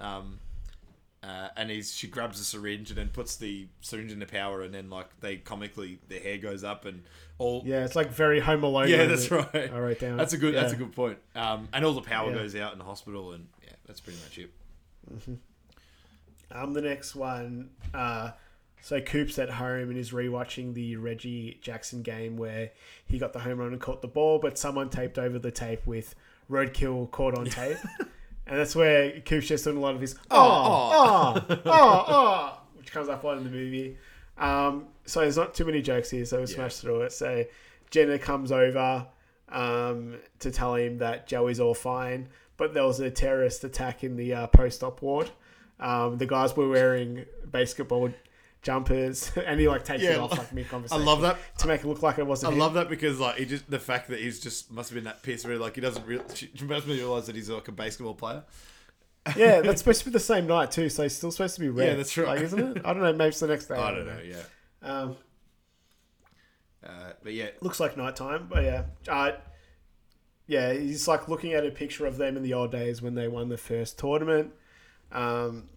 [0.00, 0.38] Um,
[1.22, 4.62] uh, and he's she grabs the syringe and then puts the syringe in the power,
[4.62, 7.02] and then like they comically their hair goes up and
[7.38, 7.62] all.
[7.66, 8.88] Yeah, it's like very Home Alone.
[8.88, 9.72] Yeah, that's it- right.
[9.72, 10.16] I wrote down.
[10.16, 10.54] That's a good.
[10.54, 11.18] That's a good point.
[11.34, 12.36] Um, and all the power Yeah.
[12.38, 15.38] goes out in the hospital, and yeah, that's pretty much it.
[16.50, 17.70] Um, the next one.
[17.92, 18.30] Uh,
[18.80, 22.70] so Coop's at home and is rewatching the Reggie Jackson game where
[23.06, 25.86] he got the home run and caught the ball, but someone taped over the tape
[25.86, 26.14] with
[26.50, 27.76] roadkill caught on tape.
[28.48, 33.08] And that's where just doing a lot of his oh, oh, oh, oh, which comes
[33.10, 33.98] up a lot in the movie.
[34.38, 37.12] Um, so there's not too many jokes here, so we'll smash through it.
[37.12, 37.44] So
[37.90, 39.06] Jenna comes over
[39.50, 44.16] um, to tell him that Joey's all fine, but there was a terrorist attack in
[44.16, 45.30] the uh, post-op ward.
[45.78, 48.14] Um, the guys were wearing BASEketball
[48.68, 51.02] jumpers, and he like takes it off like mid conversation.
[51.02, 51.38] I love that.
[51.60, 52.52] to make it look like it wasn't.
[52.52, 52.58] him.
[52.58, 55.22] love that because like he just the fact that he's just must have been that
[55.22, 56.22] piss where like he doesn't real
[56.62, 58.44] must realize that he's like a BASEketball player.
[59.34, 61.70] Yeah, that's supposed to be the same night too, so he's still supposed to be
[61.70, 61.88] red.
[61.88, 62.28] Yeah, that's right.
[62.28, 62.82] Like, isn't it?
[62.84, 63.12] I don't know.
[63.14, 63.76] Maybe it's the next day.
[63.76, 64.20] I don't know.
[64.22, 64.42] Yeah.
[64.82, 65.16] Um,
[66.84, 68.82] Uh, but yeah, looks like nighttime, but yeah.
[69.08, 69.32] Uh,
[70.46, 73.28] yeah, he's like looking at a picture of them in the old days when they
[73.28, 74.52] won the first tournament.
[75.10, 75.70] Um,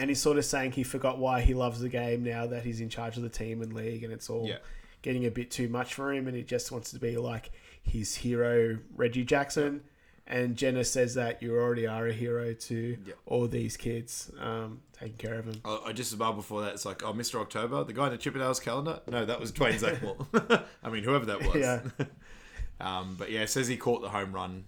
[0.00, 2.80] and he's sort of saying he forgot why he loves the game now that he's
[2.80, 4.58] in charge of the team and league, and it's all Yeah.
[5.02, 7.50] getting a bit too much for him, and he just wants to be like
[7.82, 9.82] his hero, Reggie Jackson.
[10.26, 13.14] And Jenna says that you already are a hero to Yeah.
[13.26, 15.60] all these kids, um, taking care of them.
[15.64, 17.40] I, I just about before that it's like oh Mr.
[17.40, 21.24] October the guy in the Chippendales calendar no that was Dwayne Zachmore I mean whoever
[21.26, 21.80] that was Yeah.
[22.80, 24.64] um, but yeah it says he caught the home run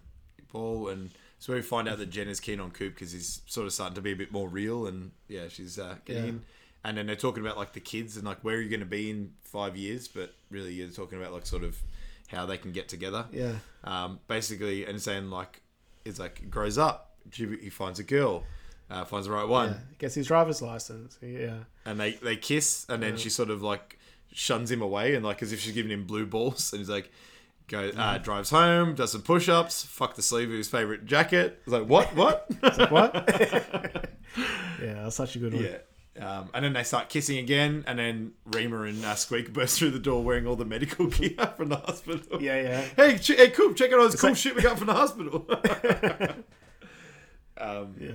[0.52, 1.10] ball and
[1.42, 3.96] so we find out that Jen is keen on Coop because he's sort of starting
[3.96, 6.28] to be a bit more real and yeah she's uh, getting Yeah.
[6.30, 6.42] in
[6.84, 8.86] and then they're talking about like the kids and like where are you going to
[8.86, 11.76] be in five years but really you're talking about like sort of
[12.28, 13.54] how they can get together Yeah.
[13.82, 15.62] um, basically and saying like
[16.04, 18.44] it's like grows up he finds a girl
[18.90, 21.16] uh, finds the right one, Yeah, gets his driver's license.
[21.22, 21.60] Yeah.
[21.86, 23.98] and they they kiss, and then she sort of like
[24.32, 27.10] shuns him away, and like as if she's giving him blue balls, and he's like.
[27.72, 31.58] Go, uh, drives home, does some push-ups, fuck the sleeve of his favorite jacket.
[31.64, 32.46] It's like, what, what?
[32.90, 33.14] What?
[34.82, 35.64] yeah, that's such a good one.
[35.64, 35.78] Yeah.
[36.20, 39.92] Um, and then they start kissing again, and then Remer and uh, Squeak burst through
[39.92, 42.42] the door wearing all the medical gear from the hospital.
[42.42, 42.80] Yeah, yeah.
[42.94, 44.92] Hey, ch- hey, Coop, check out all this cool like- shit we got from the
[44.94, 45.46] hospital.
[47.56, 48.10] um, Yeah.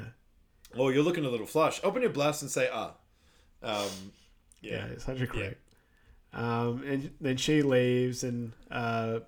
[0.77, 1.79] oh, you're looking a little flush.
[1.83, 2.93] Open your blouse and say ah.
[3.63, 3.87] Um,
[4.61, 4.85] Yeah, yeah.
[4.93, 5.57] it's such a great.
[6.33, 9.19] Um, and then she leaves, and uh,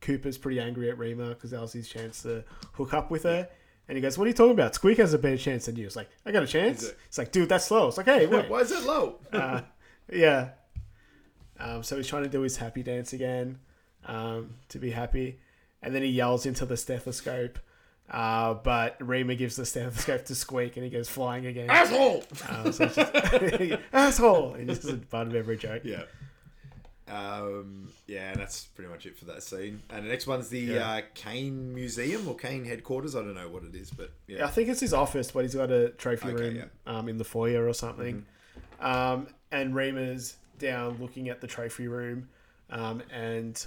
[0.00, 3.48] Cooper's pretty angry at Remer because that was his chance to hook up with her.
[3.88, 4.74] And he goes, "What are you talking about?
[4.74, 7.18] Squeak has a better chance than you." It's like, "I got a chance." It- It's
[7.18, 9.18] like, "Dude, that's slow." It's like, "Hey, wait." Why is it low?
[9.32, 9.62] uh,
[10.12, 10.50] yeah.
[11.58, 13.58] Um, so he's trying to do his happy dance again
[14.06, 15.40] um, to be happy,
[15.82, 17.58] and then he yells into the stethoscope.
[18.10, 21.68] Uh, but Remer gives the stethoscope to Squeak, and he goes flying again.
[21.70, 22.24] Asshole!
[22.48, 24.54] Um, so it's just, asshole!
[24.54, 25.82] And this is part of every joke.
[25.84, 26.02] Yeah.
[27.10, 29.82] Um, yeah, and that's pretty much it for that scene.
[29.90, 30.90] And the next one's the Yeah.
[30.90, 33.16] uh, Cain Museum or Cain headquarters.
[33.16, 34.46] I don't know what it is, but yeah.
[34.46, 36.64] I think it's his office, but he's got a trophy Okay, room yeah.
[36.86, 38.24] um, in the foyer or something.
[38.80, 42.28] Um, and Remer's down looking at the trophy room,
[42.70, 43.64] um, and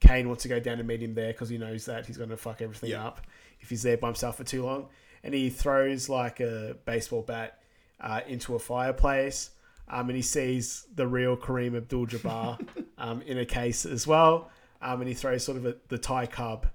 [0.00, 2.30] Cain wants to go down and meet him there because he knows that he's going
[2.30, 3.06] to fuck everything Yeah.
[3.06, 3.22] up
[3.60, 4.88] if he's there by himself for too long.
[5.24, 7.60] And he throws like a baseball bat
[8.00, 9.50] uh, into a fireplace.
[9.88, 12.66] Um, and he sees the real Kareem Abdul-Jabbar
[12.98, 14.50] um, in a case as well.
[14.82, 16.66] Um, and he throws sort of a, the Ty Cobb.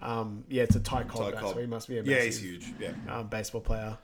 [0.00, 1.26] Um, yeah, it's a Ty Cobb.
[1.26, 1.54] Ty bat, Cobb.
[1.54, 2.74] so he must be a yeah, massive, he's huge.
[2.78, 2.92] Yeah.
[3.08, 3.98] um, baseball player.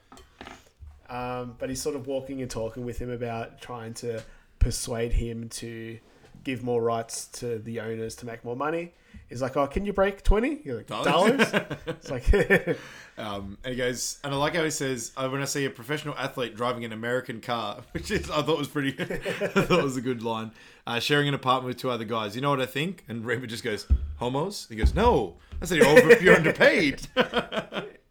[1.09, 4.23] Um, but he's sort of walking and talking with him about trying to
[4.61, 5.99] persuade him to
[6.45, 8.93] give more rights to the owners to make more money.
[9.29, 11.51] He's like, "Oh, can you break twenty like, Dollars?
[11.51, 11.53] dollars?"
[11.87, 12.25] it's like,
[13.21, 15.71] Um, and he goes, and I like how he says, uh, "When I see a
[15.71, 19.97] professional athlete driving an American car," which is I thought was pretty, I thought was
[19.97, 20.53] a good line.
[20.87, 22.35] Uh, sharing an apartment with two other guys.
[22.35, 23.05] You know what I think?
[23.09, 23.87] And Remer just goes,
[24.17, 27.07] "Homos." He goes, "No, I said you're over, you're underpaid."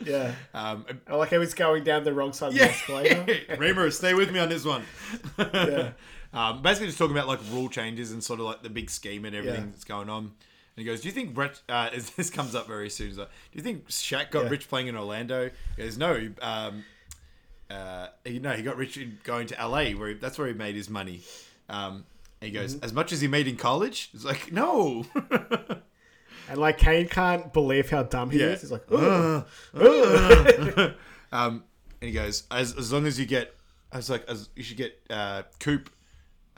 [0.06, 0.34] yeah.
[0.54, 3.26] um, I like how he's going down the wrong side of the escalator.
[3.56, 4.84] Remer, stay with me on this one.
[5.40, 5.92] Yeah.
[6.34, 9.26] Um, basically, just talking about like rule changes and sort of like the big scheme
[9.26, 9.70] and everything Yeah.
[9.72, 10.24] that's going on.
[10.26, 10.32] And
[10.76, 13.16] he goes, "Do you think Brett?" Uh, as this comes up very soon.
[13.16, 14.50] Like, "Do you think Shaq got Yeah.
[14.50, 16.86] rich playing in Orlando?" He goes, "No." Um,
[17.70, 20.54] uh, he, no, he got rich in going to LA, where he, that's where he
[20.54, 21.22] made his money.
[21.70, 22.06] Um,
[22.42, 22.86] and he goes, Mm-hmm.
[22.86, 25.06] "As much as he made in college." It's like, no.
[26.48, 28.48] And like Cain can't believe how dumb he Yeah.
[28.48, 28.62] is.
[28.62, 29.46] He's like, "Ugh."
[31.32, 31.64] Um,
[32.02, 33.54] and he goes, as, as long as you get,
[33.92, 35.92] I was like, as you should get uh, Coop.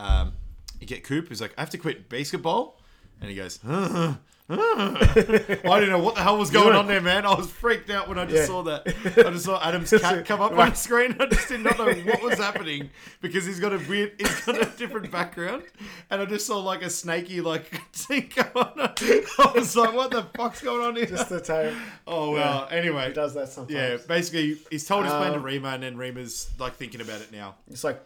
[0.01, 0.33] Um,
[0.79, 1.27] you get Coop.
[1.29, 2.73] He's like, I have to quit BASEketball,
[3.21, 4.15] and he goes, "Uh,
[4.49, 7.25] uh." I didn't know what the hell was going on there, man.
[7.25, 8.45] I was freaked out when I just Yeah.
[8.47, 8.83] saw that.
[9.25, 11.15] I just saw Adam's cat come up on the screen.
[11.19, 12.89] I just did not know what was happening
[13.21, 15.63] because he's got a weird, he's got a different background,
[16.09, 18.93] and I just saw like a snaky like thing going on.
[18.99, 21.05] I was like, what the fuck's going on here?
[21.05, 21.73] just the tail.
[22.07, 22.67] oh well.
[22.71, 23.73] Anyway, He does that sometimes.
[23.73, 27.21] yeah, basically, he's told his plan to Um, Remer, and then Remer's like thinking about
[27.21, 27.55] it now.
[27.69, 28.01] It's like,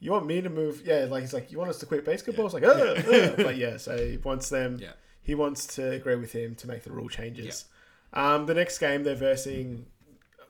[0.00, 0.82] you want me to move?
[0.84, 2.44] Yeah, like he's like, you want us to quit BASEketball?
[2.46, 4.78] It's like, Ugh, ugh." but yeah, so he wants them.
[4.80, 4.92] Yeah.
[5.22, 7.66] He wants to agree with him to make the rule changes.
[8.14, 9.86] Um, the next game they're versing.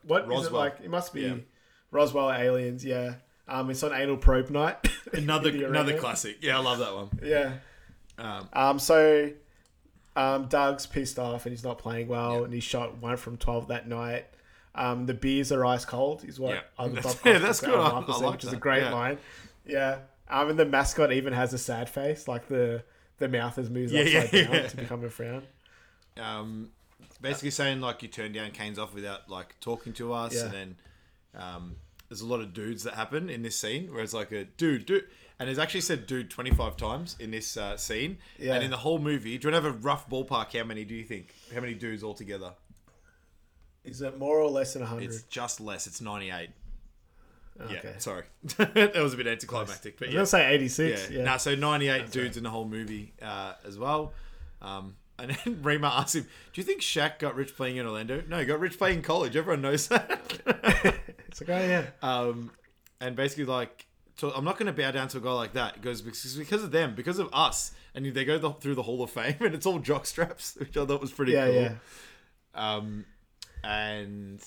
[0.03, 0.77] What is it like?
[0.83, 1.35] It must be Yeah.
[1.91, 2.85] Roswell Aliens.
[2.85, 3.15] Yeah.
[3.47, 4.77] Um, it's on Anal Probe Night.
[5.13, 6.37] Another another classic.
[6.41, 7.09] Yeah, I love that one.
[7.23, 7.53] Yeah.
[8.17, 9.31] Um, Um, so
[10.15, 12.43] um, Doug's pissed off and he's not playing well, Yeah.
[12.45, 14.27] and he shot one from twelve that night.
[14.75, 16.61] Um, the beers are ice cold, is what Yeah.
[16.77, 17.73] other That's- Bob yeah, that's good.
[17.73, 18.93] I- I like which is a great Yeah.
[18.93, 19.17] line.
[19.65, 19.99] Yeah.
[20.29, 22.83] Um, and the mascot even has a sad face, like the
[23.17, 24.67] the mouth has moved Yeah, upside yeah, down yeah.
[24.67, 25.43] to become a frown.
[26.17, 26.69] um,
[27.21, 30.45] basically saying like you turn down Cain's off without like talking to us, Yeah.
[30.45, 30.75] and then
[31.35, 31.75] um,
[32.07, 34.85] there's a lot of dudes that happen in this scene where it's like a dude,
[34.85, 35.05] dude,
[35.39, 38.55] and it's actually said dude 25 times in this uh, scene, Yeah.
[38.55, 39.37] and in the whole movie.
[39.37, 40.57] Do you want to have a rough ballpark?
[40.57, 41.33] How many do you think?
[41.53, 42.53] How many dudes altogether?
[43.83, 45.05] Is it more or less than hundred?
[45.05, 45.87] It's just less.
[45.87, 46.49] It's 98.
[47.61, 47.81] Okay.
[47.83, 48.23] Yeah, sorry,
[48.57, 50.17] that was a bit anticlimactic, but I was yeah.
[50.19, 51.09] gonna say eighty six.
[51.11, 51.17] Yeah.
[51.17, 51.23] Yeah.
[51.25, 54.13] No, so 98 dudes in the whole movie uh, as well.
[54.61, 56.23] Um, and then Remer asks him,
[56.53, 58.23] Do you think Shaq got rich playing in Orlando?
[58.29, 59.35] No, he got rich playing in college.
[59.35, 60.21] Everyone knows that.
[61.27, 61.85] It's like, oh yeah.
[62.01, 62.49] um,
[62.99, 63.85] and basically, like,
[64.17, 65.75] to, I'm not going to bow down to a guy like that.
[65.75, 67.71] It goes because, because of them, because of us.
[67.93, 70.75] And they go the, through the Hall of Fame, and it's all jock straps, which
[70.75, 71.53] I thought was pretty Yeah, cool.
[71.55, 71.73] yeah.
[72.55, 73.05] Um,
[73.63, 74.41] and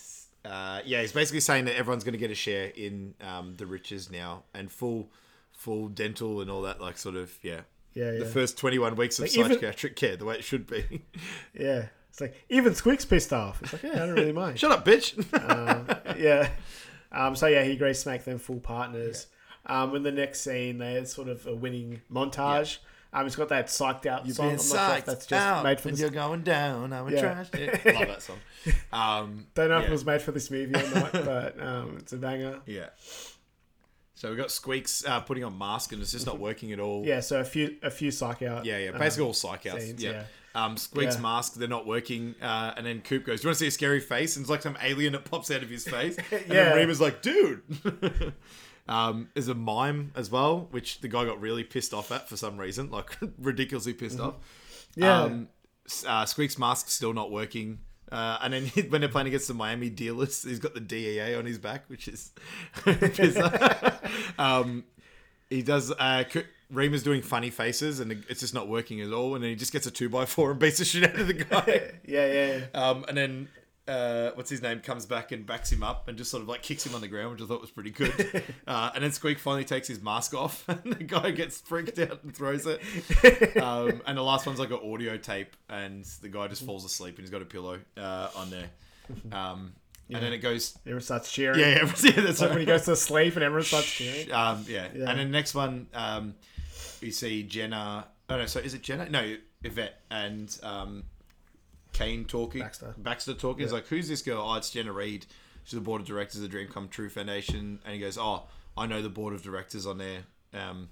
[0.45, 3.67] uh, yeah, he's basically saying that everyone's going to get a share in um, the
[3.67, 5.11] riches now and full,
[5.53, 7.61] full dental and all that, like sort of yeah.
[7.95, 11.03] Yeah, The first 21 weeks of Like, even- psychiatric care, the way it should be.
[11.55, 11.87] Yeah.
[12.09, 13.63] It's like even Squeak's pissed off.
[13.63, 14.59] It's like, yeah, I don't really mind.
[14.59, 15.15] Shut up, bitch.
[16.19, 16.51] yeah.
[17.11, 19.29] Um, so yeah, he grace make them full partners.
[19.65, 22.79] Um, in the next scene, there's sort of a winning montage.
[23.15, 24.47] Um, it's got that psyched out song.
[24.51, 26.11] I'm not sure if that's just made for this.
[26.11, 26.93] going down.
[26.95, 27.21] I'm a Yeah.
[27.21, 27.49] trash.
[27.85, 28.39] Love that song.
[28.93, 32.13] Um, Don't know if it was made for this movie or not, but um, it's
[32.15, 32.61] a banger.
[32.65, 32.89] Yeah.
[34.15, 37.05] So we got Squeaks uh, putting on mask and it's just not working at all.
[37.05, 38.65] Yeah, so a few a few psych out.
[38.65, 38.91] Yeah, yeah.
[38.91, 39.85] um, Basically all psych outs.
[39.85, 40.11] scenes, yeah.
[40.55, 40.65] yeah.
[40.65, 41.21] Um, Squeak's Yeah.
[41.23, 42.35] mask, they're not working.
[42.41, 44.37] Uh, and then Coop goes, Do you want to see a scary face?
[44.37, 46.17] And it's like some alien that pops out of his face.
[46.31, 46.65] And Yeah.
[46.71, 47.63] then Remer's like, Dude.
[48.89, 52.37] Um, there's a mime as well, which the guy got really pissed off at for
[52.37, 54.35] some reason, like ridiculously pissed off.
[54.35, 55.03] Mm-hmm.
[55.03, 55.23] Yeah.
[55.23, 55.49] Um,
[56.07, 57.79] uh, Squeak's mask still not working.
[58.11, 61.47] Uh, and then when they're playing against the Miami dealers, he's got the DEA on
[61.47, 62.33] his back, which is
[64.39, 64.85] um,
[65.49, 65.91] he does.
[65.93, 66.25] Uh,
[66.73, 69.35] Remer's doing funny faces, and it's just not working at all.
[69.35, 71.27] And then he just gets a two by four and beats the shit out of
[71.27, 71.93] the guy.
[72.07, 72.81] yeah, yeah, yeah.
[72.81, 73.49] um, and then
[73.93, 76.62] uh, what's his name comes back and backs him up and just sort of like
[76.62, 78.12] kicks him on the ground, which I thought was pretty good.
[78.66, 82.23] Uh, and then Squeak finally takes his mask off, and the guy gets freaked out
[82.23, 82.81] and throws it.
[83.62, 87.16] Um, and the last one's like an audio tape, and the guy just falls asleep,
[87.16, 88.70] and he's got a pillow uh, on there.
[89.32, 89.74] Um,
[90.10, 91.59] And then it goes, Everyone starts cheering.
[91.60, 92.51] yeah, yeah, yeah that's Like right.
[92.51, 94.31] when he goes to sleep and everyone starts cheering.
[94.32, 94.89] Um, yeah.
[94.94, 95.10] Yeah.
[95.10, 96.35] And then the next one, um,
[97.01, 98.06] you see Jenna.
[98.28, 99.09] Oh no, so is it Jenna?
[99.09, 101.05] No, Yvette and um,
[101.93, 102.60] Cain talking.
[102.62, 102.94] Baxter.
[102.98, 103.62] Baxter talking.
[103.64, 105.27] He's like, "Who's this girl?" Oh, it's Jenna Reed.
[105.64, 107.78] She's the board of directors of the Dream Come True Foundation.
[107.85, 108.44] And he goes, "Oh,
[108.77, 110.20] I know the board of directors on there.
[110.55, 110.89] Um,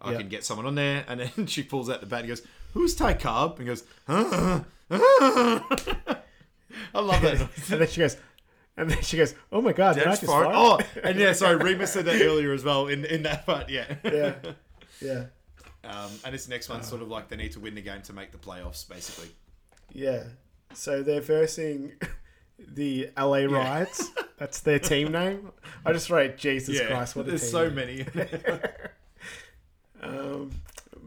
[0.00, 0.18] I Yeah.
[0.18, 2.94] can get someone on there." And then she pulls out the bat and goes, "Who's
[2.94, 4.60] Ty Cobb?" And he goes, "Huh?
[4.90, 5.60] huh."
[6.94, 7.40] I love that.
[7.72, 8.16] And then she goes,
[8.76, 11.32] and then she goes, "Oh my god, did I That's just fart?" Oh, and yeah,
[11.32, 13.68] sorry, Remer said that earlier as well in, in that part.
[13.70, 13.86] Yeah.
[14.04, 14.34] yeah,
[15.00, 15.24] yeah,
[15.84, 18.12] Um, and this next one's sort of like they need to win the game to
[18.12, 19.28] make the playoffs, basically.
[19.92, 20.24] yeah.
[20.74, 21.92] So they're versing
[22.58, 24.10] the LA Riots.
[24.38, 25.52] That's their team name.
[25.86, 27.74] I just wrote Jesus Christ, what a there's so name.
[27.74, 28.06] many.
[30.02, 30.50] Um,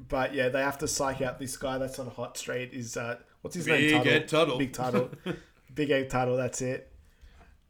[0.09, 2.71] but yeah, they have to psych out this guy that's on Hot Street.
[2.73, 4.07] Is uh, what's his Big name?
[4.07, 4.57] Ed Tuttle.
[4.57, 5.11] Big Tuttle.
[5.75, 6.35] Big Egg Tuttle.
[6.37, 6.91] That's it.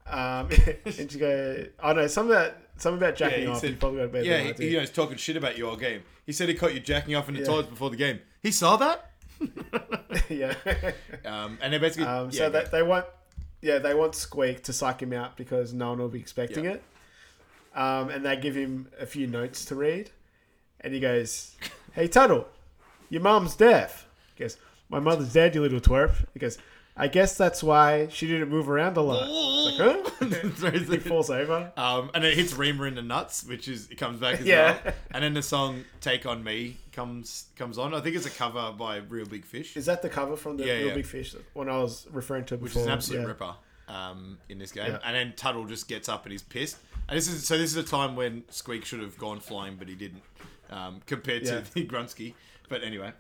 [0.06, 0.48] Um,
[0.86, 3.60] and you go, oh no, some of that, some about jacking he off.
[3.60, 5.76] said- you probably got a better yeah, he, you know, he's talking shit about your
[5.76, 6.02] game.
[6.26, 7.48] He said he caught you jacking off in the Yeah.
[7.48, 8.20] toilets before the game.
[8.42, 9.12] He saw that.
[10.30, 10.54] Yeah.
[11.26, 13.06] Um, and they basically, Um, so they, they want,
[13.62, 16.72] yeah, they want Squeak to psych him out because no one will be expecting Yeah.
[16.74, 16.84] it.
[17.76, 20.10] Um, and they give him a few notes to read,
[20.82, 21.56] and he goes,
[21.94, 22.48] "Hey Tuttle,
[23.10, 24.58] your mum's deaf." He goes,
[24.90, 26.58] "My mother's dead, you little twerp." He goes,
[26.98, 30.50] "I guess that's why she didn't move around a lot." It's like, huh?
[30.50, 31.04] Throws he it.
[31.04, 31.72] falls over.
[31.78, 34.78] Um, and it hits Reema in the nuts, which is it comes back as Yeah.
[34.84, 34.94] well.
[35.12, 37.94] And then the song "Take on Me" comes comes on.
[37.94, 40.66] I think it's a cover by Reel Big Fish, Is that the cover from the
[40.66, 40.94] Yeah, Real yeah.
[40.96, 42.82] Big Fish when I was referring to which before?
[42.82, 43.28] is an absolute yeah.
[43.28, 43.56] ripper
[43.88, 44.92] um, in this game.
[44.92, 45.00] Yeah.
[45.06, 46.78] And then Tuttle just gets up and he's pissed.
[47.08, 49.88] And this is so this is a time when Squeak should have gone flying, but
[49.88, 50.24] he didn't,
[50.72, 51.62] um, compared Yeah.
[51.62, 52.34] to the Grunsky.
[52.70, 53.14] But anyway.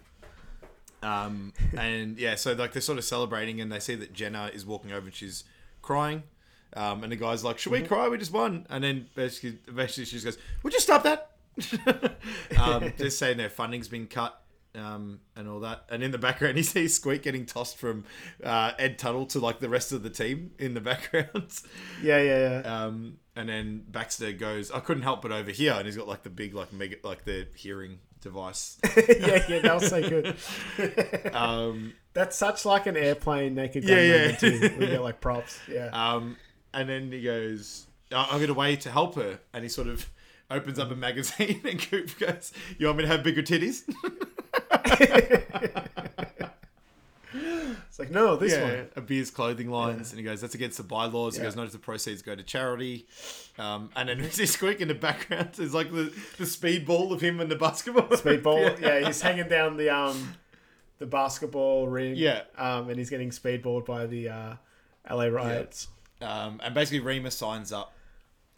[1.03, 4.65] Um, and yeah, so like they're sort of celebrating, and they see that Jenna is
[4.65, 5.43] walking over and she's
[5.81, 6.23] crying.
[6.75, 7.87] Um, and the guy's like, "Should we Mm-hmm.
[7.87, 8.07] cry?
[8.09, 11.31] We just won." And then basically, eventually, she just goes, "Would you stop that?"
[12.59, 14.39] um, just saying their funding's been cut
[14.75, 15.85] um, and all that.
[15.89, 18.03] And in the background, you see Squeak getting tossed from
[18.43, 21.53] uh, Ed Tuttle to like the rest of the team in the background.
[22.03, 22.83] Yeah, yeah, yeah.
[22.85, 26.23] Um, and then Baxter goes, "I couldn't help but over here," and he's got like
[26.23, 28.77] the big like mega like the hearing device.
[28.97, 30.35] yeah, yeah, that was so good.
[31.33, 34.31] Um, That's such like an airplane naked gun Yeah, yeah.
[34.35, 34.75] too.
[34.79, 35.59] We get like props.
[35.71, 35.89] Yeah.
[35.93, 36.37] Um,
[36.73, 39.39] and then he goes, "I- I'm going to wait to help her.
[39.53, 40.09] And he sort of
[40.49, 43.83] opens up a magazine and Coop goes, You want me to have bigger titties?
[47.97, 48.89] It's like, no, this one.
[48.95, 50.11] A beer's clothing lines.
[50.11, 51.33] And he goes, That's against the bylaws.
[51.35, 51.45] He Yeah.
[51.47, 53.07] goes, Notice the proceeds go to charity.
[53.57, 55.49] Um, and then there's this squeak in the background.
[55.55, 58.03] There's like the, the speedball of him and the basketball.
[58.09, 58.79] Speedball.
[58.81, 58.99] yeah.
[59.07, 60.35] he's hanging down the um
[60.99, 62.13] the basketball ring.
[62.15, 62.41] Yeah.
[62.55, 64.53] Um, and he's getting speedballed by the uh,
[65.09, 65.87] LA riots.
[66.21, 67.93] Um, and basically, Remer signs up.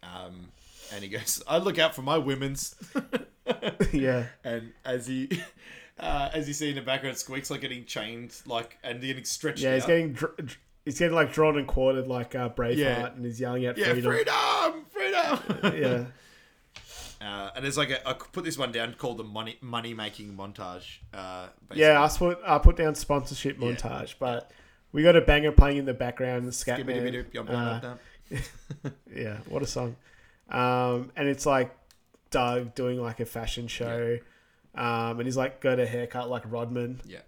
[0.03, 0.49] Um,
[0.93, 2.75] and he goes, I look out for my women's.
[3.91, 4.25] Yeah.
[4.43, 5.27] and as he
[5.99, 9.59] uh, as you see in the background squeaks like getting chained like and getting stretched
[9.61, 9.75] Yeah.
[9.75, 9.87] He's out.
[9.87, 13.05] getting dr- he's getting like drawn and quartered like uh, Braveheart, Yeah.
[13.07, 14.11] and he's yelling out yeah freedom.
[14.11, 16.05] freedom freedom, Yeah.
[17.21, 20.35] uh, and there's like a I put this one down called the money money making
[20.35, 21.81] montage uh, basically.
[21.81, 22.03] Yeah.
[22.03, 23.67] I put I put down sponsorship Yeah.
[23.71, 24.51] montage, but
[24.91, 26.47] we got a banger playing in the background.
[26.47, 26.95] The scat man.
[26.97, 27.95] Skibbity-biddy, yum, yum, Uh.
[29.15, 29.95] Yeah, what a song.
[30.49, 31.75] Um, and it's like
[32.31, 34.17] Doug doing like a fashion show.
[34.75, 37.01] Um, and he's like got a haircut like Rodman.
[37.05, 37.19] yeah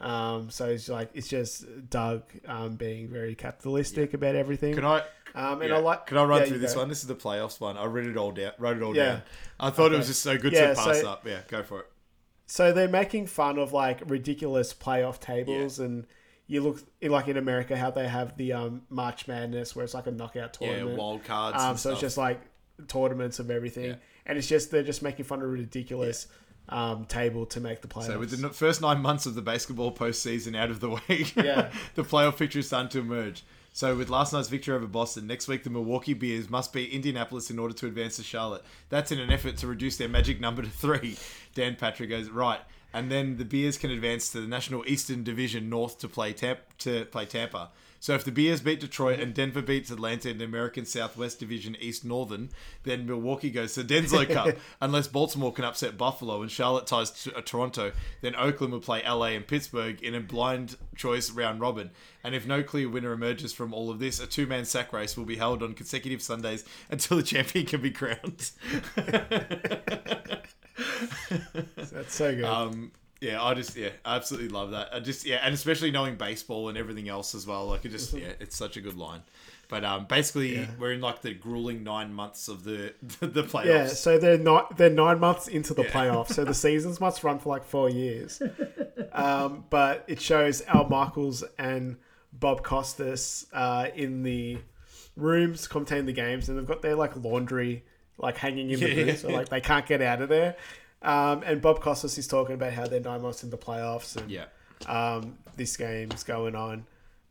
[0.00, 4.74] Um, so it's like it's just Doug um, being very capitalistic about everything.
[4.74, 5.02] Can I?
[5.34, 5.76] Um, and yeah.
[5.76, 6.06] I like.
[6.06, 6.80] Can I run yeah, through this go.
[6.80, 6.88] one?
[6.88, 7.76] This is the playoffs one.
[7.78, 8.52] I read it all down.
[8.58, 9.04] Wrote it all Yeah.
[9.06, 9.22] down.
[9.60, 11.26] I thought it was just so good Yeah, to pass so- up.
[11.26, 11.86] Yeah, go for it.
[12.46, 16.06] So they're making fun of like ridiculous playoff tables, and
[16.48, 20.08] you look like in America how they have the um, March Madness, where it's like
[20.08, 20.98] a knockout Yeah, tournament.
[20.98, 21.62] wild cards.
[21.62, 22.40] Um, so it's just like
[22.88, 23.94] tournaments of everything, Yeah.
[24.26, 26.26] and it's just they're just making fun of ridiculous
[26.68, 28.06] um, table to make the playoffs.
[28.06, 31.00] So with the first nine months of the BASEketball postseason out of the way,
[31.36, 31.70] Yeah.
[31.94, 33.42] the playoff picture is starting to emerge.
[33.72, 37.50] So with last night's victory over Boston, next week the Milwaukee Beers must beat Indianapolis
[37.50, 38.64] in order to advance to Charlotte.
[38.88, 41.16] That's in an effort to reduce their magic number to three.
[41.54, 42.60] Dan Patrick goes right,
[42.92, 46.62] and then the Beers can advance to the National Eastern Division North to play Tampa.
[46.78, 47.70] To play Tampa.
[48.00, 51.76] So if the Bears beat Detroit and Denver beats Atlanta in the American Southwest Division
[51.78, 52.48] East Northern,
[52.82, 54.56] then Milwaukee goes to Denslow Cup.
[54.80, 59.02] Unless Baltimore can upset Buffalo and Charlotte ties to uh, Toronto, then Oakland will play
[59.06, 61.90] LA and Pittsburgh in a blind choice round robin.
[62.24, 65.26] And if no clear winner emerges from all of this, a two-man sack race will
[65.26, 68.50] be held on consecutive Sundays until the champion can be crowned.
[71.92, 72.44] That's so good.
[72.44, 74.88] Um, yeah, I just yeah, I absolutely love that.
[74.92, 77.66] I just yeah, and especially knowing baseball and everything else as well.
[77.66, 79.22] Like it just yeah, it's such a good line.
[79.68, 83.64] But um, basically, we're in like the grueling nine months of the the playoffs.
[83.66, 85.90] yeah, so they're not they're nine months into the Yeah.
[85.90, 88.42] playoffs, so the seasons must run for like four years.
[89.12, 91.96] Um, but it shows Al Michaels and
[92.32, 94.58] Bob Costas uh, in the
[95.16, 97.84] rooms commentating the games, and they've got their like laundry
[98.18, 99.04] like hanging in the Yeah.
[99.04, 100.56] booth, so like they can't get out of there.
[101.02, 104.30] Um, and Bob Costas is talking about how they're nine months in the playoffs, and
[104.30, 104.44] yeah.
[104.86, 106.84] um, this game's going on.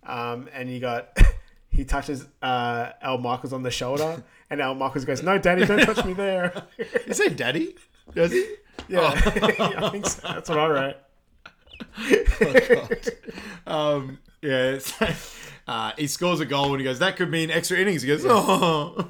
[0.05, 1.15] Um, and you got
[1.69, 5.85] he touches uh, Al Michaels on the shoulder, and Al Michaels goes, "No, Daddy, don't
[5.85, 6.63] touch me there."
[7.07, 7.75] You say daddy?
[8.13, 8.55] Does he?
[8.87, 10.27] yeah, I think so.
[10.27, 10.95] That's what I wrote.
[13.67, 14.71] Um, yeah.
[14.71, 14.93] It's,
[15.67, 18.25] uh, he scores a goal and he goes, "That could mean extra innings." He goes,
[18.25, 19.07] "Oh."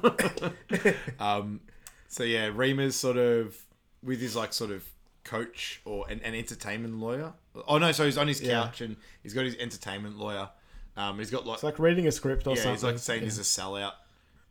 [1.18, 1.60] um,
[2.08, 3.56] so yeah, Remer's sort of
[4.02, 4.84] with his like sort of
[5.24, 7.32] coach or an, an entertainment lawyer.
[7.68, 8.62] Oh no, so he's on his Yeah.
[8.64, 10.48] couch and he's got his entertainment lawyer.
[10.96, 12.72] Um, he's got like It's like reading a script or yeah, something.
[12.72, 13.92] he's like saying he's a sellout.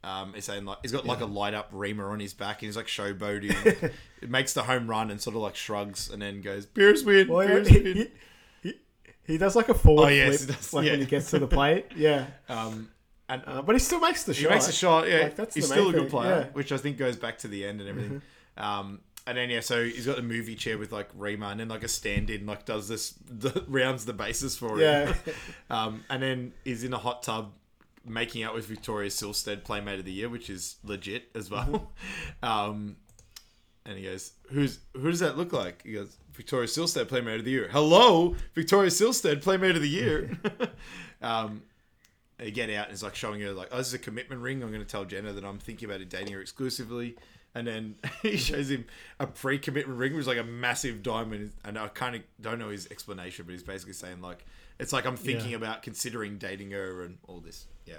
[0.03, 2.67] Um, he's saying like he's got like a light up Remer on his back and
[2.67, 3.91] he's like showboating.
[4.21, 7.27] it makes the home run and sort of like shrugs and then goes, beers win."
[7.27, 8.07] well, Bears he, win." he,
[8.69, 8.73] he,
[9.25, 10.91] he does like a forward Oh, yes, flip, does, like yeah.
[10.91, 11.87] when he gets to the plate.
[11.97, 12.89] Yeah, Um,
[13.27, 14.49] and uh, but he still makes the shot.
[14.49, 15.07] he makes a shot.
[15.09, 16.41] Yeah, Like, that's he's the still a good thing, player, yeah.
[16.45, 16.53] Mm-hmm.
[16.57, 18.21] which I think goes back to the end and everything.
[18.57, 21.83] Um, and then yeah, so he's got the movie chair with like Remer, and like
[21.83, 24.79] a stand-in like does this the, rounds the bases for him.
[24.79, 25.13] Yeah.
[25.69, 27.53] um, and then he's in a hot tub
[28.05, 31.91] making out with Victoria Silvstedt, Playmate of the Year, which is legit as well.
[32.43, 32.45] Mm-hmm.
[32.49, 32.97] um,
[33.85, 37.45] and he goes, "Who's who does that look like?" He goes, "Victoria Silvstedt, Playmate of
[37.45, 40.39] the Year." Hello, Victoria Silvstedt, Playmate of the Year.
[41.21, 41.61] um,
[42.39, 44.63] they get out and it's like showing her like, oh, this is a commitment ring.
[44.63, 47.17] I'm going to tell Jenna that I'm thinking about dating her exclusively.
[47.55, 48.85] And then he shows him
[49.19, 51.51] a pre-commitment ring, which is like a massive diamond.
[51.65, 54.45] And I kind of don't know his explanation, but he's basically saying like,
[54.79, 55.57] it's like I'm thinking Yeah.
[55.57, 57.65] about considering dating her and all this.
[57.85, 57.95] Yeah,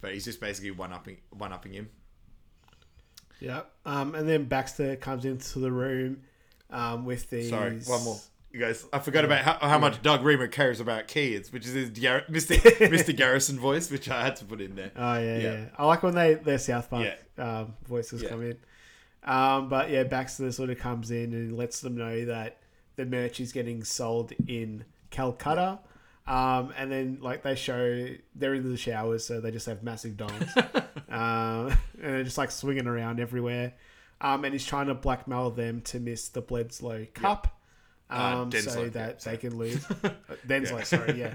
[0.00, 1.90] but he's just basically one upping one upping him.
[3.40, 3.62] yeah.
[3.86, 6.22] Um, and then Baxter comes into the room
[6.70, 8.16] um, with the Sorry, one more.
[8.52, 11.72] You guys, I forgot about how, how much Doug Remer cares about kids, which is
[11.74, 12.56] his Gar- Mr.
[12.88, 13.16] Mr.
[13.16, 14.90] Garrison voice, which I had to put in there.
[14.96, 15.64] Oh yeah, Yeah.
[15.78, 17.06] I like when they their South Park
[17.38, 18.56] um, voices come in.
[19.24, 22.58] Um, but yeah, Baxter sort of comes in and lets them know that
[22.96, 25.78] the merch is getting sold in Calcutta.
[26.26, 28.06] Um, and then like they show
[28.36, 30.56] they're in the showers, so they just have massive dongs,
[31.10, 33.72] um, and they're just like swinging around everywhere.
[34.20, 37.58] Um, and he's trying to blackmail them to miss the Bledsoe Cup,
[38.10, 39.36] Uh, um, Denslow, so yeah, that sorry.
[39.36, 39.84] they can lose.
[40.04, 40.10] Uh,
[40.46, 41.34] Denslow, sorry, yeah.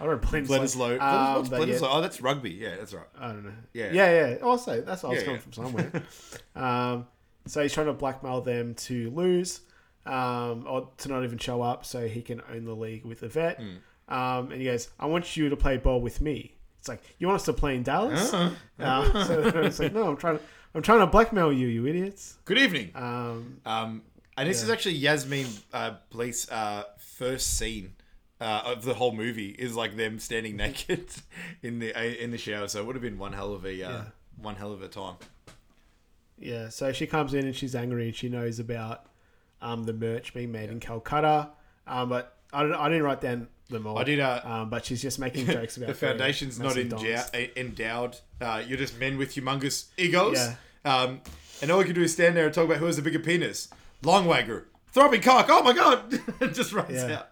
[0.00, 0.52] I wrote Bledsoe.
[0.58, 1.00] Bledisloe.
[1.00, 2.50] Um, What's but yeah, Oh, that's rugby.
[2.50, 3.06] Yeah, that's right.
[3.18, 3.52] I don't know.
[3.72, 3.92] Yeah.
[3.92, 4.36] yeah, yeah.
[4.42, 5.42] Also, that's I was Yeah, coming yeah.
[5.42, 6.02] from somewhere.
[6.56, 7.06] um,
[7.46, 9.60] so he's trying to blackmail them to lose,
[10.06, 13.58] um, or to not even show up, so he can own the league with Yvette.
[13.60, 14.14] Hmm.
[14.14, 17.26] Um, and he goes, "I want you to play ball with me." It's like you
[17.26, 18.32] want us to play in Dallas.
[18.32, 18.54] Uh-huh.
[18.78, 20.44] Uh, so it's like, no, I'm trying to,
[20.74, 22.36] I'm trying to blackmail you, you idiots.
[22.44, 22.90] Good evening.
[22.94, 24.02] Um, Um,
[24.36, 27.94] and this is actually Yasmine uh, Bleeth's uh, first scene
[28.40, 31.06] uh, of the whole movie is like them standing naked
[31.62, 32.68] in the in the shower.
[32.68, 34.02] So it would have been one hell of a uh,
[34.36, 35.14] one hell of a time.
[36.38, 39.06] Yeah, so she comes in and she's angry and she knows about
[39.62, 41.50] um, the merch being made in Calcutta.
[41.86, 43.98] Um, but I, don't, I didn't write down them all.
[43.98, 48.16] I did, uh, um, but she's just making jokes about the foundation's not endowed.
[48.40, 50.36] Uh, you're just men with humongous egos.
[50.36, 50.54] Yeah.
[50.84, 51.20] Um,
[51.62, 53.20] and all we can do is stand there and talk about who has the bigger
[53.20, 53.68] penis.
[54.02, 54.64] Longwagger.
[54.92, 55.46] Throbbing cock.
[55.48, 56.20] Oh my god!
[56.54, 57.22] just runs Yeah.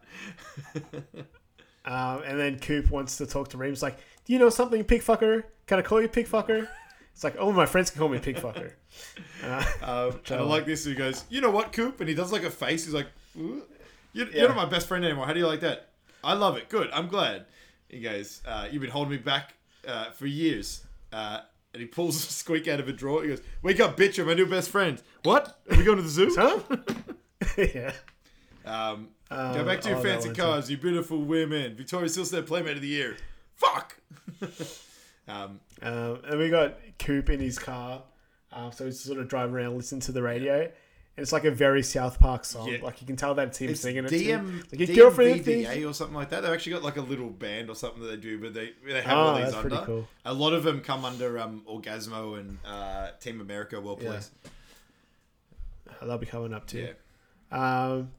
[0.76, 0.82] out.
[1.84, 5.02] Um, and then Coop wants to talk to Reams like, "Do you know something, pig
[5.02, 5.42] fucker?
[5.66, 6.68] Can I call you pig fucker?"
[7.12, 8.74] It's like, "Oh, my friends can call me pig fucker."
[9.44, 10.85] Uh, Um, and I like this.
[10.85, 12.85] He goes, "You know what, Coop?" And he does like a face.
[12.85, 13.09] He's like,
[13.39, 13.62] "Ooh,
[14.12, 14.39] "You're, Yeah.
[14.40, 15.27] you're not my best friend anymore.
[15.27, 15.89] How do you like that?"
[16.24, 16.69] I love it.
[16.69, 16.89] Good.
[16.93, 17.47] I'm glad.
[17.89, 19.55] He goes, uh, "You've been holding me back
[19.86, 20.82] uh, for years."
[21.12, 21.40] Uh,
[21.74, 23.23] and he pulls a squeak out of a drawer.
[23.23, 24.19] He goes, "Wake up, bitch!
[24.19, 25.60] I'm my new best friend." What?
[25.70, 26.35] Are we going to the zoo?
[26.36, 26.60] huh?
[27.59, 27.93] yeah.
[28.64, 31.74] Um, go Um, back to your oh, fancy cars, you beautiful women.
[31.74, 33.16] Victoria Silvstedt Playmate of the Year.
[33.56, 33.97] Fuck.
[35.28, 38.02] um, Um, and we got Coop in his car,
[38.52, 40.70] uh, so he's sort of driving around, listening to the radio.
[41.14, 42.68] And it's like a very South Park song.
[42.68, 42.78] Yeah.
[42.82, 44.08] Like you can tell that it's him it's singing it.
[44.08, 44.64] to DM, him.
[44.72, 46.40] Like your girlfriend thinks- DMVDA or something like that.
[46.40, 49.02] They've actually got like a little band or something that they do, but they they
[49.02, 49.86] have Oh, all these that's pretty under.
[49.86, 50.08] cool.
[50.24, 53.78] A lot of them come under um, Orgazmo and uh, Team America.
[53.78, 54.20] Well Yeah.
[56.02, 56.88] They'll be coming up too.
[57.52, 57.84] Yeah.
[57.92, 58.10] Um,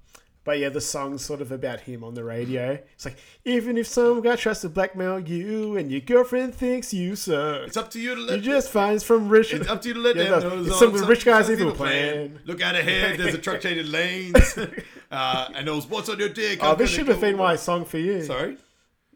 [0.46, 2.78] but yeah, the song's sort of about him on the radio.
[2.96, 7.16] It's like, even if some guy tries to blackmail you and your girlfriend thinks you
[7.16, 8.36] suck, It's up to you to let.
[8.38, 9.54] you just finds from rich.
[9.54, 10.70] it's up to you to let Yeah, them know.
[10.70, 12.40] it's some rich guys evil evil plan.
[12.46, 13.20] Look out ahead.
[13.20, 14.58] There's a truck changing lanes.
[15.12, 16.60] uh, and those what's on your dick?
[16.62, 18.22] Oh, I'm this should have been my song for you.
[18.24, 18.58] Sorry.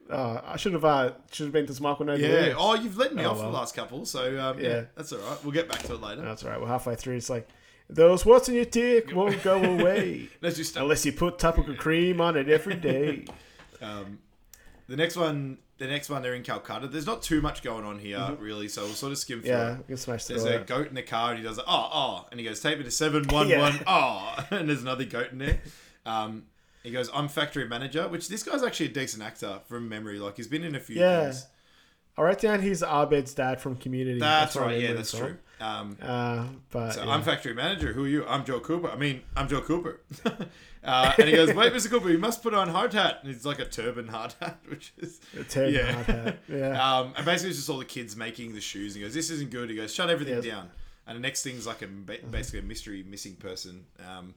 [0.09, 0.85] Oh, I should have.
[0.85, 2.53] Uh, should have been to Michael the Yeah.
[2.57, 3.51] Oh, you've let me Oh, off well.
[3.51, 4.69] the last couple, so um, yeah.
[4.69, 4.83] Yeah.
[4.95, 5.37] that's all right.
[5.43, 6.21] We'll get back to it later.
[6.21, 6.61] That's all right.
[6.61, 7.17] We're halfway through.
[7.17, 7.45] It's like
[7.89, 10.83] those what's in your dick won't go away Let's just start.
[10.83, 13.25] unless you put topical cream on it every day.
[13.79, 14.17] Um,
[14.87, 16.87] the next one, the next one, they're in Calcutta.
[16.87, 19.51] There's not too much going on here, really, so we'll sort of skim through.
[19.51, 19.67] Mm-hmm.
[19.67, 19.77] Yeah, it.
[19.77, 22.39] we can smash There's a goat in the car, and he does, oh, oh, and
[22.39, 25.59] he goes, take me to seven one one, oh, and there's another goat in there.
[26.07, 26.45] Um,
[26.81, 30.17] he goes, I'm factory manager, which this guy's actually a decent actor from memory.
[30.17, 31.25] Like he's been in a few Yeah.
[31.25, 31.45] things.
[32.17, 34.19] I wrote down he's Abed's dad from Community.
[34.19, 34.81] That's what I right.
[34.81, 35.37] Yeah, that's true.
[35.59, 37.11] Um, uh, but so yeah.
[37.11, 37.93] I'm factory manager.
[37.93, 38.25] Who are you?
[38.27, 38.89] I'm Joe Cooper.
[38.89, 40.01] I mean, I'm Joe Cooper.
[40.83, 41.89] uh, and he goes, wait, Mr.
[41.89, 43.19] Cooper, you must put on hard hat.
[43.23, 45.91] And it's like a turban hard hat, which is a turban yeah.
[45.91, 46.37] hard hat.
[46.47, 46.97] Yeah.
[46.99, 48.93] um, and basically, it's just all the kids making the shoes.
[48.93, 49.69] And he goes, this isn't good.
[49.69, 50.45] He goes, shut everything yes.
[50.45, 50.69] down.
[51.07, 52.27] And the next thing's like a uh-huh.
[52.29, 53.85] basically a mystery missing person.
[54.07, 54.35] Um,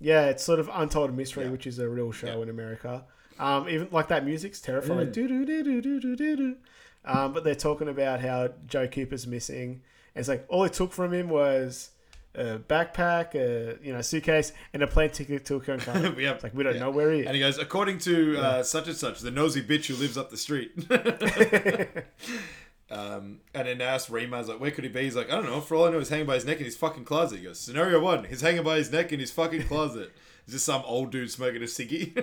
[0.00, 1.50] yeah, it's sort of untold mystery, yeah.
[1.50, 2.42] which is a real show yeah.
[2.42, 3.04] in America.
[3.40, 5.10] Um, even like that music's terrifying.
[5.10, 6.56] Mm.
[7.04, 9.80] Um, but they're talking about how Joe Cooper's missing
[10.18, 11.90] it's like all it took from him was
[12.34, 16.14] a backpack, a you know suitcase, and a plane ticket to Cancun.
[16.16, 16.80] we have- It's like we don't yeah.
[16.80, 17.26] know where he is.
[17.26, 20.30] And he goes, according to uh, such and such, the nosy bitch who lives up
[20.30, 20.72] the street.
[22.90, 25.02] um, and then asked Remer's like, where could he be?
[25.02, 25.60] He's like, I don't know.
[25.60, 27.38] For all I know, he's hanging by his neck in his fucking closet.
[27.38, 30.12] He goes, scenario one, he's hanging by his neck in his fucking closet.
[30.46, 32.16] Is this some old dude smoking a ciggy?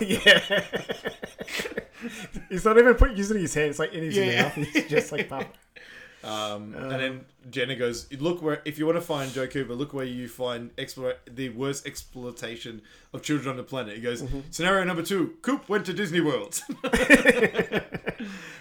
[0.00, 0.64] yeah.
[2.48, 3.68] He's not even put, using his hand.
[3.68, 4.44] It's like in his Yeah.
[4.44, 4.54] mouth.
[4.54, 5.44] He's just like puff.
[6.24, 9.92] Um, and then Jenna goes, "Look where if you want to find Joe Cooper, look
[9.92, 12.80] where you find the worst exploitation
[13.12, 14.40] of children on the planet." He goes, Mm-hmm.
[14.50, 16.60] "Scenario number two: Coop went to Disney World."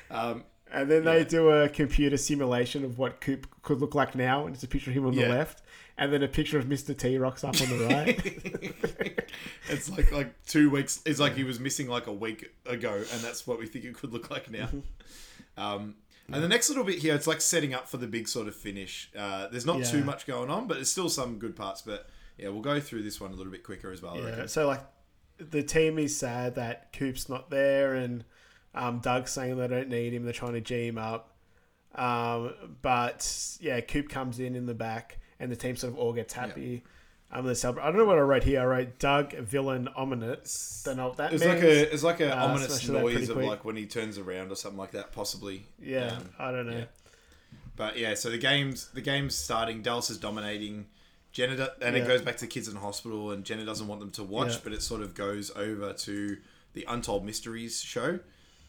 [0.09, 0.43] um,
[0.73, 4.55] And then they do a computer simulation of what Coop could look like now, and
[4.55, 5.25] it's a picture of him on Yeah.
[5.27, 5.61] the left,
[5.97, 6.97] and then a picture of Mr.
[6.97, 8.17] T rocks up on the right.
[9.69, 11.01] it's like like two weeks.
[11.05, 13.95] It's like he was missing like a week ago, and that's what we think it
[13.95, 14.65] could look like now.
[14.67, 15.61] Mm-hmm.
[15.61, 15.95] Um,
[16.33, 18.55] and the next little bit here, it's like setting up for the big sort of
[18.55, 19.09] finish.
[19.17, 21.81] Uh, there's not too much going on, but there's still some good parts.
[21.81, 24.17] But yeah, we'll go through this one a little bit quicker as well.
[24.17, 24.45] Yeah.
[24.45, 24.81] So like,
[25.37, 28.23] the team is sad that Coop's not there, and
[28.75, 30.23] um, Doug's saying they don't need him.
[30.23, 31.35] They're trying to G him up.
[31.95, 36.13] Um, but yeah, Coop comes in in the back, and the team sort of all
[36.13, 36.83] gets happy.
[37.33, 37.83] Um, they celebrate.
[37.83, 38.59] I don't know what I wrote here.
[38.61, 40.81] I wrote Doug, villain, ominous.
[40.85, 41.55] Don't know what that It's means.
[41.55, 43.47] like a it's like a Uh, ominous smash to that noise of quick.
[43.47, 45.65] like when he turns around or something like that, possibly.
[45.81, 46.77] yeah, Um, I don't know.
[46.79, 46.85] yeah.
[47.77, 49.81] But yeah, so the game's the game's starting.
[49.81, 50.87] Dallas is dominating.
[51.31, 52.03] Jenna do- and Yeah.
[52.03, 54.51] it goes back to the kids in hospital, and Jenna doesn't want them to watch,
[54.55, 54.59] Yeah.
[54.65, 56.37] but it sort of goes over to
[56.73, 58.19] the Untold Mysteries show.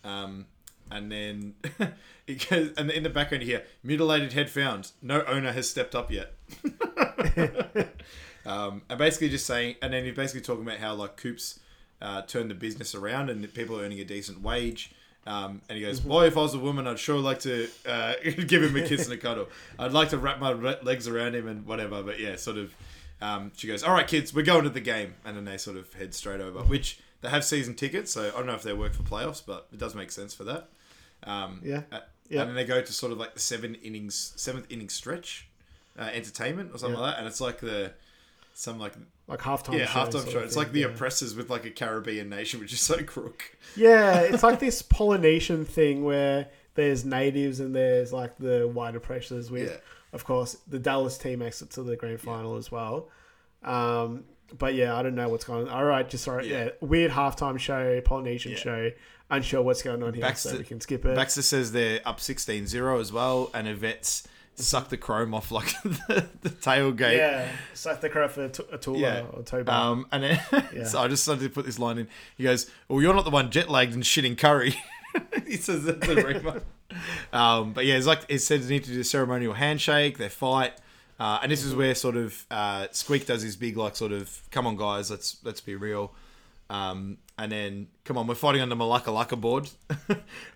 [0.04, 0.46] Um,
[0.88, 1.54] and then
[2.28, 4.92] it goes, and in the background you hear mutilated head found.
[5.02, 6.34] No owner has stepped up yet.
[8.46, 11.60] um, and basically just saying, and then you're basically talking about how like Coops
[12.00, 14.92] uh, turned the business around and people are earning a decent wage.
[15.24, 18.14] Um, and he goes, "Boy, if I was a woman, I'd sure like to uh,
[18.46, 19.48] give him a kiss and a cuddle.
[19.78, 22.74] I'd like to wrap my legs around him and whatever." But yeah, sort of.
[23.20, 25.76] Um, she goes, "All right, kids, we're going to the game," and then they sort
[25.76, 26.58] of head straight over.
[26.64, 29.68] Which they have season tickets, so I don't know if they work for playoffs, but
[29.72, 30.68] it does make sense for that.
[31.22, 31.82] Um, Yeah.
[31.92, 32.40] uh, Yeah.
[32.40, 35.46] And then they go to sort of like the seven innings, seventh inning stretch,
[35.96, 37.04] uh, entertainment or something Yeah.
[37.04, 37.92] like that, and it's like the
[38.54, 38.94] some like
[39.28, 39.78] Like halftime.
[39.78, 40.38] yeah show halftime sort show.
[40.38, 40.86] of It's thing, like the yeah.
[40.86, 43.56] oppressors with like a Caribbean nation, which is so crook.
[43.76, 49.50] Yeah, it's like this Polynesian thing where there's natives and there's like the white oppressors
[49.50, 49.76] with, Yeah.
[50.12, 53.08] of course, the Dallas team makes it to the grand final as well.
[53.62, 54.24] Um,
[54.56, 55.72] but yeah, I don't know what's going on.
[55.74, 56.50] All right, just sorry.
[56.50, 56.70] Yeah, Yeah.
[56.80, 58.58] weird halftime show, Polynesian Yeah.
[58.58, 58.90] show.
[59.30, 61.14] Unsure what's going on here, Baxter- so we can skip it.
[61.16, 64.24] Baxter says they're up 16-0 as well, and Yvette's
[64.54, 67.16] sucked the chrome off like the, the tailgate.
[67.16, 69.24] yeah, suck the crow for t- a tool Yeah.
[69.32, 69.92] or toe bar.
[69.92, 70.40] Um, and then,
[70.74, 70.84] Yeah.
[70.84, 72.08] so I just started to put this line in.
[72.36, 74.74] He goes, "Well, you're not the one jet lagged and shitting curry."
[75.46, 76.62] he says that to Remer.
[77.32, 80.18] um, but yeah, it's like it said they need to do a ceremonial handshake.
[80.18, 80.72] They fight,
[81.18, 84.42] uh, and this is where sort of uh, Squeak does his big like sort of,
[84.50, 86.12] "Come on, guys, let's let's be real."
[86.70, 89.68] Um, and then, come on, we're fighting on the Malaka Laka board.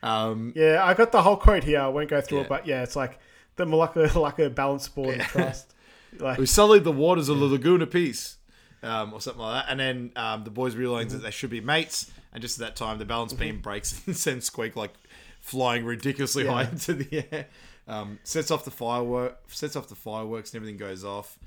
[0.02, 1.80] um, yeah, I got the whole quote here.
[1.80, 2.44] I won't go through Yeah.
[2.44, 3.18] it, but yeah, it's like
[3.56, 5.72] the Malacca like a balance board and trust.
[6.18, 8.38] Like, we sullied the waters of the lagoon of peace,
[8.82, 9.70] um, or something like that.
[9.70, 12.10] And then um, the boys realize that they should be mates.
[12.32, 14.94] And just at that time, the balance beam breaks and sends Squeak like
[15.40, 16.52] flying ridiculously Yeah.
[16.52, 17.46] high into the air.
[17.86, 21.38] Um, sets off the firework, sets off the fireworks, and everything goes off.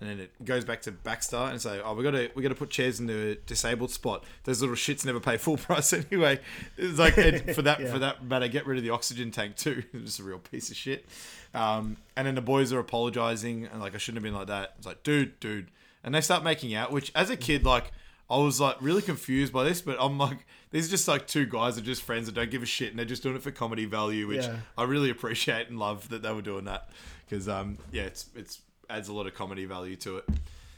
[0.00, 2.48] And then it goes back to Baxter and say, "Oh, we got to we got
[2.50, 4.24] to put chairs in the disabled spot.
[4.42, 6.40] Those little shits never pay full price anyway.
[6.76, 7.92] It's like and for that Yeah.
[7.92, 9.82] for that matter, get rid of the oxygen tank too.
[9.94, 11.06] It's just a real piece of shit.
[11.54, 14.74] Um, and then the boys are apologizing and like I shouldn't have been like that.
[14.78, 15.68] It's like, dude, dude,
[16.02, 16.90] and they start making out.
[16.90, 17.92] Which as a kid, like
[18.28, 21.46] I was like really confused by this, but I'm like, these are just like two
[21.46, 23.42] guys that are just friends that don't give a shit, and they're just doing it
[23.42, 24.56] for comedy value, which Yeah.
[24.76, 26.88] I really appreciate and love that they were doing that
[27.28, 30.24] because um, yeah, it's it's adds a lot of comedy value to it.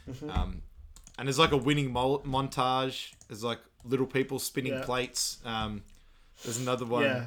[0.09, 0.29] Mm-hmm.
[0.29, 0.61] Um,
[1.19, 3.13] and there's like a winning mo- montage.
[3.27, 4.83] There's like little people spinning Yeah.
[4.83, 5.37] plates.
[5.45, 5.81] Um,
[6.43, 7.03] there's another one.
[7.03, 7.23] yeah,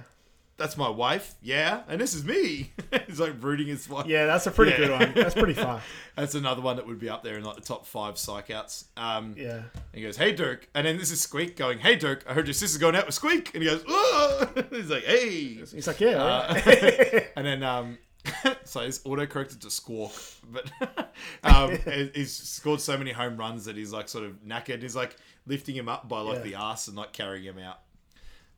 [0.57, 1.35] That's my wife.
[1.43, 2.71] Yeah, and this is me.
[3.07, 4.07] He's like rooting his wife.
[4.07, 4.77] yeah, that's a pretty Yeah.
[4.77, 5.13] good one.
[5.15, 5.81] That's pretty fun.
[6.17, 8.85] That's another one that would be up there in like the top five psych outs.
[8.97, 12.25] Um, Yeah, and he goes, "Hey Dirk," and then this is Squeak going, "Hey Dirk,
[12.29, 15.55] I heard your sister's going out with Squeak," and he goes, "Oh!" He's like, "Hey,"
[15.73, 17.29] he's like, yeah, Uh, right.
[17.37, 17.97] and then um,
[18.65, 20.13] so he's auto corrected to Squawk,
[20.51, 20.71] but
[21.45, 21.77] um,
[22.15, 24.83] he's scored so many home runs that he's like sort of knackered.
[24.83, 25.17] He's like
[25.47, 26.43] lifting him up by like Yeah.
[26.43, 27.81] the ass and like carrying him out.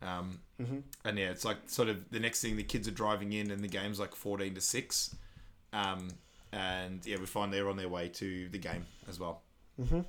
[0.02, 0.40] Um,
[1.04, 3.62] and yeah, it's like sort of the next thing the kids are driving in, and
[3.62, 5.14] the game's like fourteen to six.
[5.72, 6.08] Um,
[6.52, 9.42] and yeah, we find they're on their way to the game as well.
[9.80, 10.00] Mm-hmm.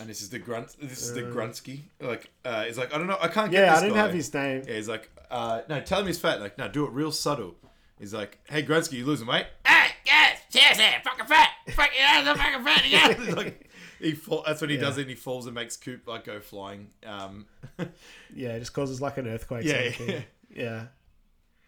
[0.00, 0.74] And this is the grunt.
[0.80, 1.80] This is the Grunsky.
[2.00, 4.02] Like, uh, he's like, I don't know, I can't get yeah, I didn't guy.
[4.02, 4.62] have his name.
[4.66, 6.40] Yeah, he's like, uh, no, tell him he's fat.
[6.40, 7.54] Like, no, do it real subtle.
[7.98, 9.46] He's like, hey, Grunsky, you losing weight?
[9.66, 11.50] Hey, yes, seriously, fucking fat.
[11.70, 13.34] Fucking, yeah, I'm fucking fat again.
[13.36, 14.82] Like, he fall, that's when he Yeah.
[14.82, 15.02] does it.
[15.02, 16.88] And he falls and makes Coop like go flying.
[17.06, 17.46] Um,
[18.34, 19.64] Yeah, it just causes like an earthquake.
[19.64, 20.20] Yeah, yeah.
[20.54, 20.84] yeah.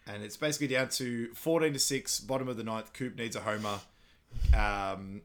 [0.05, 2.91] and it's basically down to fourteen to six, bottom of the ninth.
[2.93, 3.79] Coop needs a homer.
[4.55, 5.21] Um,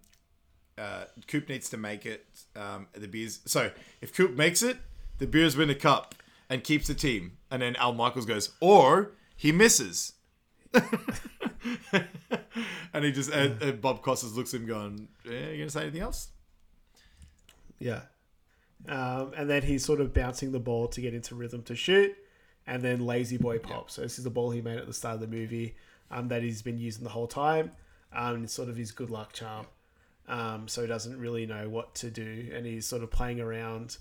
[0.78, 2.24] uh, Coop needs to make it.
[2.56, 3.40] Um, the beers.
[3.46, 4.78] So if Coop makes it,
[5.18, 6.14] the beers win the cup
[6.48, 7.32] and keeps the team.
[7.50, 10.12] And then Al Michaels goes, or he misses.
[12.92, 15.82] and he just and, and Bob Costas looks at him going, yeah, "You gonna say
[15.82, 16.28] anything else?"
[17.78, 18.02] Yeah.
[18.88, 22.16] Um, and then he's sort of bouncing the ball to get into rhythm to shoot.
[22.66, 23.94] And then La-Z-Boy pops.
[23.94, 25.74] So this is the ball he made at the start of the movie
[26.10, 27.72] um, that he's been using the whole time.
[28.12, 29.66] Um, it's sort of his good luck charm.
[30.28, 32.50] Um, so he doesn't really know what to do.
[32.54, 33.96] And he's sort of playing around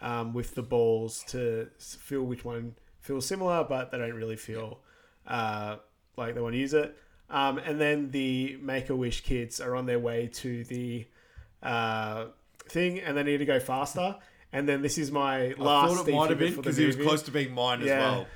[0.00, 4.80] um, with the balls to feel which one feels similar, but they don't really feel
[5.26, 5.76] uh,
[6.16, 6.96] like they want to use it.
[7.28, 11.06] Um, and then the Make a Wish kids are on their way to the
[11.62, 12.26] uh,
[12.68, 14.16] thing, and they need to go faster.
[14.52, 15.94] And then this is my I last.
[15.96, 18.26] thought it might have been because he was close to being mine as well.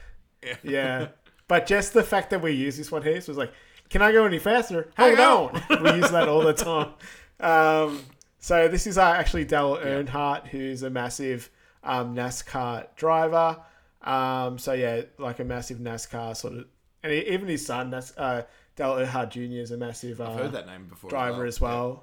[0.43, 1.09] Yeah, yeah.
[1.49, 3.53] but just the fact that we use this one here was like,
[3.91, 4.91] can I go any faster?
[4.97, 5.63] Hold on.
[5.83, 6.93] we use that all the time.
[7.41, 8.01] Um,
[8.39, 11.51] so this is uh, actually Dale Earnhardt, who's a massive
[11.83, 13.59] um, NASCAR driver.
[14.03, 16.67] Um, so yeah, like a massive NASCAR sort of,
[17.05, 18.43] and he- even his son, Nas- uh,
[18.75, 19.41] Dale Earnhardt Jr.
[19.63, 21.09] is a massive uh, I've heard that name before.
[21.11, 22.03] driver as well.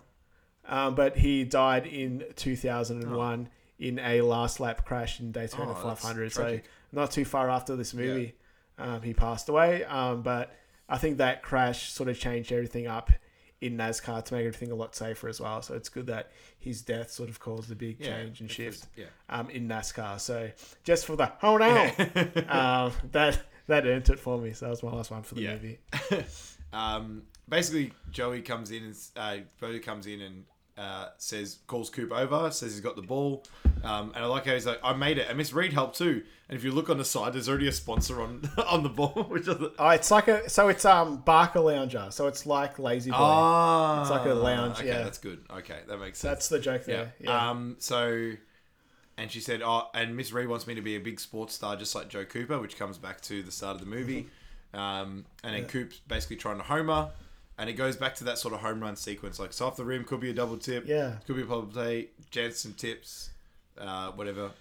[0.66, 3.50] Um, but he died in 2001
[3.80, 6.32] in a last lap crash in Daytona Oh, 500.
[6.32, 6.60] So
[6.92, 8.36] not too far after this movie,
[8.78, 9.84] um, he passed away.
[9.86, 10.56] Um, but
[10.88, 13.12] I think that crash sort of changed everything up
[13.60, 15.62] in NASCAR to make everything a lot safer as well.
[15.62, 18.86] So it's good that his death sort of caused a big Yeah, change and shift
[18.96, 19.06] yeah.
[19.30, 20.20] um, in NASCAR.
[20.20, 20.52] So
[20.84, 21.90] just for the hold on,
[22.50, 23.40] um, that
[23.72, 24.54] that earned it for me.
[24.54, 25.54] So that was my last one for the Yeah.
[25.54, 25.80] movie.
[26.74, 30.46] Um, basically, Joey comes in and uh, comes in and
[30.78, 33.44] uh, says calls Coop over, says he's got the ball,
[33.84, 36.24] um, and I like how he's like, "I made it." And Miss Reed helped too.
[36.48, 39.26] And if you look on the side, there's already a sponsor on on the ball,
[39.30, 42.14] which is Oh, it's like a so it's um Barcalounger.
[42.14, 43.18] So it's like La-Z-Boy.
[43.20, 45.04] ah, It's like a lounge, Okay, yeah.
[45.04, 45.44] that's good.
[45.52, 46.32] Okay, that makes sense.
[46.32, 46.96] That's the joke yeah.
[46.96, 47.14] there.
[47.20, 47.50] Yeah.
[47.50, 47.76] Um.
[47.80, 48.32] So,
[49.22, 51.76] and she said, "Oh, and Miss Reed wants me to be a big sports star,
[51.76, 54.28] just like Joe Cooper," which comes back to the start of the movie.
[54.74, 57.10] Um, and then Coop's basically trying to homer,
[57.58, 59.38] and it goes back to that sort of home run sequence.
[59.40, 61.18] Like, so off the rim could be a double tip, Yeah.
[61.28, 63.30] could be a pop play, Jansen tips,
[63.78, 64.52] uh, whatever.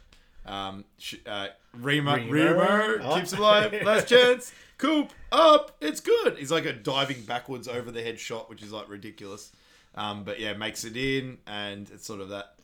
[0.47, 2.31] Um, sh- uh, Remo, Remo.
[2.59, 3.15] Remo, Oh.
[3.16, 3.73] keeps alive.
[3.85, 4.53] Last chance.
[4.78, 5.77] Coop up.
[5.81, 6.39] It's good.
[6.39, 9.53] He's like a diving backwards over the head shot, which is like ridiculous.
[9.95, 12.55] Um, but yeah, makes it in, and it's sort of that.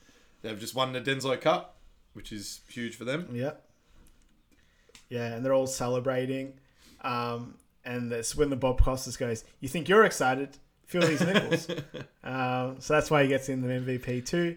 [0.42, 1.75] They've just won the Denslow Cup,
[2.16, 3.28] which is huge for them.
[3.32, 3.52] Yeah.
[5.08, 6.54] Yeah, and they're all celebrating.
[7.02, 10.56] Um, and that's when the Bob Costas goes, You think you're excited?
[10.86, 11.68] Feel these nipples.
[12.24, 14.56] um, so that's why he gets in the MVP too.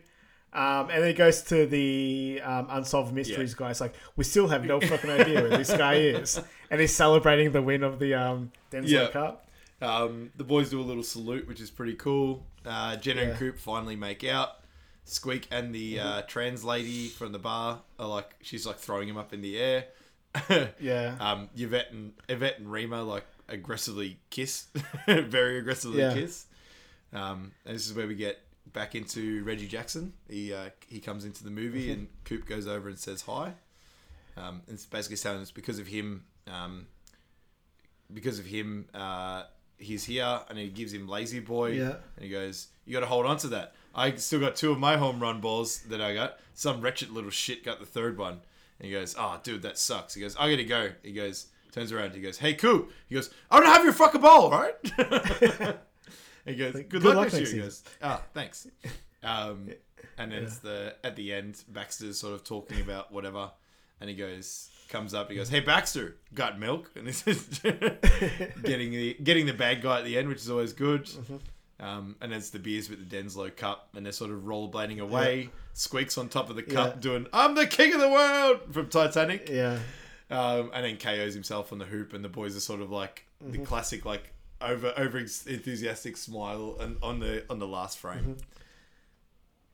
[0.51, 3.57] Um, and then he goes to the um, Unsolved Mysteries Yeah.
[3.65, 3.69] guy.
[3.71, 6.41] It's like, We still have no fucking idea where this guy is.
[6.71, 9.07] And he's celebrating the win of the um, Denslow Yeah.
[9.09, 9.45] Cup.
[9.81, 12.43] Um, the boys do a little salute, which is pretty cool.
[12.65, 14.58] Uh, Jenna and Coop finally make out.
[15.09, 19.17] Squeak and the uh, trans lady from the bar are like, she's like throwing him
[19.17, 19.85] up in the air.
[20.79, 21.15] Yeah.
[21.19, 24.67] Um, Yvette and Yvette and Remer like aggressively kiss,
[25.07, 26.13] very aggressively Yeah.
[26.13, 26.45] kiss.
[27.11, 28.39] Um, and this is where we get
[28.71, 30.13] back into Reggie Jackson.
[30.29, 33.53] He uh, he comes into the movie and Coop goes over and says hi.
[34.37, 36.23] Um, and it's basically saying it's because of him.
[36.47, 36.85] Um,
[38.13, 39.43] because of him, uh,
[39.77, 41.71] he's here, and he gives him La-Z-Boy.
[41.71, 41.95] Yeah.
[42.15, 43.73] And he goes, "You got to hold on to that.
[43.93, 46.39] I still got two of my home run balls that I got.
[46.53, 48.41] Some wretched little shit got the third one."
[48.79, 51.91] And he goes, "Oh, dude, that sucks." He goes, "I gotta go." He goes, turns
[51.91, 52.13] around.
[52.13, 54.75] He goes, "Hey, Coop." He goes, "I'm gonna have your fucking ball, right?
[56.45, 58.67] he goes, "Good, good luck, luck next year." He goes, "Ah, thanks."
[59.23, 59.69] Um,
[60.17, 63.51] and then it's the at the end, Baxter's sort of talking about whatever,
[63.99, 68.91] and he goes, comes up, he goes, "Hey, Baxter, got milk?" And he's just getting
[68.91, 71.05] the getting the bad guy at the end, which is always good.
[71.05, 71.37] Mm-hmm.
[71.79, 75.49] Um, and it's the beers with the Denslow cup, and they're sort of rollerblading away.
[75.73, 76.99] Squeaks on top of the cup, Yeah.
[76.99, 79.47] doing "I'm the king of the world" from Titanic.
[79.49, 79.79] Yeah.
[80.29, 83.25] Um, and then KO's himself on the hoop, and the boys are sort of like
[83.41, 83.51] Mm-hmm.
[83.53, 88.19] the classic, like over over enthusiastic smile, and on the on the last frame.
[88.19, 88.33] Mm-hmm.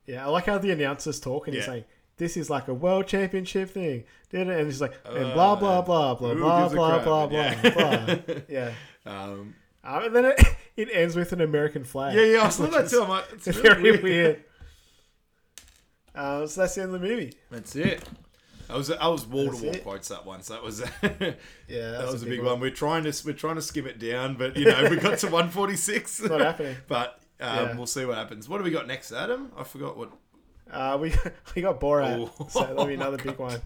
[0.06, 1.72] Yeah, I like how the announcers talk and he's Yeah.
[1.74, 1.88] like,
[2.18, 6.30] "This is like a world championship thing," and he's like, "and blah blah blah blah
[6.30, 7.70] Uh, who blah gives blah blah blah Yeah.
[7.70, 8.72] blah." Yeah,
[9.04, 10.40] Um, um, and then it,
[10.76, 12.14] it ends with an American flag.
[12.16, 13.02] yeah, yeah, I saw which that is too.
[13.02, 14.02] I'm like, it's Very really weird.
[14.02, 14.44] weird.
[16.14, 17.34] Uh, so that's the end of the movie.
[17.50, 18.02] That's it.
[18.68, 20.48] I was I was wall to wall quotes that once.
[20.48, 22.58] That was Yeah, that was a big one.
[22.58, 25.26] We're trying to we're trying to skim it down, but you know we got to
[25.28, 26.22] 146.
[26.22, 26.76] Not happening.
[26.88, 27.76] but um, Yeah.
[27.76, 28.48] we'll see what happens.
[28.48, 29.52] What do we got next, Adam?
[29.56, 30.10] I forgot what.
[30.68, 31.14] Uh, we
[31.54, 32.46] we got Borat, Oh.
[32.48, 33.60] so that'll be another big one.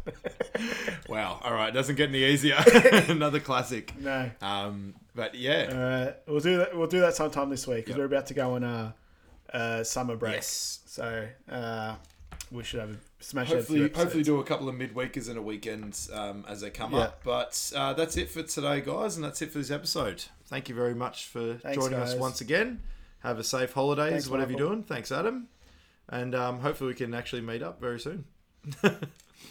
[1.09, 1.41] Wow.
[1.43, 2.57] All right, doesn't get any easier.
[3.09, 3.95] Another classic.
[3.99, 5.69] no, Um, but yeah.
[5.73, 6.77] all right, we'll do that.
[6.77, 7.99] We'll do that sometime this week because Yep.
[7.99, 8.95] we're about to go on a,
[9.53, 10.35] a summer break.
[10.35, 10.81] Yes.
[10.87, 11.95] So uh,
[12.51, 15.29] we should have a smash out a few Hopefully, hopefully do a couple of midweekers
[15.29, 16.99] and a weekend um, as they come Yeah.
[17.01, 17.21] up.
[17.25, 20.25] But uh, that's it for today, guys, and that's it for this episode.
[20.47, 22.81] Thank you very much for Thanks, joining us once again.
[23.21, 24.67] Have a safe holidays, Thanks, whatever Michael.
[24.67, 24.83] you're doing.
[24.85, 25.49] Thanks, Adam,
[26.09, 28.25] and um, hopefully we can actually meet up very soon.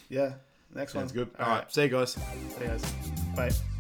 [0.10, 0.34] Yeah,
[0.74, 1.26] next Sounds one.
[1.26, 1.30] good.
[1.40, 2.14] All right, see you guys.
[2.14, 2.22] See
[2.62, 2.84] you guys.
[3.36, 3.79] Bye.